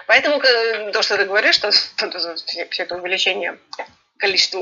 Поэтому 0.06 0.40
то, 0.92 1.02
что 1.02 1.18
ты 1.18 1.26
говоришь, 1.26 1.56
что 1.56 1.70
все, 1.70 2.66
все 2.70 2.82
это 2.82 2.96
увеличение 2.96 3.58
количества 4.16 4.60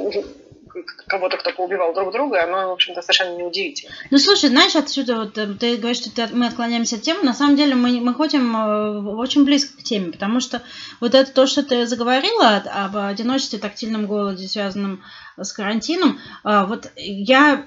кого-то, 1.07 1.37
кто 1.39 1.53
поубивал 1.53 1.95
друг 1.95 2.13
друга, 2.13 2.45
оно, 2.45 2.69
в 2.69 2.73
общем-то, 2.73 3.03
совершенно 3.03 3.37
неудивительно. 3.37 3.93
Ну, 4.11 4.19
слушай, 4.19 4.49
знаешь, 4.49 4.77
отсюда 4.77 5.17
вот 5.17 5.39
э, 5.39 5.47
ты 5.59 5.77
говоришь, 5.77 6.03
что 6.03 6.15
ты, 6.15 6.29
мы 6.33 6.47
отклоняемся 6.47 6.97
от 6.97 7.03
темы, 7.03 7.23
на 7.23 7.35
самом 7.35 7.57
деле 7.57 7.75
мы, 7.75 8.01
мы 8.01 8.15
ходим 8.15 8.55
э, 8.55 9.01
очень 9.15 9.45
близко 9.45 9.77
к 9.79 9.83
теме, 9.83 10.13
потому 10.13 10.41
что 10.41 10.63
вот 11.01 11.15
это 11.15 11.33
то, 11.33 11.47
что 11.47 11.65
ты 11.65 11.87
заговорила 11.87 12.57
об 12.57 12.97
одиночестве, 12.97 13.59
тактильном 13.59 14.07
голоде, 14.07 14.47
связанном 14.47 15.03
с 15.37 15.53
карантином, 15.53 16.21
э, 16.45 16.65
вот 16.67 16.93
я 16.97 17.67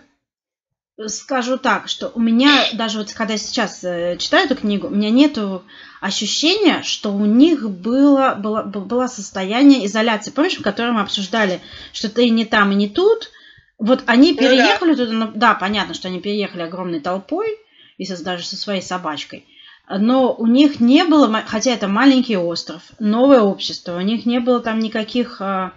скажу 1.08 1.58
так, 1.58 1.88
что 1.88 2.12
у 2.14 2.20
меня 2.20 2.66
даже 2.74 3.00
вот 3.00 3.14
когда 3.14 3.34
я 3.34 3.40
сейчас 3.40 3.84
э, 3.84 4.18
читаю 4.18 4.46
эту 4.46 4.56
книгу, 4.56 4.88
у 4.88 4.92
меня 4.92 5.10
нету 5.10 5.64
ощущения, 6.00 6.82
что 6.84 7.14
у 7.14 7.26
них 7.26 7.70
было, 7.70 8.36
было, 8.36 8.64
было 8.64 9.08
состояние 9.08 9.86
изоляции. 9.86 10.32
Помнишь, 10.32 10.58
в 10.58 10.64
котором 10.64 10.96
мы 10.96 11.02
обсуждали, 11.02 11.62
что 11.94 12.10
ты 12.10 12.30
не 12.30 12.46
там 12.46 12.72
и 12.72 12.76
не 12.76 12.90
тут? 12.90 13.32
Вот 13.78 14.04
они 14.06 14.36
переехали 14.36 14.92
ну, 14.92 14.96
да. 14.96 15.06
туда, 15.06 15.18
ну, 15.18 15.32
да, 15.34 15.54
понятно, 15.56 15.94
что 15.94 16.08
они 16.08 16.20
переехали 16.20 16.62
огромной 16.62 17.00
толпой, 17.00 17.58
и 17.98 18.06
со, 18.06 18.24
даже 18.24 18.44
со 18.46 18.56
своей 18.56 18.82
собачкой. 18.82 19.46
Но 19.90 20.34
у 20.34 20.48
них 20.48 20.80
не 20.80 21.04
было, 21.04 21.44
хотя 21.46 21.72
это 21.72 21.88
маленький 21.88 22.38
остров, 22.38 22.82
новое 23.00 23.42
общество, 23.42 23.98
у 23.98 24.02
них 24.02 24.26
не 24.26 24.40
было 24.40 24.60
там 24.60 24.80
никаких 24.80 25.42
а, 25.42 25.74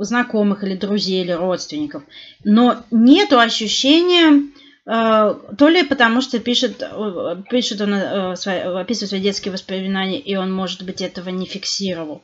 знакомых 0.00 0.64
или 0.64 0.74
друзей 0.74 1.22
или 1.22 1.32
родственников. 1.32 2.02
Но 2.44 2.82
нету 2.90 3.38
ощущения 3.38 4.50
Э, 4.88 5.34
то 5.58 5.68
ли 5.68 5.82
потому, 5.82 6.22
что 6.22 6.38
пишет, 6.38 6.82
э, 6.82 7.42
пишет 7.50 7.82
он, 7.82 7.92
э, 7.92 8.32
описывает 8.32 9.10
свои 9.10 9.20
детские 9.20 9.52
воспоминания, 9.52 10.18
и 10.18 10.34
он, 10.34 10.50
может 10.50 10.82
быть, 10.82 11.02
этого 11.02 11.28
не 11.28 11.44
фиксировал. 11.44 12.22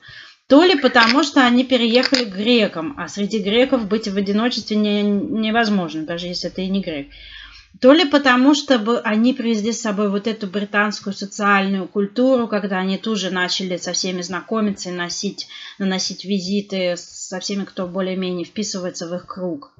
То 0.48 0.64
ли 0.64 0.78
потому, 0.78 1.22
что 1.24 1.44
они 1.44 1.64
переехали 1.64 2.24
к 2.24 2.34
грекам, 2.34 2.94
а 2.98 3.08
среди 3.08 3.40
греков 3.40 3.86
быть 3.86 4.08
в 4.08 4.16
одиночестве 4.16 4.78
не, 4.78 5.02
невозможно, 5.02 6.04
даже 6.04 6.26
если 6.26 6.50
это 6.50 6.62
и 6.62 6.68
не 6.68 6.80
грек. 6.80 7.08
То 7.80 7.92
ли 7.92 8.04
потому, 8.04 8.54
что 8.54 9.00
они 9.04 9.34
привезли 9.34 9.72
с 9.72 9.82
собой 9.82 10.08
вот 10.08 10.26
эту 10.26 10.46
британскую 10.46 11.12
социальную 11.12 11.88
культуру, 11.88 12.46
когда 12.46 12.78
они 12.78 12.98
тоже 12.98 13.30
начали 13.30 13.76
со 13.76 13.92
всеми 13.92 14.22
знакомиться 14.22 14.90
и 14.90 14.92
носить, 14.92 15.48
наносить 15.78 16.24
визиты 16.24 16.96
со 16.96 17.40
всеми, 17.40 17.64
кто 17.64 17.86
более-менее 17.86 18.44
вписывается 18.44 19.08
в 19.08 19.14
их 19.14 19.26
круг 19.26 19.72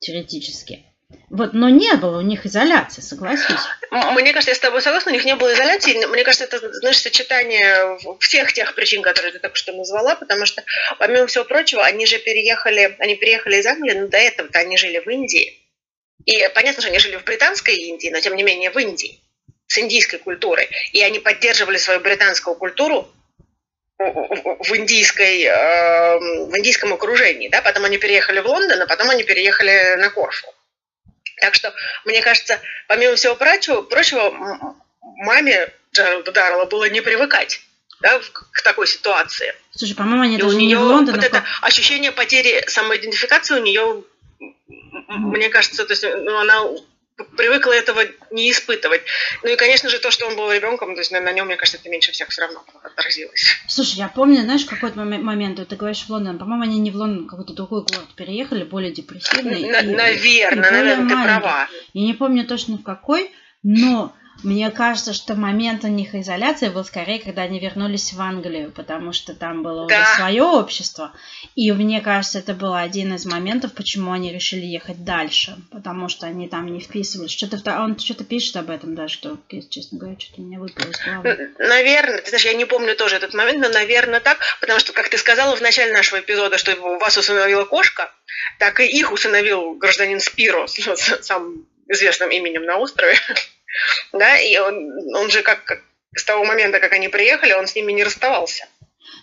теоретически. 0.00 0.84
Вот, 1.28 1.54
но 1.54 1.68
не 1.68 1.94
было 1.94 2.18
у 2.18 2.22
них 2.22 2.46
изоляции, 2.46 3.00
согласись. 3.00 3.60
Мне 3.90 4.32
кажется, 4.32 4.52
я 4.52 4.54
с 4.54 4.60
тобой 4.60 4.80
согласна, 4.80 5.10
у 5.10 5.14
них 5.14 5.24
не 5.24 5.34
было 5.34 5.52
изоляции. 5.52 6.04
Мне 6.06 6.22
кажется, 6.24 6.44
это, 6.44 6.72
знаешь, 6.72 7.00
сочетание 7.00 7.98
всех 8.20 8.52
тех 8.52 8.74
причин, 8.74 9.02
которые 9.02 9.32
ты 9.32 9.38
только 9.38 9.56
что 9.56 9.72
назвала, 9.72 10.14
потому 10.14 10.46
что, 10.46 10.62
помимо 10.98 11.26
всего 11.26 11.44
прочего, 11.44 11.84
они 11.84 12.06
же 12.06 12.18
переехали, 12.18 12.96
они 12.98 13.16
переехали 13.16 13.56
из 13.56 13.66
Англии, 13.66 13.98
но 13.98 14.08
до 14.08 14.18
этого-то 14.18 14.58
они 14.60 14.76
жили 14.76 14.98
в 14.98 15.08
Индии. 15.08 15.59
И 16.26 16.48
понятно, 16.54 16.82
что 16.82 16.90
они 16.90 16.98
жили 16.98 17.16
в 17.16 17.24
британской 17.24 17.74
Индии, 17.74 18.10
но 18.10 18.20
тем 18.20 18.36
не 18.36 18.42
менее 18.42 18.70
в 18.70 18.78
Индии, 18.78 19.20
с 19.66 19.78
индийской 19.78 20.18
культурой. 20.18 20.68
И 20.92 21.02
они 21.02 21.18
поддерживали 21.18 21.76
свою 21.76 22.00
британскую 22.00 22.56
культуру 22.56 23.08
в, 23.98 24.76
индийской, 24.76 25.42
э, 25.42 26.18
в 26.18 26.56
индийском 26.58 26.92
окружении. 26.92 27.48
Да? 27.48 27.62
Потом 27.62 27.84
они 27.84 27.98
переехали 27.98 28.40
в 28.40 28.46
Лондон, 28.46 28.82
а 28.82 28.86
потом 28.86 29.10
они 29.10 29.22
переехали 29.22 29.96
на 29.96 30.10
Корфу. 30.10 30.52
Так 31.40 31.54
что, 31.54 31.72
мне 32.04 32.20
кажется, 32.22 32.60
помимо 32.86 33.16
всего 33.16 33.34
прочего, 33.34 33.82
прочего 33.82 34.74
маме 35.00 35.72
Джералда 35.92 36.32
Даррелла 36.32 36.66
было 36.66 36.88
не 36.88 37.00
привыкать 37.00 37.60
да, 38.00 38.20
к 38.20 38.62
такой 38.62 38.86
ситуации. 38.86 39.54
Слушай, 39.72 39.94
по-моему, 39.94 40.22
они 40.22 40.36
и 40.36 40.38
даже 40.38 40.56
у 40.56 40.58
нее 40.58 40.68
не 40.68 40.74
в 40.76 40.82
Лондон, 40.82 41.16
вот 41.16 41.24
это 41.24 41.44
ощущение 41.62 42.12
потери 42.12 42.64
самоидентификации 42.66 43.54
у 43.54 43.62
нее, 43.62 44.04
мне 45.08 45.48
кажется, 45.48 45.84
то 45.84 45.92
есть, 45.92 46.04
ну, 46.04 46.38
она 46.38 46.64
привыкла 47.36 47.72
этого 47.72 48.00
не 48.30 48.50
испытывать. 48.50 49.02
Ну 49.42 49.50
и, 49.50 49.56
конечно 49.56 49.88
же, 49.88 49.98
то, 49.98 50.10
что 50.10 50.26
он 50.26 50.36
был 50.36 50.50
ребенком, 50.52 50.94
то 50.94 51.00
есть 51.00 51.12
на, 51.12 51.20
на 51.20 51.32
нем, 51.32 51.46
мне 51.46 51.56
кажется, 51.56 51.78
это 51.78 51.88
меньше 51.90 52.12
всех 52.12 52.28
все 52.28 52.42
равно 52.42 52.64
отразилось. 52.82 53.44
Слушай, 53.68 53.96
я 53.96 54.08
помню, 54.08 54.42
знаешь, 54.42 54.64
какой-то 54.64 54.98
момент, 54.98 55.58
вот 55.58 55.68
ты 55.68 55.76
говоришь 55.76 56.04
в 56.04 56.10
Лондон, 56.10 56.38
по-моему, 56.38 56.64
они 56.64 56.78
не 56.78 56.90
в 56.90 56.96
Лондон, 56.96 57.28
какой-то 57.28 57.52
другой 57.52 57.82
город 57.82 58.08
переехали, 58.16 58.64
более 58.64 58.92
депрессивный. 58.92 59.68
На, 59.70 59.80
и, 59.80 59.94
наверное, 59.94 60.68
и 60.68 60.72
наверное, 60.72 61.08
ты 61.08 61.22
права. 61.22 61.68
Я 61.92 62.02
не 62.02 62.14
помню 62.14 62.46
точно 62.46 62.78
в 62.78 62.82
какой, 62.82 63.30
но 63.62 64.14
мне 64.42 64.70
кажется, 64.70 65.12
что 65.12 65.34
момент 65.34 65.84
у 65.84 65.88
них 65.88 66.14
изоляции 66.14 66.68
был 66.68 66.84
скорее, 66.84 67.20
когда 67.20 67.42
они 67.42 67.58
вернулись 67.60 68.12
в 68.12 68.20
Англию, 68.20 68.70
потому 68.70 69.12
что 69.12 69.34
там 69.34 69.62
было 69.62 69.86
да. 69.86 69.96
уже 69.96 70.16
свое 70.16 70.42
общество. 70.42 71.12
И 71.54 71.70
мне 71.72 72.00
кажется, 72.00 72.38
это 72.38 72.54
был 72.54 72.74
один 72.74 73.14
из 73.14 73.26
моментов, 73.26 73.72
почему 73.74 74.12
они 74.12 74.32
решили 74.32 74.64
ехать 74.64 75.04
дальше, 75.04 75.56
потому 75.70 76.08
что 76.08 76.26
они 76.26 76.48
там 76.48 76.66
не 76.72 76.80
вписывались. 76.80 77.32
Что-то 77.32 77.80
он 77.80 77.98
что-то 77.98 78.24
пишет 78.24 78.56
об 78.56 78.70
этом 78.70 78.94
даже, 78.94 79.14
что, 79.14 79.38
честно 79.68 79.98
говоря, 79.98 80.18
что-то 80.18 80.40
мне 80.40 80.58
выпало 80.58 80.90
из 80.90 81.00
головы. 81.00 81.50
Наверное, 81.58 82.22
ты 82.22 82.28
знаешь, 82.30 82.44
я 82.44 82.54
не 82.54 82.64
помню 82.64 82.96
тоже 82.96 83.16
этот 83.16 83.34
момент, 83.34 83.60
но, 83.60 83.68
наверное, 83.68 84.20
так, 84.20 84.38
потому 84.60 84.80
что, 84.80 84.92
как 84.92 85.08
ты 85.08 85.18
сказала 85.18 85.54
в 85.56 85.60
начале 85.60 85.92
нашего 85.92 86.20
эпизода, 86.20 86.58
что 86.58 86.74
вас 86.76 87.16
усыновила 87.16 87.64
кошка, 87.64 88.12
так 88.58 88.80
и 88.80 88.86
их 88.86 89.12
усыновил 89.12 89.74
гражданин 89.74 90.20
Спиро 90.20 90.66
с 90.66 90.78
самым 91.22 91.66
известным 91.88 92.30
именем 92.30 92.64
на 92.64 92.78
острове. 92.78 93.18
Да, 94.12 94.38
и 94.38 94.56
он, 94.58 94.90
он 95.14 95.30
же 95.30 95.42
как, 95.42 95.64
как 95.64 95.82
с 96.14 96.24
того 96.24 96.44
момента, 96.44 96.80
как 96.80 96.92
они 96.92 97.08
приехали, 97.08 97.52
он 97.52 97.66
с 97.66 97.74
ними 97.74 97.92
не 97.92 98.04
расставался. 98.04 98.66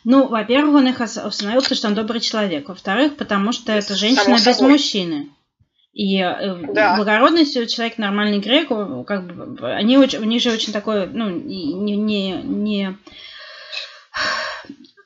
Ну, 0.04 0.28
во-первых, 0.28 0.76
он 0.76 0.88
их 0.88 1.00
установил, 1.00 1.62
потому 1.62 1.76
что 1.76 1.88
он 1.88 1.96
добрый 1.96 2.22
человек. 2.22 2.70
Во-вторых, 2.70 3.18
потому 3.18 3.52
что 3.52 3.74
это 3.74 3.96
женщина 3.96 4.36
без 4.36 4.60
мужчины. 4.60 5.30
И 5.94 6.20
э, 6.20 6.56
да. 6.74 6.96
благородный 6.96 7.46
человек, 7.46 7.98
нормальный 7.98 8.40
грек, 8.40 8.68
как 9.08 9.26
бы, 9.26 9.74
они 9.74 9.98
очень, 9.98 10.20
у 10.20 10.26
них 10.26 10.42
же 10.42 10.52
очень 10.52 10.72
такое, 10.72 11.08
ну, 11.08 11.30
не, 11.30 11.96
не, 11.96 12.34
не 12.44 12.98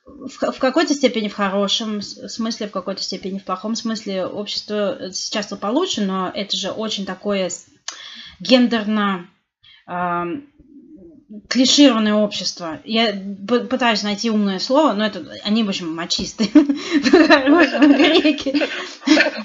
в, 0.06 0.52
в 0.52 0.60
какой-то 0.60 0.94
степени 0.94 1.30
в 1.30 1.34
хорошем 1.34 2.02
смысле, 2.02 2.68
в 2.68 2.72
какой-то 2.72 3.02
степени 3.02 3.40
в 3.40 3.46
плохом 3.46 3.76
смысле 3.76 4.26
общество 4.26 5.12
сейчас 5.14 5.48
получше, 5.48 6.02
но 6.02 6.30
это 6.34 6.56
же 6.58 6.72
очень 6.72 7.06
такое 7.06 7.50
гендерно 8.40 9.28
э, 9.88 10.42
клишированное 11.48 12.14
общество. 12.14 12.80
Я 12.84 13.14
пытаюсь 13.48 14.04
найти 14.04 14.30
умное 14.30 14.60
слово, 14.60 14.94
но 14.94 15.06
это 15.06 15.24
они, 15.44 15.64
в 15.64 15.70
общем, 15.70 15.94
мачисты. 15.96 16.46
Греки. 16.54 18.52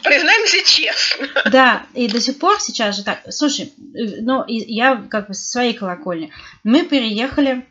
Признаемся 0.02 0.64
честно. 0.64 1.28
Да, 1.50 1.86
и 1.94 2.08
до 2.08 2.20
сих 2.20 2.38
пор 2.38 2.60
сейчас 2.60 2.96
же 2.96 3.04
так. 3.04 3.22
Слушай, 3.30 3.72
ну, 3.76 4.44
я 4.48 5.04
как 5.08 5.28
бы 5.28 5.34
со 5.34 5.48
своей 5.48 5.74
колокольни. 5.74 6.32
Мы 6.64 6.84
переехали 6.84 7.66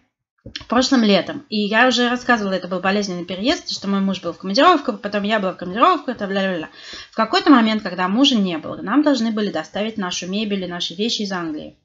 прошлым 0.68 1.04
летом. 1.04 1.46
И 1.50 1.62
я 1.62 1.88
уже 1.88 2.10
рассказывала, 2.10 2.54
это 2.54 2.68
был 2.68 2.80
болезненный 2.80 3.26
переезд, 3.26 3.70
что 3.70 3.88
мой 3.88 4.00
муж 4.00 4.22
был 4.22 4.34
в 4.34 4.38
командировках, 4.38 5.02
потом 5.02 5.24
я 5.24 5.40
была 5.40 5.54
в 5.54 5.58
командировках, 5.58 6.18
бла 6.18 6.28
бла 6.28 6.58
бла 6.58 6.70
В 7.12 7.16
какой-то 7.16 7.50
момент, 7.50 7.84
когда 7.84 8.08
мужа 8.08 8.36
не 8.36 8.58
было, 8.58 8.78
нам 8.82 9.02
должны 9.02 9.32
были 9.32 9.52
доставить 9.52 9.98
нашу 9.98 10.28
мебель 10.28 10.64
и 10.64 10.68
наши 10.68 10.94
вещи 10.94 11.24
из 11.24 11.32
Англии. 11.32 11.78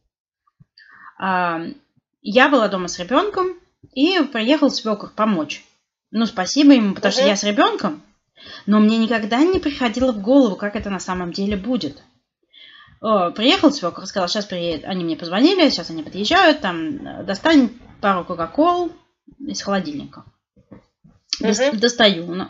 А, 1.19 1.63
я 2.23 2.49
была 2.49 2.69
дома 2.69 2.89
с 2.89 2.99
ребенком, 2.99 3.57
и 3.95 4.21
приехал 4.33 4.71
свекр 4.71 5.11
помочь. 5.15 5.65
Ну, 6.11 6.27
спасибо 6.27 6.73
ему, 6.73 6.95
потому 6.95 7.13
что 7.13 7.27
я 7.27 7.37
с 7.37 7.45
ребенком, 7.45 8.03
но 8.67 8.81
мне 8.81 8.99
никогда 8.99 9.39
не 9.43 9.59
приходило 9.59 10.13
в 10.13 10.21
голову, 10.21 10.57
как 10.57 10.77
это 10.77 10.91
на 10.91 11.01
самом 11.01 11.33
деле 11.33 11.57
будет. 11.57 12.03
О, 13.01 13.31
приехал 13.31 13.73
свекр, 13.73 14.05
сказал, 14.07 14.29
сейчас 14.29 14.45
приедет. 14.45 14.85
Они 14.85 15.05
мне 15.05 15.17
позвонили, 15.17 15.71
сейчас 15.71 15.91
они 15.91 16.03
подъезжают, 16.03 16.61
там, 16.61 17.25
достань 17.25 17.71
пару 18.01 18.25
кока-кол 18.25 18.93
из 19.39 19.63
холодильника. 19.63 20.25
Uh-huh. 21.43 21.77
Достаю 21.77 22.27
ну, 22.27 22.49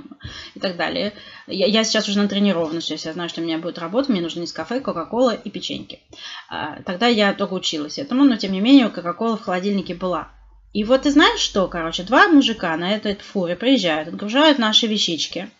и 0.55 0.61
так 0.61 0.77
далее. 0.77 1.13
Я, 1.47 1.67
я 1.67 1.85
сейчас 1.85 2.09
уже 2.09 2.19
натренирована, 2.19 2.77
если 2.77 3.07
я 3.07 3.13
знаю, 3.13 3.29
что 3.29 3.41
у 3.41 3.45
меня 3.45 3.59
будет 3.59 3.79
работа, 3.79 4.11
мне 4.11 4.21
нужно 4.21 4.43
из 4.43 4.53
кафе, 4.53 4.81
кока-кола 4.81 5.31
и 5.35 5.49
печеньки. 5.49 6.01
А, 6.49 6.83
тогда 6.83 7.07
я 7.07 7.33
только 7.33 7.55
училась 7.55 7.99
этому, 7.99 8.25
но 8.25 8.37
тем 8.37 8.53
не 8.53 8.61
менее 8.61 8.89
кока-кола 8.89 9.37
в 9.37 9.43
холодильнике 9.43 9.95
была. 9.95 10.29
И 10.73 10.85
вот 10.85 11.03
ты 11.03 11.11
знаешь 11.11 11.41
что, 11.41 11.69
короче, 11.69 12.03
два 12.03 12.29
мужика 12.29 12.77
на 12.77 12.93
этой 12.93 13.17
фуре 13.17 13.55
приезжают, 13.55 14.09
отгружают 14.09 14.59
наши 14.59 14.87
вещички. 14.87 15.51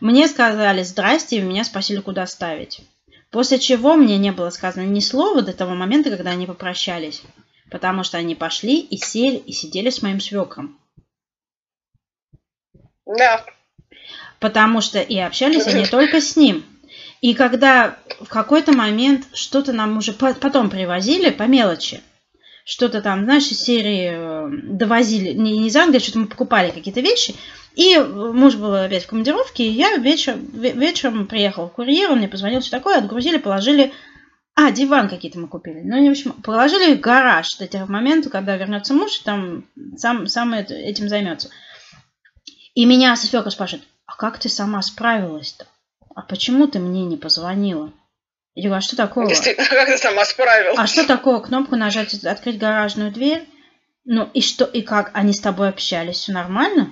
Мне 0.00 0.28
сказали 0.28 0.82
здрасте 0.82 1.38
и 1.38 1.42
меня 1.42 1.64
спросили, 1.64 2.00
куда 2.00 2.26
ставить. 2.26 2.80
После 3.30 3.58
чего 3.58 3.94
мне 3.94 4.18
не 4.18 4.32
было 4.32 4.50
сказано 4.50 4.84
ни 4.84 5.00
слова 5.00 5.42
до 5.42 5.52
того 5.52 5.74
момента, 5.74 6.10
когда 6.10 6.30
они 6.30 6.46
попрощались 6.46 7.22
потому 7.70 8.04
что 8.04 8.18
они 8.18 8.34
пошли 8.34 8.80
и 8.80 8.96
сели 8.96 9.36
и 9.36 9.52
сидели 9.52 9.90
с 9.90 10.02
моим 10.02 10.20
свекром. 10.20 10.78
Да. 13.06 13.44
Потому 14.38 14.80
что 14.80 15.00
и 15.00 15.18
общались 15.18 15.66
они 15.66 15.86
только 15.90 16.20
с 16.20 16.36
ним. 16.36 16.64
И 17.20 17.34
когда 17.34 17.98
в 18.20 18.28
какой-то 18.28 18.72
момент 18.72 19.26
что-то 19.34 19.72
нам 19.72 19.98
уже 19.98 20.12
потом 20.12 20.70
привозили 20.70 21.30
по 21.30 21.42
мелочи, 21.44 22.00
что-то 22.64 23.02
там, 23.02 23.24
знаешь, 23.24 23.50
из 23.50 23.60
серии 23.60 24.10
э, 24.12 24.48
довозили, 24.62 25.32
не, 25.32 25.58
не 25.58 25.68
из 25.68 25.76
Англии, 25.76 25.98
что-то 25.98 26.20
мы 26.20 26.26
покупали 26.26 26.70
какие-то 26.70 27.00
вещи, 27.00 27.34
и 27.74 27.98
муж 27.98 28.54
был 28.56 28.74
опять 28.74 29.04
в 29.04 29.08
командировке, 29.08 29.64
и 29.64 29.70
я 29.70 29.96
вечер, 29.96 30.36
вечером 30.36 31.26
приехал 31.26 31.66
в 31.66 31.72
курьер, 31.72 32.10
он 32.10 32.18
мне 32.18 32.28
позвонил, 32.28 32.60
все 32.60 32.70
такое, 32.70 32.98
отгрузили, 32.98 33.38
положили 33.38 33.92
а, 34.60 34.70
диван 34.72 35.08
какие-то 35.08 35.38
мы 35.38 35.48
купили. 35.48 35.80
Ну, 35.80 36.06
в 36.06 36.10
общем, 36.10 36.32
положили 36.42 36.94
в 36.94 37.00
гараж 37.00 37.56
до 37.56 37.66
тех 37.66 37.88
моментов, 37.88 38.30
когда 38.30 38.56
вернется 38.56 38.92
муж, 38.92 39.18
там 39.20 39.64
сам, 39.96 40.26
сам 40.26 40.52
этим 40.52 41.08
займется. 41.08 41.48
И 42.74 42.84
меня 42.84 43.16
свекр 43.16 43.50
спрашивает, 43.50 43.86
а 44.06 44.16
как 44.16 44.38
ты 44.38 44.48
сама 44.48 44.82
справилась-то? 44.82 45.66
А 46.14 46.22
почему 46.22 46.66
ты 46.66 46.78
мне 46.78 47.06
не 47.06 47.16
позвонила? 47.16 47.92
Я 48.54 48.68
говорю, 48.68 48.78
а 48.78 48.80
что 48.82 48.96
такого? 48.96 49.28
Действительно, 49.28 49.66
как 49.66 49.86
ты 49.88 49.96
сама 49.96 50.24
справилась? 50.24 50.78
А 50.78 50.86
что 50.86 51.06
такого? 51.06 51.40
Кнопку 51.40 51.76
нажать, 51.76 52.12
открыть 52.24 52.58
гаражную 52.58 53.12
дверь? 53.12 53.48
Ну 54.04 54.28
и 54.34 54.42
что, 54.42 54.64
и 54.64 54.82
как? 54.82 55.10
Они 55.14 55.32
с 55.32 55.40
тобой 55.40 55.68
общались? 55.68 56.16
Все 56.16 56.32
нормально? 56.32 56.90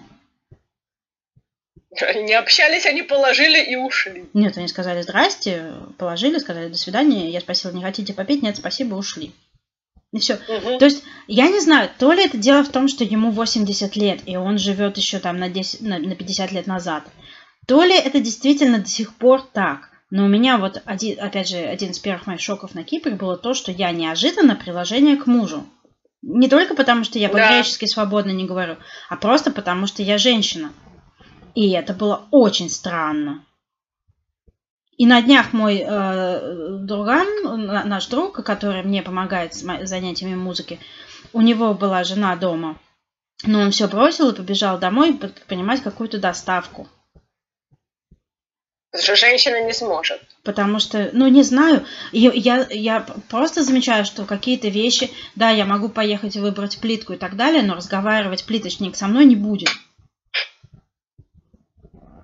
Не 1.91 2.34
общались, 2.34 2.84
они 2.86 3.03
положили 3.03 3.62
и 3.62 3.76
ушли. 3.76 4.28
Нет, 4.34 4.59
они 4.59 4.68
сказали 4.68 5.01
здрасте, 5.03 5.72
положили, 5.97 6.39
сказали 6.39 6.68
до 6.68 6.76
свидания. 6.76 7.30
Я 7.30 7.41
спросила, 7.41 7.72
не 7.72 7.82
хотите 7.82 8.12
попить? 8.12 8.43
Нет, 8.43 8.57
спасибо, 8.57 8.95
ушли. 8.95 9.32
И 10.12 10.18
все. 10.18 10.34
Угу. 10.34 10.78
То 10.78 10.84
есть, 10.84 11.03
я 11.26 11.49
не 11.49 11.61
знаю, 11.61 11.91
то 11.99 12.12
ли 12.12 12.24
это 12.24 12.36
дело 12.36 12.62
в 12.62 12.70
том, 12.70 12.89
что 12.89 13.05
ему 13.05 13.30
80 13.30 13.97
лет, 13.97 14.20
и 14.26 14.36
он 14.36 14.59
живет 14.59 14.97
еще 14.97 15.18
там 15.18 15.39
на, 15.39 15.49
10, 15.49 15.80
на, 15.82 15.99
на 15.99 16.14
50 16.14 16.53
лет 16.53 16.66
назад, 16.66 17.05
то 17.66 17.82
ли 17.82 17.95
это 17.95 18.20
действительно 18.20 18.78
до 18.78 18.89
сих 18.89 19.14
пор 19.14 19.43
так. 19.43 19.91
Но 20.11 20.24
у 20.24 20.28
меня 20.28 20.57
вот, 20.57 20.80
один, 20.86 21.20
опять 21.20 21.49
же, 21.49 21.59
один 21.59 21.91
из 21.91 21.99
первых 21.99 22.26
моих 22.26 22.41
шоков 22.41 22.74
на 22.74 22.82
Кипре 22.84 23.14
было 23.14 23.36
то, 23.36 23.53
что 23.53 23.70
я 23.70 23.91
неожиданно 23.91 24.57
приложение 24.57 25.16
к 25.16 25.26
мужу. 25.26 25.66
Не 26.22 26.49
только 26.49 26.74
потому, 26.74 27.05
что 27.05 27.18
я 27.18 27.28
по-гречески 27.28 27.84
да. 27.84 27.91
свободно 27.91 28.30
не 28.30 28.47
говорю, 28.47 28.76
а 29.09 29.16
просто 29.16 29.51
потому, 29.51 29.86
что 29.86 30.03
я 30.03 30.16
женщина. 30.16 30.72
И 31.59 31.70
это 31.70 31.92
было 31.92 32.28
очень 32.30 32.70
странно. 32.70 33.44
И 34.96 35.06
на 35.06 35.20
днях 35.20 35.52
мой 35.52 35.82
э, 35.84 36.78
друган, 36.82 37.26
наш 37.88 38.06
друг, 38.06 38.44
который 38.44 38.84
мне 38.84 39.02
помогает 39.02 39.54
с 39.54 39.64
занятиями 39.88 40.36
музыки, 40.36 40.78
у 41.32 41.40
него 41.40 41.74
была 41.74 42.04
жена 42.04 42.36
дома. 42.36 42.78
Но 43.42 43.59
он 43.59 43.72
все 43.72 43.88
бросил 43.88 44.30
и 44.30 44.36
побежал 44.36 44.78
домой 44.78 45.18
принимать 45.48 45.82
какую-то 45.82 46.18
доставку. 46.18 46.86
Потому 48.92 49.02
что 49.02 49.16
женщина 49.16 49.66
не 49.66 49.72
сможет. 49.72 50.20
Потому 50.44 50.78
что, 50.78 51.11
ну, 51.12 51.26
не 51.26 51.42
знаю, 51.42 51.84
я, 52.12 52.68
я 52.70 53.04
просто 53.28 53.64
замечаю, 53.64 54.04
что 54.04 54.26
какие-то 54.26 54.68
вещи, 54.68 55.11
да, 55.34 55.50
я 55.50 55.64
могу 55.64 55.88
поехать 55.88 56.36
и 56.36 56.40
выбрать 56.40 56.78
плитку 56.78 57.14
и 57.14 57.16
так 57.16 57.34
далее, 57.34 57.64
но 57.64 57.74
разговаривать 57.74 58.44
плиточник 58.44 58.94
со 58.94 59.09
мной 59.09 59.24
не 59.24 59.34
будет. 59.34 59.70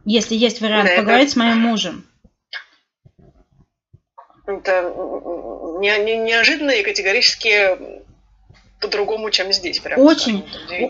Если 0.04 0.34
есть 0.34 0.60
вариант 0.60 0.88
да, 0.88 0.96
поговорить 0.96 1.28
это... 1.28 1.32
с 1.32 1.36
моим 1.36 1.58
мужем. 1.60 2.06
Это 4.46 4.92
не, 5.80 6.04
не, 6.04 6.16
неожиданно 6.18 6.70
и 6.70 6.82
категорически 6.82 8.04
по-другому, 8.84 9.30
чем 9.30 9.52
здесь. 9.52 9.78
Прям, 9.78 9.98
очень, 10.00 10.44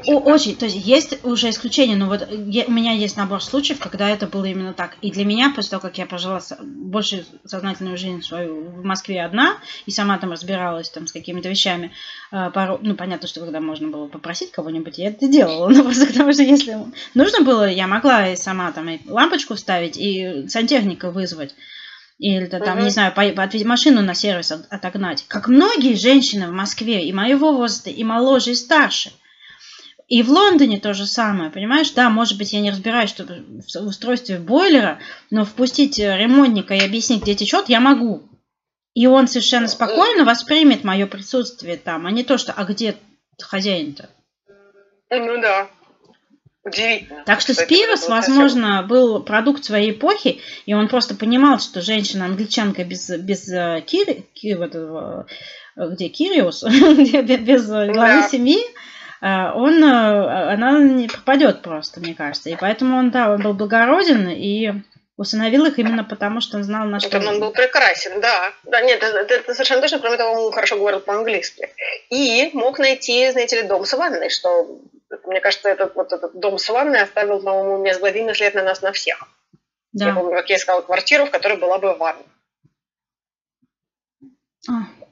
очень. 0.06 0.56
То 0.56 0.66
есть 0.66 0.76
есть 0.84 1.24
уже 1.24 1.50
исключения, 1.50 1.96
но 1.96 2.06
вот 2.06 2.28
я, 2.30 2.64
у 2.64 2.70
меня 2.70 2.92
есть 2.92 3.16
набор 3.16 3.42
случаев, 3.42 3.78
когда 3.78 4.10
это 4.10 4.26
было 4.26 4.44
именно 4.44 4.72
так. 4.72 4.96
И 5.00 5.10
для 5.10 5.24
меня, 5.24 5.52
после 5.54 5.70
того, 5.70 5.82
как 5.82 5.98
я 5.98 6.06
прожила 6.06 6.40
больше 6.60 7.24
сознательную 7.44 7.96
жизнь 7.96 8.22
свою 8.22 8.64
в 8.70 8.84
Москве 8.84 9.22
одна, 9.22 9.58
и 9.86 9.90
сама 9.90 10.18
там 10.18 10.32
разбиралась 10.32 10.90
там 10.90 11.06
с 11.06 11.12
какими-то 11.12 11.48
вещами, 11.48 11.92
э, 12.32 12.50
пару, 12.52 12.78
ну, 12.82 12.94
понятно, 12.94 13.28
что 13.28 13.40
когда 13.40 13.60
можно 13.60 13.88
было 13.88 14.08
попросить 14.08 14.50
кого-нибудь, 14.50 14.98
я 14.98 15.08
это 15.08 15.28
делала. 15.28 15.68
Но 15.74 15.84
просто 15.84 16.06
потому 16.06 16.32
что 16.32 16.42
если 16.42 16.78
нужно 17.14 17.44
было, 17.44 17.68
я 17.68 17.86
могла 17.86 18.28
и 18.28 18.36
сама 18.36 18.72
там 18.72 18.88
и 18.88 19.00
лампочку 19.08 19.54
вставить, 19.54 19.96
и 19.96 20.48
сантехника 20.48 21.10
вызвать. 21.10 21.54
Или 22.18 22.46
то 22.46 22.60
там, 22.60 22.76
угу. 22.78 22.84
не 22.84 22.90
знаю, 22.90 23.12
по, 23.12 23.26
по, 23.30 23.48
машину 23.64 24.00
на 24.00 24.14
сервис 24.14 24.52
отогнать. 24.52 25.24
Как 25.26 25.48
многие 25.48 25.94
женщины 25.94 26.48
в 26.48 26.52
Москве, 26.52 27.06
и 27.06 27.12
моего 27.12 27.52
возраста, 27.52 27.90
и 27.90 28.04
моложе, 28.04 28.52
и 28.52 28.54
старше. 28.54 29.12
И 30.06 30.22
в 30.22 30.30
Лондоне 30.30 30.78
то 30.78 30.94
же 30.94 31.06
самое, 31.06 31.50
понимаешь? 31.50 31.90
Да, 31.92 32.10
может 32.10 32.38
быть, 32.38 32.52
я 32.52 32.60
не 32.60 32.70
разбираюсь 32.70 33.10
что 33.10 33.26
в 33.26 33.86
устройстве 33.86 34.38
бойлера, 34.38 35.00
но 35.30 35.44
впустить 35.44 35.98
ремонтника 35.98 36.74
и 36.74 36.84
объяснить, 36.84 37.22
где 37.22 37.34
течет, 37.34 37.68
я 37.68 37.80
могу. 37.80 38.22
И 38.92 39.06
он 39.06 39.26
совершенно 39.26 39.66
спокойно 39.66 40.24
воспримет 40.24 40.84
мое 40.84 41.06
присутствие 41.06 41.76
там, 41.76 42.06
а 42.06 42.12
не 42.12 42.22
то, 42.22 42.38
что 42.38 42.52
«а 42.52 42.64
где 42.64 42.96
хозяин-то?» 43.40 44.08
Ну 45.10 45.40
да. 45.40 45.68
Удивительно. 46.64 47.22
Так 47.26 47.42
что 47.42 47.52
Спирос, 47.52 48.08
возможно, 48.08 48.82
был 48.82 49.22
продукт 49.22 49.64
своей 49.64 49.90
эпохи, 49.90 50.40
и 50.64 50.72
он 50.72 50.88
просто 50.88 51.14
понимал, 51.14 51.60
что 51.60 51.82
женщина-англичанка 51.82 52.84
без, 52.84 53.10
без 53.10 53.48
э, 53.50 53.82
Кири, 53.86 54.24
Кири 54.32 54.54
вот, 54.54 54.70
э, 54.74 55.24
где 55.92 56.08
Кириус, 56.08 56.62
без 56.64 57.66
главы 57.66 57.92
да. 57.92 58.28
семьи, 58.30 58.58
э, 59.20 59.50
он, 59.52 59.84
она 59.84 60.78
не 60.78 61.06
пропадет 61.06 61.60
просто, 61.60 62.00
мне 62.00 62.14
кажется. 62.14 62.48
И 62.48 62.56
поэтому 62.56 62.96
он, 62.96 63.10
да, 63.10 63.30
он 63.32 63.42
был 63.42 63.52
благороден 63.52 64.30
и 64.30 64.72
усыновил 65.18 65.66
их 65.66 65.78
именно 65.78 66.02
потому, 66.02 66.40
что 66.40 66.56
он 66.56 66.64
знал, 66.64 66.86
на 66.86 66.98
что... 66.98 67.18
Он 67.18 67.40
был 67.40 67.52
прекрасен, 67.52 68.22
да. 68.22 68.52
Да, 68.64 68.80
нет, 68.80 69.02
это, 69.02 69.34
это 69.34 69.52
совершенно 69.52 69.82
точно. 69.82 69.98
Кроме 69.98 70.16
того, 70.16 70.46
он 70.46 70.52
хорошо 70.52 70.76
говорил 70.76 71.00
по-английски. 71.00 71.68
И 72.08 72.50
мог 72.54 72.78
найти, 72.78 73.30
знаете 73.30 73.60
ли, 73.60 73.68
дом 73.68 73.84
с 73.84 73.92
ванной, 73.92 74.30
что 74.30 74.80
мне 75.24 75.40
кажется, 75.40 75.68
этот, 75.68 75.94
вот 75.94 76.12
этот 76.12 76.38
дом 76.38 76.58
с 76.58 76.68
ванной 76.68 77.02
оставил, 77.02 77.40
по-моему, 77.40 77.84
неизгладимый 77.84 78.34
след 78.34 78.54
на 78.54 78.62
нас 78.62 78.82
на 78.82 78.92
всех. 78.92 79.28
Да. 79.92 80.08
Я 80.08 80.14
помню, 80.14 80.36
как 80.36 80.50
я 80.50 80.56
искала 80.56 80.82
квартиру, 80.82 81.26
в 81.26 81.30
которой 81.30 81.58
была 81.58 81.78
бы 81.78 81.94
ванна. 81.94 82.24
А. 84.68 85.03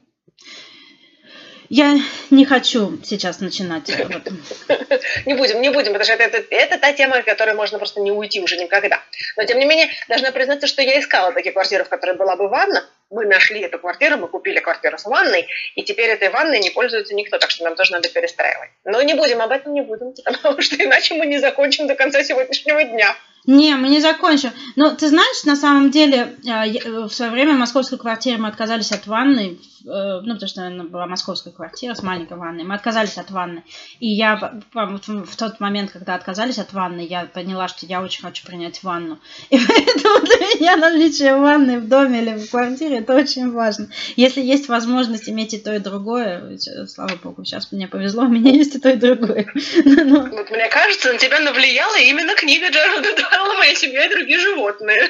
Я 1.69 1.97
не 2.29 2.45
хочу 2.45 2.99
сейчас 3.03 3.39
начинать. 3.39 3.89
Не 5.25 5.33
будем, 5.33 5.61
не 5.61 5.69
будем, 5.69 5.93
потому 5.93 6.03
что 6.05 6.13
это, 6.13 6.43
это, 6.49 6.77
та 6.77 6.93
тема, 6.93 7.17
от 7.17 7.25
которой 7.25 7.55
можно 7.55 7.77
просто 7.77 7.99
не 8.01 8.11
уйти 8.11 8.41
уже 8.41 8.57
никогда. 8.57 9.01
Но, 9.37 9.43
тем 9.43 9.59
не 9.59 9.65
менее, 9.65 9.89
должна 10.07 10.31
признаться, 10.31 10.67
что 10.67 10.81
я 10.81 10.99
искала 10.99 11.31
такие 11.31 11.51
квартиры, 11.51 11.83
в 11.83 11.89
которой 11.89 12.15
была 12.15 12.35
бы 12.35 12.47
ванна. 12.47 12.85
Мы 13.09 13.25
нашли 13.25 13.61
эту 13.61 13.79
квартиру, 13.79 14.17
мы 14.17 14.27
купили 14.27 14.59
квартиру 14.59 14.97
с 14.97 15.05
ванной, 15.05 15.47
и 15.75 15.83
теперь 15.83 16.09
этой 16.09 16.29
ванной 16.29 16.59
не 16.59 16.71
пользуется 16.71 17.13
никто, 17.13 17.37
так 17.37 17.51
что 17.51 17.63
нам 17.63 17.75
тоже 17.75 17.91
надо 17.91 18.09
перестраивать. 18.09 18.69
Но 18.85 19.01
не 19.01 19.13
будем, 19.13 19.41
об 19.41 19.51
этом 19.51 19.73
не 19.73 19.81
будем, 19.81 20.13
потому 20.25 20.61
что 20.61 20.75
иначе 20.75 21.15
мы 21.15 21.25
не 21.25 21.39
закончим 21.39 21.87
до 21.87 21.95
конца 21.95 22.23
сегодняшнего 22.23 22.83
дня. 22.83 23.15
Не, 23.45 23.75
мы 23.75 23.89
не 23.89 23.99
закончим. 23.99 24.51
Но 24.75 24.91
ты 24.91 25.09
знаешь, 25.09 25.43
на 25.43 25.55
самом 25.55 25.91
деле, 25.91 26.37
э, 26.45 27.07
в 27.07 27.11
свое 27.11 27.31
время 27.31 27.55
в 27.55 27.59
московской 27.59 27.97
квартире 27.97 28.37
мы 28.37 28.47
отказались 28.47 28.91
от 28.93 29.05
ванны, 29.05 29.59
э, 29.85 30.21
ну, 30.23 30.33
потому 30.35 30.47
что 30.47 30.65
она 30.65 30.85
была 30.85 31.07
московская 31.07 31.51
квартира 31.51 31.93
с 31.93 32.01
маленькой 32.01 32.37
ванной, 32.37 32.63
мы 32.63 32.75
отказались 32.75 33.17
от 33.17 33.31
ванны. 33.31 33.63
И 33.99 34.07
я 34.07 34.61
в 34.73 35.35
тот 35.35 35.59
момент, 35.59 35.91
когда 35.91 36.15
отказались 36.15 36.57
от 36.57 36.71
ванны, 36.71 37.05
я 37.05 37.25
поняла, 37.25 37.67
что 37.67 37.85
я 37.85 38.01
очень 38.01 38.21
хочу 38.23 38.45
принять 38.45 38.81
ванну. 38.81 39.19
И 39.49 39.57
поэтому 39.67 40.25
для 40.25 40.37
меня 40.37 40.77
наличие 40.77 41.35
ванны 41.35 41.79
в 41.79 41.89
доме 41.89 42.21
или 42.21 42.37
в 42.37 42.49
квартире, 42.49 42.99
это 42.99 43.13
очень 43.13 43.51
важно. 43.51 43.89
Если 44.15 44.41
есть 44.41 44.69
возможность 44.69 45.27
иметь 45.27 45.53
и 45.53 45.57
то, 45.57 45.75
и 45.75 45.79
другое, 45.79 46.57
слава 46.87 47.17
богу, 47.21 47.43
сейчас 47.43 47.73
мне 47.73 47.89
повезло, 47.89 48.23
у 48.23 48.29
меня 48.29 48.51
есть 48.51 48.75
и 48.75 48.79
то, 48.79 48.89
и 48.89 48.95
другое. 48.95 49.51
Вот 49.83 50.49
мне 50.49 50.69
кажется, 50.69 51.11
на 51.11 51.17
тебя 51.17 51.39
навлияла 51.39 51.97
именно 51.99 52.35
книга 52.35 52.69
Джеральда 52.69 53.09
Дуэлла 53.37 53.57
«Моя 53.57 53.75
семья 53.75 54.05
и 54.05 54.09
другие 54.09 54.39
животные». 54.39 55.09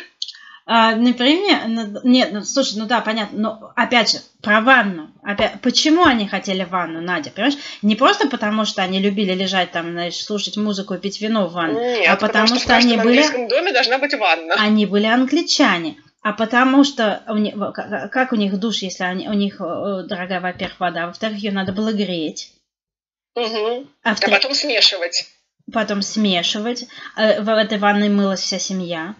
А, 0.65 0.95
например, 0.95 1.67
нет, 2.05 2.29
ну, 2.31 2.43
слушай, 2.43 2.77
ну 2.77 2.85
да, 2.85 3.01
понятно, 3.01 3.37
но 3.37 3.73
опять 3.75 4.11
же, 4.11 4.19
про 4.41 4.61
ванну. 4.61 5.11
Опять, 5.21 5.59
почему 5.61 6.05
они 6.05 6.25
хотели 6.25 6.63
ванну, 6.63 7.01
Надя, 7.01 7.31
понимаешь? 7.31 7.57
Не 7.81 7.97
просто 7.97 8.29
потому, 8.29 8.63
что 8.63 8.81
они 8.81 8.99
любили 8.99 9.33
лежать 9.33 9.71
там, 9.71 9.91
знаешь, 9.91 10.15
слушать 10.15 10.55
музыку 10.55 10.93
и 10.93 10.99
пить 10.99 11.19
вино 11.19 11.47
в 11.47 11.53
ванну, 11.53 11.81
нет, 11.81 12.07
а 12.07 12.15
потому, 12.15 12.47
потому 12.47 12.47
что, 12.47 12.59
что 12.59 12.75
они 12.77 12.95
были... 12.95 13.23
В 13.23 13.49
доме 13.49 13.73
должна 13.73 13.97
быть 13.97 14.13
ванна. 14.13 14.55
Они 14.57 14.85
были 14.85 15.05
англичане. 15.05 15.97
А 16.21 16.31
потому 16.31 16.85
что 16.85 17.21
у 17.27 17.35
них, 17.35 17.55
как 18.11 18.31
у 18.31 18.37
них 18.37 18.57
душ, 18.57 18.77
если 18.77 19.03
они, 19.03 19.27
у 19.27 19.33
них 19.33 19.57
дорогая, 19.59 20.39
во-первых, 20.39 20.79
вода, 20.79 21.07
во-вторых, 21.07 21.39
ее 21.39 21.51
надо 21.51 21.73
было 21.73 21.91
греть. 21.91 22.53
Угу. 23.35 23.87
А, 24.03 24.11
а 24.11 24.29
потом 24.29 24.53
смешивать. 24.53 25.27
Потом 25.73 26.01
смешивать. 26.01 26.87
Э, 27.17 27.41
в 27.41 27.49
этой 27.49 27.77
ванной 27.77 28.09
мылась 28.09 28.41
вся 28.41 28.59
семья. 28.59 29.15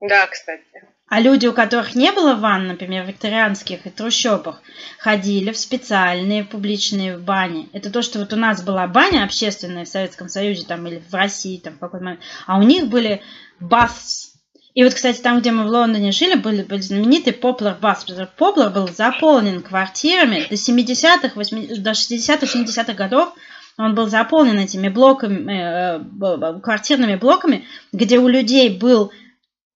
Да, 0.00 0.26
кстати. 0.26 0.62
А 1.10 1.20
люди, 1.20 1.46
у 1.46 1.54
которых 1.54 1.94
не 1.94 2.12
было 2.12 2.34
ванн, 2.34 2.68
например, 2.68 3.04
в 3.04 3.08
викторианских 3.08 3.86
и 3.86 3.90
трущобах, 3.90 4.60
ходили 4.98 5.52
в 5.52 5.58
специальные 5.58 6.44
публичные 6.44 7.16
бани. 7.16 7.70
Это 7.72 7.90
то, 7.90 8.02
что 8.02 8.18
вот 8.18 8.32
у 8.34 8.36
нас 8.36 8.62
была 8.62 8.86
баня 8.86 9.24
общественная 9.24 9.86
в 9.86 9.88
Советском 9.88 10.28
Союзе 10.28 10.66
там, 10.66 10.86
или 10.86 11.02
в 11.08 11.14
России 11.14 11.56
там, 11.58 11.74
в 11.74 11.78
какой-то 11.78 12.04
момент, 12.04 12.20
а 12.46 12.58
у 12.58 12.62
них 12.62 12.88
были 12.88 13.22
baths. 13.58 14.34
И 14.74 14.84
вот, 14.84 14.92
кстати, 14.92 15.20
там, 15.20 15.40
где 15.40 15.50
мы 15.50 15.64
в 15.64 15.68
Лондоне 15.68 16.12
жили, 16.12 16.34
были, 16.34 16.62
были 16.62 16.82
знаменитые 16.82 17.34
Poplar 17.34 17.80
Baths. 17.80 18.28
Poplar 18.38 18.68
был 18.70 18.86
заполнен 18.86 19.62
квартирами 19.62 20.46
до 20.48 20.56
70-х, 20.56 21.32
80 21.34 21.82
до 21.82 21.90
60-х, 21.92 22.46
70-х 22.46 22.92
годов. 22.92 23.32
Он 23.78 23.94
был 23.94 24.08
заполнен 24.08 24.58
этими 24.58 24.88
блоками, 24.88 25.52
э, 25.52 25.98
э, 26.00 26.60
квартирными 26.60 27.14
блоками, 27.14 27.64
где 27.92 28.18
у 28.18 28.26
людей 28.26 28.76
был 28.76 29.12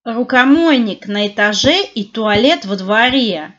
рукомойник 0.04 1.06
на 1.06 1.28
этаже 1.28 1.84
и 1.84 2.04
туалет 2.04 2.64
во 2.64 2.76
дворе. 2.76 3.54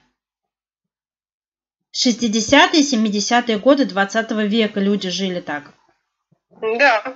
60-е, 1.94 2.82
70-е 2.82 3.58
годы 3.58 3.86
20 3.86 4.32
века 4.50 4.82
люди 4.82 5.10
жили 5.10 5.40
так. 5.40 5.74
Да. 6.62 7.16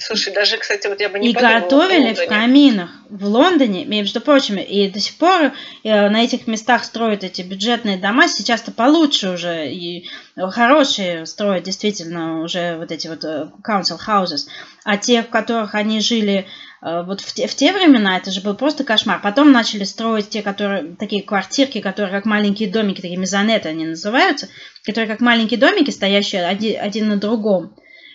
Слушай, 0.00 0.32
даже, 0.32 0.58
кстати, 0.58 0.86
вот 0.86 1.00
я 1.00 1.08
бы 1.08 1.18
не 1.18 1.30
И 1.30 1.32
готовили 1.32 2.14
в, 2.14 2.18
в 2.20 2.26
каминах 2.28 2.90
в 3.10 3.24
Лондоне, 3.24 3.84
между 3.84 4.20
прочим, 4.20 4.56
и 4.56 4.88
до 4.88 5.00
сих 5.00 5.16
пор 5.16 5.52
э, 5.82 6.08
на 6.08 6.22
этих 6.22 6.46
местах 6.46 6.84
строят 6.84 7.24
эти 7.24 7.42
бюджетные 7.42 7.96
дома, 7.96 8.28
сейчас-то 8.28 8.70
получше 8.70 9.30
уже, 9.30 9.68
и 9.72 10.08
хорошие 10.36 11.26
строят 11.26 11.64
действительно 11.64 12.42
уже 12.42 12.76
вот 12.76 12.92
эти 12.92 13.08
вот 13.08 13.24
э, 13.24 13.50
council 13.66 13.98
houses, 13.98 14.46
а 14.84 14.98
те, 14.98 15.24
в 15.24 15.30
которых 15.30 15.74
они 15.74 16.00
жили 16.00 16.46
э, 16.80 17.02
вот 17.02 17.20
в 17.20 17.32
те, 17.32 17.48
в 17.48 17.54
те 17.56 17.72
времена, 17.72 18.18
это 18.18 18.30
же 18.30 18.40
был 18.40 18.54
просто 18.54 18.84
кошмар. 18.84 19.20
Потом 19.20 19.50
начали 19.50 19.82
строить 19.82 20.30
те, 20.30 20.42
которые, 20.42 20.94
такие 20.94 21.24
квартирки, 21.24 21.80
которые 21.80 22.12
как 22.12 22.24
маленькие 22.24 22.70
домики, 22.70 23.00
такие 23.00 23.18
мезонеты 23.18 23.68
они 23.68 23.84
называются, 23.84 24.48
которые 24.84 25.08
как 25.08 25.20
маленькие 25.20 25.58
домики, 25.58 25.90
стоящие 25.90 26.46
один, 26.46 26.80
один 26.80 27.08
на 27.08 27.16
другом. 27.16 27.74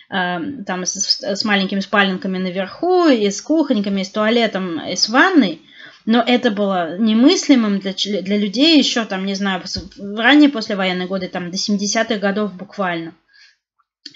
Эм, 0.09 0.63
там 0.65 0.85
с, 0.85 1.21
с 1.21 1.45
маленькими 1.45 1.79
спаленками 1.79 2.37
наверху, 2.37 3.07
и 3.07 3.29
с 3.29 3.41
кухоньками, 3.41 4.01
и 4.01 4.03
с 4.03 4.09
туалетом, 4.09 4.79
и 4.79 4.95
с 4.95 5.09
ванной. 5.09 5.61
Но 6.05 6.21
это 6.21 6.51
было 6.51 6.97
немыслимым 6.97 7.79
для, 7.79 7.93
для 7.93 8.37
людей 8.37 8.77
еще, 8.77 9.05
там, 9.05 9.25
не 9.25 9.35
знаю, 9.35 9.63
ранее 9.97 10.49
послевоенные 10.49 11.07
годы, 11.07 11.29
там, 11.29 11.49
до 11.49 11.57
70-х 11.57 12.17
годов 12.17 12.53
буквально. 12.53 13.13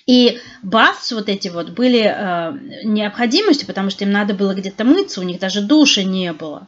И 0.05 0.39
бафс 0.63 1.11
вот 1.13 1.29
эти 1.29 1.47
вот 1.47 1.69
были 1.69 2.03
э, 2.03 2.83
необходимостью, 2.83 3.67
потому 3.67 3.89
что 3.89 4.03
им 4.03 4.11
надо 4.11 4.33
было 4.33 4.53
где-то 4.53 4.83
мыться, 4.83 5.21
у 5.21 5.23
них 5.23 5.39
даже 5.39 5.61
души 5.61 6.03
не 6.03 6.33
было. 6.33 6.67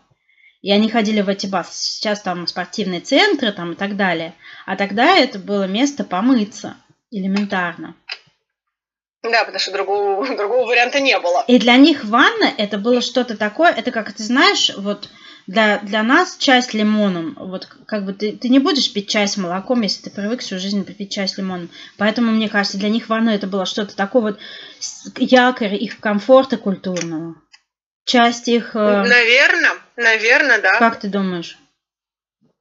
И 0.62 0.72
они 0.72 0.90
ходили 0.90 1.22
в 1.22 1.30
эти 1.30 1.48
бафс. 1.48 1.78
Сейчас 1.78 2.22
там 2.22 2.48
спортивные 2.48 3.00
центры 3.00 3.52
там 3.52 3.74
и 3.74 3.76
так 3.76 3.96
далее. 3.96 4.34
А 4.66 4.76
тогда 4.76 5.16
это 5.16 5.40
было 5.40 5.68
место 5.68 6.04
помыться 6.04 6.76
элементарно. 7.12 7.96
Да, 9.24 9.44
потому 9.44 9.60
что 9.60 9.72
другого, 9.72 10.26
другого 10.38 10.68
варианта 10.68 11.00
не 11.00 11.18
было. 11.20 11.44
И 11.48 11.60
для 11.60 11.76
них 11.78 12.06
ванна 12.06 12.52
это 12.58 12.78
было 12.78 13.02
что-то 13.02 13.36
такое, 13.38 13.72
это 13.72 13.92
как 13.92 14.14
ты 14.14 14.24
знаешь, 14.24 14.72
вот 14.78 15.10
для, 15.48 15.80
для 15.80 16.04
нас 16.04 16.38
чай 16.38 16.62
с 16.62 16.74
лимоном, 16.74 17.36
вот 17.38 17.68
как 17.88 18.06
бы 18.06 18.14
ты, 18.14 18.34
ты 18.34 18.50
не 18.50 18.60
будешь 18.60 18.94
пить 18.94 19.10
чай 19.10 19.28
с 19.28 19.36
молоком, 19.36 19.82
если 19.82 20.04
ты 20.04 20.10
привык 20.12 20.42
всю 20.42 20.60
жизнь 20.60 20.86
пить 20.86 21.12
чай 21.12 21.28
с 21.28 21.38
лимоном. 21.38 21.70
Поэтому, 21.98 22.32
мне 22.32 22.50
кажется, 22.50 22.78
для 22.78 22.90
них 22.90 23.10
ванна 23.10 23.32
это 23.32 23.48
было 23.48 23.66
что-то 23.66 23.96
такое 23.96 24.22
вот 24.22 24.40
якорь 25.18 25.76
их 25.76 26.00
комфорта 26.00 26.58
культурного. 26.58 27.36
Часть 28.06 28.48
их... 28.48 28.76
Э, 28.76 29.04
наверное, 29.04 29.74
наверное, 29.96 30.62
да. 30.62 30.78
Как 30.80 31.00
ты 31.00 31.10
думаешь? 31.10 31.58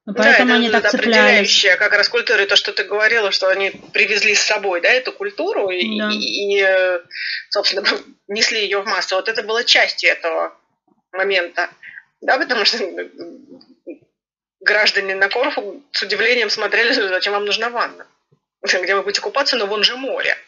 Ну, 0.08 0.14
поэтому 0.14 0.48
да, 0.48 0.54
это, 0.54 0.62
они 0.62 0.70
так 0.70 0.84
это 0.86 0.96
определяющее 0.96 1.76
как 1.76 1.92
раз 1.92 2.08
культура, 2.08 2.46
то, 2.46 2.56
что 2.56 2.72
ты 2.72 2.84
говорила, 2.84 3.30
что 3.30 3.48
они 3.48 3.72
привезли 3.92 4.34
с 4.34 4.40
собой, 4.40 4.80
да, 4.80 4.88
эту 4.88 5.12
культуру 5.12 5.66
да. 5.66 5.74
и, 5.74 6.16
и, 6.16 6.62
э, 6.62 7.00
собственно, 7.50 7.86
несли 8.26 8.62
ее 8.62 8.80
в 8.80 8.86
массу. 8.86 9.16
Вот 9.16 9.28
это 9.28 9.42
было 9.42 9.64
частью 9.64 10.08
этого 10.08 10.56
момента, 11.12 11.68
да, 12.22 12.38
потому 12.38 12.64
что 12.64 12.78
граждане 14.60 15.14
на 15.14 15.28
Корфу 15.28 15.82
с 15.92 16.00
удивлением 16.00 16.48
смотрели, 16.48 16.94
зачем 16.94 17.34
вам 17.34 17.44
нужна 17.44 17.68
ванна, 17.68 18.06
где 18.62 18.94
вы 18.94 19.02
будете 19.02 19.20
купаться, 19.20 19.56
но 19.56 19.66
вон 19.66 19.84
же 19.84 19.96
море. 19.96 20.38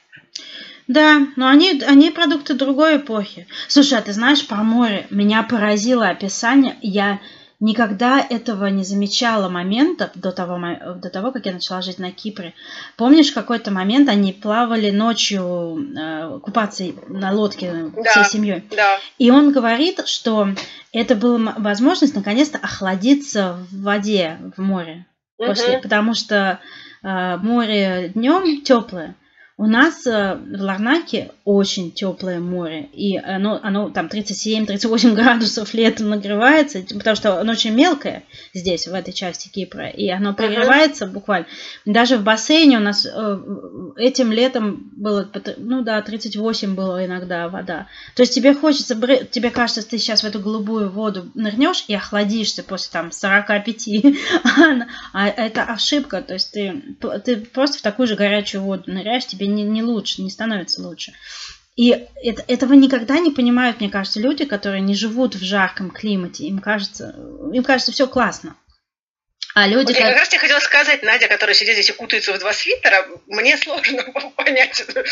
Да, 0.88 1.20
но 1.36 1.48
они, 1.48 1.82
они 1.86 2.11
продукты 2.11 2.54
другой 2.54 2.96
эпохи. 2.96 3.46
Слушай, 3.68 3.98
а 3.98 4.02
ты 4.02 4.14
знаешь, 4.14 4.46
про 4.46 4.62
море 4.62 5.06
меня 5.11 5.42
поразило 5.42 6.08
описание. 6.08 6.78
Я 6.80 7.20
никогда 7.61 8.26
этого 8.28 8.66
не 8.66 8.84
замечала 8.84 9.48
момента 9.48 10.11
до 10.14 10.32
того, 10.32 10.58
до 10.96 11.11
того, 11.11 11.30
как 11.30 11.46
я 11.46 11.52
начала 11.52 11.82
жить 11.82 11.98
на 11.98 12.11
Кипре. 12.11 12.54
Помнишь, 12.96 13.32
какой-то 13.32 13.70
момент 13.70 14.08
они 14.08 14.32
плавали 14.32 14.90
ночью 14.90 15.78
э, 15.96 16.40
купаться 16.42 16.84
на 17.08 17.32
лодке 17.32 17.90
да, 17.94 18.11
всей 18.11 18.24
семьей? 18.24 18.64
Да. 18.74 18.98
И 19.18 19.30
он 19.30 19.52
говорит, 19.52 20.06
что 20.08 20.48
это 20.92 21.14
была 21.14 21.54
возможность 21.58 22.14
наконец-то 22.14 22.58
охладиться 22.58 23.58
в 23.70 23.82
воде, 23.82 24.38
в 24.56 24.61
море. 24.61 25.06
Угу. 25.38 25.48
После, 25.48 25.78
потому 25.78 26.14
что 26.14 26.61
э, 27.02 27.36
море 27.36 28.11
днем 28.14 28.62
теплое. 28.62 29.14
У 29.61 29.66
нас 29.66 30.06
э, 30.06 30.36
в 30.36 30.62
Ларнаке 30.62 31.32
очень 31.44 31.92
теплое 31.92 32.40
море, 32.40 32.88
и 32.94 33.18
оно, 33.18 33.61
оно 33.62 33.90
там 33.90 34.06
37-38 34.06 35.12
градусов 35.14 35.74
летом 35.74 36.08
нагревается, 36.08 36.82
потому 36.94 37.14
что 37.14 37.38
оно 37.38 37.52
очень 37.52 37.74
мелкое 37.74 38.22
здесь, 38.54 38.86
в 38.86 38.94
этой 38.94 39.12
части 39.12 39.48
Кипра, 39.48 39.88
и 39.88 40.08
оно 40.08 40.32
прогревается 40.32 41.04
uh-huh. 41.04 41.11
буквально. 41.11 41.46
Даже 41.84 42.16
в 42.16 42.22
бассейне 42.22 42.78
у 42.78 42.80
нас 42.80 43.04
э, 43.04 43.38
этим 43.96 44.32
летом 44.32 44.92
было, 44.96 45.28
ну 45.58 45.82
да, 45.82 46.00
38 46.00 46.74
было 46.74 47.04
иногда 47.04 47.50
вода. 47.50 47.86
То 48.16 48.22
есть 48.22 48.34
тебе 48.34 48.54
хочется, 48.54 48.94
тебе 49.30 49.50
кажется, 49.50 49.86
ты 49.86 49.98
сейчас 49.98 50.22
в 50.22 50.26
эту 50.26 50.40
голубую 50.40 50.88
воду 50.88 51.30
нырнешь 51.34 51.84
и 51.86 51.94
охладишься 51.94 52.62
после 52.62 52.88
там 52.92 53.12
45, 53.12 53.88
а 55.12 55.28
это 55.28 55.64
ошибка, 55.64 56.22
то 56.22 56.32
есть 56.32 56.50
ты, 56.52 56.96
ты 57.26 57.36
просто 57.36 57.76
в 57.76 57.82
такую 57.82 58.06
же 58.06 58.14
горячую 58.14 58.62
воду 58.62 58.84
ныряешь, 58.86 59.26
тебе 59.26 59.49
не, 59.55 59.64
не 59.64 59.82
лучше, 59.82 60.22
не 60.22 60.30
становится 60.30 60.82
лучше. 60.82 61.12
И 61.76 62.07
это, 62.22 62.44
этого 62.46 62.74
никогда 62.74 63.18
не 63.18 63.30
понимают, 63.30 63.80
мне 63.80 63.88
кажется, 63.88 64.20
люди, 64.20 64.44
которые 64.44 64.80
не 64.80 64.94
живут 64.94 65.34
в 65.34 65.42
жарком 65.42 65.90
климате. 65.90 66.46
Им 66.46 66.59
кажется, 66.59 67.14
им 67.53 67.62
кажется, 67.62 67.92
все 67.92 68.07
классно. 68.07 68.57
А 69.55 69.66
люди... 69.66 69.86
Вот 69.86 69.98
я 69.98 70.09
как 70.09 70.18
раз 70.18 70.28
тебе 70.28 70.38
хотела 70.38 70.61
сказать, 70.61 71.03
Надя, 71.03 71.26
которая 71.26 71.55
сидит 71.55 71.74
здесь 71.74 71.90
и 71.90 71.92
кутается 71.92 72.32
в 72.32 72.38
два 72.38 72.53
свитера, 72.53 73.07
мне 73.26 73.57
сложно 73.57 74.03
понять 74.36 74.80
эту, 74.80 75.03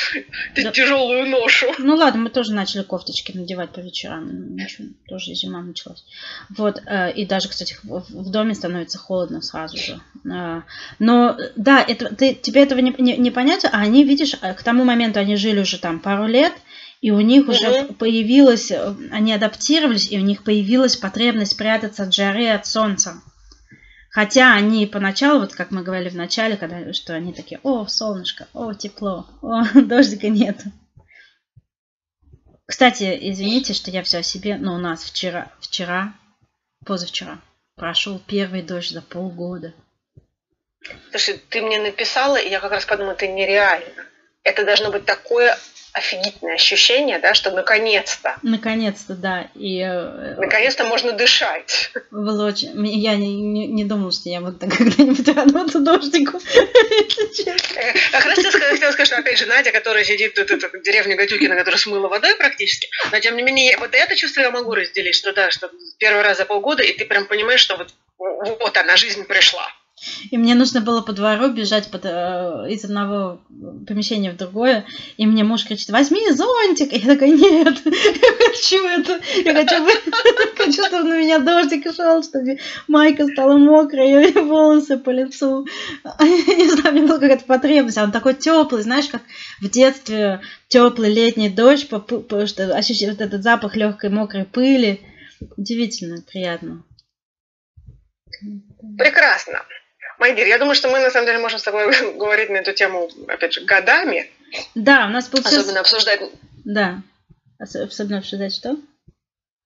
да. 0.55 0.71
тяжелую 0.71 1.27
ношу. 1.27 1.75
Ну 1.79 1.97
ладно, 1.97 2.23
мы 2.23 2.31
тоже 2.31 2.53
начали 2.53 2.83
кофточки 2.83 3.33
надевать 3.37 3.71
по 3.71 3.81
вечерам. 3.81 4.57
Ничего, 4.57 4.89
тоже 5.09 5.35
зима 5.35 5.63
началась. 5.63 6.05
Вот, 6.57 6.81
э, 6.87 7.13
и 7.13 7.27
даже, 7.27 7.49
кстати, 7.49 7.77
в 7.83 8.31
доме 8.31 8.55
становится 8.55 8.99
холодно 8.99 9.43
сразу 9.43 9.77
же. 9.77 10.01
Э, 10.25 10.63
но 10.99 11.37
да, 11.57 11.85
это, 11.87 12.15
ты, 12.15 12.35
тебе 12.35 12.63
этого 12.63 12.79
не, 12.79 12.95
не, 12.99 13.17
не 13.17 13.31
понять, 13.31 13.65
а 13.65 13.71
они, 13.73 14.05
видишь, 14.05 14.35
э, 14.41 14.55
к 14.55 14.63
тому 14.63 14.85
моменту 14.85 15.19
они 15.19 15.37
жили 15.37 15.61
уже 15.61 15.79
там 15.79 15.99
пару 15.99 16.27
лет, 16.27 16.53
и 17.01 17.11
у 17.11 17.21
них 17.21 17.49
уже 17.49 17.71
угу. 17.71 17.95
появилось, 17.95 18.73
они 19.11 19.33
адаптировались, 19.33 20.11
и 20.11 20.19
у 20.19 20.23
них 20.23 20.43
появилась 20.45 20.97
потребность 20.97 21.57
прятаться 21.57 22.05
от 22.05 22.15
жары, 22.15 22.49
от 22.49 22.67
солнца. 22.67 23.21
Хотя 24.11 24.55
они 24.55 24.87
поначалу, 24.87 25.41
вот 25.41 25.55
как 25.55 25.71
мы 25.71 25.83
говорили 25.83 26.09
в 26.09 26.17
начале, 26.17 26.57
когда, 26.57 26.93
что 26.93 27.15
они 27.15 27.33
такие, 27.33 27.61
о, 27.63 27.87
солнышко, 27.87 28.49
о, 28.55 28.73
тепло, 28.73 29.27
о, 29.43 29.63
дождика 29.81 30.29
нет. 30.29 30.63
Кстати, 32.67 33.19
извините, 33.21 33.75
что 33.75 33.91
я 33.91 34.03
все 34.03 34.19
о 34.19 34.23
себе, 34.23 34.57
но 34.57 34.75
у 34.75 34.79
нас 34.79 35.05
вчера, 35.05 35.53
вчера, 35.61 36.15
позавчера 36.85 37.41
прошел 37.77 38.19
первый 38.19 38.63
дождь 38.63 38.91
за 38.91 39.03
полгода. 39.03 39.73
Слушай, 41.11 41.41
ты 41.49 41.63
мне 41.63 41.81
написала, 41.81 42.37
и 42.37 42.49
я 42.51 42.61
как 42.61 42.73
раз 42.73 42.85
подумала, 42.85 43.13
это 43.13 43.27
нереально. 43.27 44.05
Это 44.43 44.65
должно 44.65 44.91
быть 44.91 45.05
такое 45.05 45.57
офигительное 45.99 46.55
ощущение, 46.55 47.19
да, 47.19 47.35
что 47.35 47.51
наконец-то. 47.51 48.37
Наконец-то, 48.43 49.15
да. 49.15 49.49
И, 49.55 49.81
э, 49.81 50.35
наконец-то 50.39 50.85
можно 50.85 51.13
дышать. 51.13 51.91
Было 52.11 52.49
очень... 52.49 52.87
Я 52.87 53.17
не, 53.17 53.37
не, 53.37 53.67
не 53.67 53.85
думала, 53.85 54.11
что 54.11 54.29
я 54.29 54.41
буду 54.41 54.59
когда-нибудь 54.61 55.29
радоваться 55.29 55.81
дождику, 55.81 56.41
честно. 56.41 57.79
Э, 57.79 57.95
как 58.13 58.25
раз 58.25 58.39
я 58.39 58.51
хотела 58.51 58.93
сказать, 58.93 59.07
что, 59.07 59.17
опять 59.17 59.39
же, 59.39 59.47
Надя, 59.47 59.71
которая 59.73 60.05
сидит 60.05 60.35
тут 60.35 60.51
в 60.51 60.83
деревне 60.83 61.15
Гадюкина, 61.15 61.57
которая 61.57 61.79
смыла 61.79 62.09
водой 62.09 62.35
практически, 62.37 62.89
но, 63.13 63.19
тем 63.21 63.37
не 63.37 63.43
менее, 63.43 63.77
вот 63.79 63.95
это 63.95 64.17
чувство 64.17 64.41
я 64.41 64.51
могу 64.51 64.75
разделить, 64.75 65.15
что 65.15 65.33
да, 65.33 65.51
что 65.51 65.71
первый 65.99 66.23
раз 66.23 66.39
за 66.39 66.45
полгода, 66.45 66.83
и 66.83 66.93
ты 66.93 67.05
прям 67.05 67.27
понимаешь, 67.27 67.61
что 67.61 67.77
вот, 67.77 67.95
вот 68.19 68.77
она, 68.77 68.97
жизнь 68.97 69.25
пришла. 69.25 69.69
И 70.31 70.39
мне 70.39 70.55
нужно 70.55 70.81
было 70.81 71.01
по 71.01 71.13
двору 71.13 71.51
бежать 71.51 71.91
под, 71.91 72.05
э, 72.05 72.67
из 72.71 72.85
одного 72.85 73.41
помещения 73.87 74.31
в 74.31 74.37
другое. 74.37 74.85
И 75.17 75.27
мне 75.27 75.45
муж 75.45 75.65
кричит, 75.65 75.91
возьми 75.91 76.31
зонтик. 76.31 76.93
И 76.93 76.99
я 76.99 77.15
такая, 77.15 77.31
нет, 77.31 77.81
я 77.85 78.47
хочу 78.47 78.87
это. 78.87 79.21
Я 79.45 79.55
хочу, 79.55 79.87
хочу 80.57 80.85
чтобы 80.87 81.09
на 81.09 81.19
меня 81.19 81.39
дождик 81.39 81.85
шел, 81.95 82.23
чтобы 82.23 82.59
майка 82.87 83.27
стала 83.27 83.57
мокрая, 83.59 84.29
и 84.29 84.33
волосы 84.33 84.99
по 84.99 85.11
лицу. 85.11 85.67
Не 86.21 86.71
знаю, 86.71 86.95
мне 86.95 87.07
была 87.07 87.19
какая-то 87.19 87.45
потребность. 87.45 87.99
А 87.99 88.05
он 88.05 88.13
такой 88.13 88.35
теплый, 88.35 88.83
знаешь, 88.83 89.09
как 89.09 89.23
в 89.61 89.69
детстве 89.69 90.41
теплый 90.69 91.13
летний 91.13 91.49
дождь, 91.49 91.89
потому 91.89 92.47
что 92.47 92.75
ощущаешь 92.75 93.13
вот 93.13 93.21
этот 93.21 93.43
запах 93.43 93.77
легкой 93.77 94.11
мокрой 94.11 94.45
пыли. 94.45 95.01
Удивительно, 95.57 96.23
приятно. 96.23 96.85
Прекрасно. 98.97 99.65
Майдир, 100.19 100.47
я 100.47 100.59
думаю, 100.59 100.75
что 100.75 100.89
мы 100.89 101.01
на 101.01 101.11
самом 101.11 101.27
деле 101.27 101.39
можем 101.39 101.59
с 101.59 101.63
тобой 101.63 101.87
говорить 102.17 102.51
на 102.51 102.57
эту 102.57 102.73
тему, 102.73 103.09
опять 103.29 103.53
же, 103.53 103.65
годами. 103.65 104.31
Да, 104.75 105.07
у 105.07 105.11
нас 105.11 105.27
получилось... 105.29 105.59
Особенно 105.59 105.81
обсуждать... 105.81 106.21
Да. 106.65 107.03
Особенно 107.59 108.19
обсуждать 108.19 108.55
что? 108.55 108.77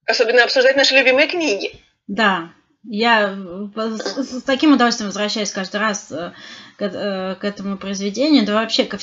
Особенно 0.07 0.45
обсуждать 0.45 0.77
наши 0.77 0.95
любимые 0.95 1.29
книги. 1.29 1.73
Да. 2.07 2.53
Я 2.85 3.37
с, 3.77 4.39
с 4.41 4.43
таким 4.43 4.73
удовольствием 4.73 5.09
возвращаюсь 5.09 5.53
каждый 5.53 5.81
раз 5.81 6.11
э, 6.11 6.33
к, 6.77 6.83
э, 6.83 7.37
к 7.37 7.45
этому 7.45 7.79
произведению, 7.79 8.45
да 8.45 8.55
вообще 8.55 8.85
ко, 8.85 8.99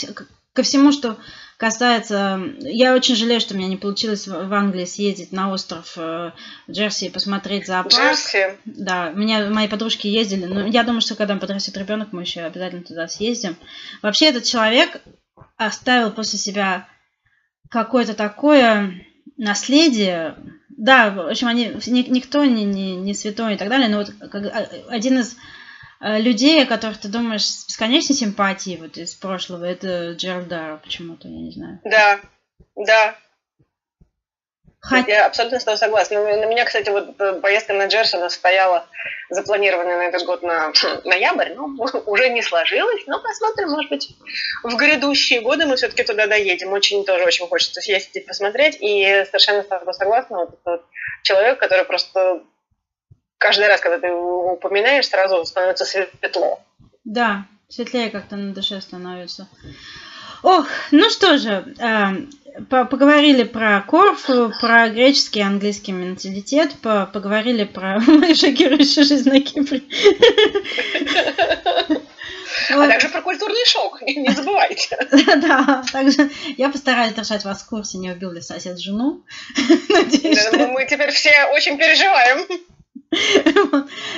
ко 0.53 0.63
всему, 0.63 0.91
что 0.91 1.17
касается... 1.59 2.41
Я 2.61 2.95
очень 2.95 3.15
жалею, 3.15 3.41
что 3.41 3.53
у 3.53 3.57
меня 3.57 3.67
не 3.67 3.75
получилось 3.75 4.27
в 4.27 4.53
Англии 4.53 4.85
съездить 4.85 5.33
на 5.33 5.51
остров 5.51 5.93
э, 5.97 6.31
Джерси 6.71 7.05
и 7.05 7.09
посмотреть 7.09 7.67
зоопарк. 7.67 7.93
Джерси? 7.93 8.57
Да, 8.63 9.09
меня 9.09 9.49
мои 9.49 9.67
подружки 9.67 10.07
ездили. 10.07 10.45
Но 10.45 10.65
я 10.65 10.83
думаю, 10.83 11.01
что 11.01 11.15
когда 11.15 11.35
подрастет 11.35 11.75
ребенок, 11.75 12.13
мы 12.13 12.21
еще 12.21 12.41
обязательно 12.41 12.83
туда 12.83 13.09
съездим. 13.09 13.57
Вообще 14.01 14.27
этот 14.27 14.45
человек 14.45 15.01
оставил 15.57 16.11
после 16.11 16.39
себя 16.39 16.87
какое-то 17.69 18.13
такое 18.13 18.93
наследие. 19.35 20.37
Да, 20.69 21.09
в 21.09 21.27
общем, 21.27 21.49
они, 21.49 21.73
никто 21.87 22.45
не, 22.45 22.63
не, 22.63 22.95
не 22.95 23.13
святой 23.13 23.55
и 23.55 23.57
так 23.57 23.67
далее, 23.67 23.89
но 23.89 23.97
вот 23.97 24.13
а, 24.21 24.69
один 24.87 25.19
из 25.19 25.35
людей, 26.01 26.63
о 26.63 26.67
которых 26.67 26.99
ты 26.99 27.07
думаешь 27.07 27.45
с 27.45 27.67
бесконечной 27.67 28.15
симпатией 28.15 28.77
вот 28.77 28.97
из 28.97 29.15
прошлого, 29.15 29.65
это 29.65 30.11
Джеральд 30.13 30.81
почему-то, 30.81 31.27
я 31.27 31.37
не 31.37 31.51
знаю. 31.51 31.79
Да, 31.83 32.19
да. 32.75 33.15
Хот... 34.81 35.07
Я 35.07 35.25
абсолютно 35.25 35.59
с 35.59 35.65
тобой 35.65 35.77
согласна. 35.77 36.23
На 36.23 36.45
меня, 36.45 36.63
кстати, 36.63 36.89
вот 36.89 37.19
э, 37.19 37.33
поездка 37.41 37.73
на 37.73 37.87
Джерси 37.87 38.17
стояла 38.29 38.87
запланированная 39.29 39.97
на 39.97 40.03
этот 40.03 40.23
год 40.25 40.41
на 40.41 40.71
ноябрь, 41.03 41.53
но 41.53 41.65
уже 42.05 42.29
не 42.29 42.41
сложилось. 42.41 43.03
Но 43.05 43.19
посмотрим, 43.19 43.71
может 43.71 43.89
быть, 43.89 44.09
в 44.63 44.75
грядущие 44.77 45.41
годы 45.41 45.65
мы 45.65 45.75
все-таки 45.75 46.03
туда 46.03 46.27
доедем. 46.27 46.71
Очень 46.71 47.03
тоже 47.03 47.25
очень 47.25 47.47
хочется 47.47 47.81
съездить 47.81 48.15
и 48.15 48.25
посмотреть. 48.25 48.77
И 48.79 49.25
совершенно 49.25 49.63
с 49.63 49.67
тобой 49.67 49.93
согласна. 49.93 50.37
Вот 50.45 50.59
этот 50.63 50.85
человек, 51.23 51.59
который 51.59 51.83
просто 51.83 52.41
каждый 53.39 53.67
раз, 53.67 53.81
когда 53.81 53.97
ты 53.97 54.07
его 54.07 54.53
упоминаешь, 54.53 55.07
сразу 55.07 55.43
становится 55.45 55.85
светло. 55.85 56.59
Да, 57.03 57.45
светлее 57.67 58.11
как-то 58.11 58.35
на 58.35 58.53
душе 58.53 58.79
становится. 58.81 59.47
Ох, 60.43 60.67
ну 60.91 61.09
что 61.09 61.37
же, 61.37 61.75
э, 61.79 62.65
поговорили 62.67 63.43
про 63.43 63.81
Корфу, 63.81 64.53
про 64.61 64.89
греческий 64.89 65.39
и 65.39 65.43
английский 65.43 65.91
менталитет, 65.91 66.75
поговорили 66.81 67.63
про 67.63 67.99
мою 67.99 68.35
шокирующую 68.35 69.05
жизнь 69.05 69.29
на 69.29 69.41
Кипре. 69.41 69.81
А 72.71 72.87
также 72.87 73.09
про 73.09 73.21
культурный 73.21 73.65
шок, 73.65 74.01
не 74.05 74.29
забывайте. 74.29 74.97
Да, 75.37 75.83
также 75.91 76.29
я 76.57 76.69
постараюсь 76.69 77.13
держать 77.13 77.43
вас 77.43 77.61
в 77.61 77.67
курсе, 77.67 77.97
не 77.97 78.11
убил 78.11 78.31
ли 78.31 78.41
сосед 78.41 78.79
жену. 78.79 79.23
Мы 79.57 80.85
теперь 80.85 81.11
все 81.11 81.45
очень 81.53 81.77
переживаем. 81.77 82.45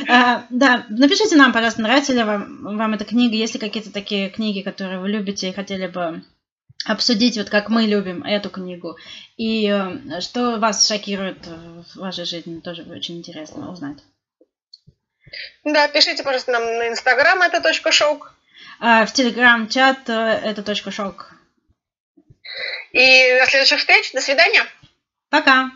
А, 0.10 0.46
да, 0.50 0.86
напишите 0.90 1.36
нам, 1.36 1.54
пожалуйста, 1.54 1.82
нравится 1.82 2.14
ли 2.14 2.24
вам, 2.24 2.94
эта 2.94 3.06
книга, 3.06 3.36
есть 3.36 3.54
ли 3.54 3.60
какие-то 3.60 3.92
такие 3.92 4.30
книги, 4.30 4.62
которые 4.62 5.00
вы 5.00 5.10
любите 5.10 5.50
и 5.50 5.54
хотели 5.54 5.88
бы 5.88 6.24
обсудить, 6.86 7.38
вот 7.38 7.50
как 7.50 7.70
мы 7.70 7.84
любим 7.84 8.24
эту 8.24 8.50
книгу. 8.50 8.98
И 9.38 9.68
э, 9.68 10.20
что 10.20 10.58
вас 10.58 10.88
шокирует 10.88 11.46
в 11.46 12.00
вашей 12.00 12.26
жизни, 12.26 12.60
тоже 12.60 12.84
очень 12.84 13.20
интересно 13.20 13.72
узнать. 13.72 14.00
Да, 15.64 15.88
пишите, 15.88 16.24
пожалуйста, 16.24 16.52
нам 16.52 16.64
на 16.64 16.90
Инстаграм 16.90 17.42
это 17.42 17.62
точка 17.62 17.92
шок. 17.92 18.34
А, 18.80 19.06
в 19.06 19.14
Телеграм-чат 19.14 20.10
э, 20.10 20.42
это 20.44 20.64
точка 20.64 20.92
шок. 20.92 21.32
И 22.92 23.40
до 23.40 23.46
следующих 23.50 23.80
встреч. 23.80 24.12
До 24.12 24.22
свидания. 24.22 24.66
Пока. 25.30 25.72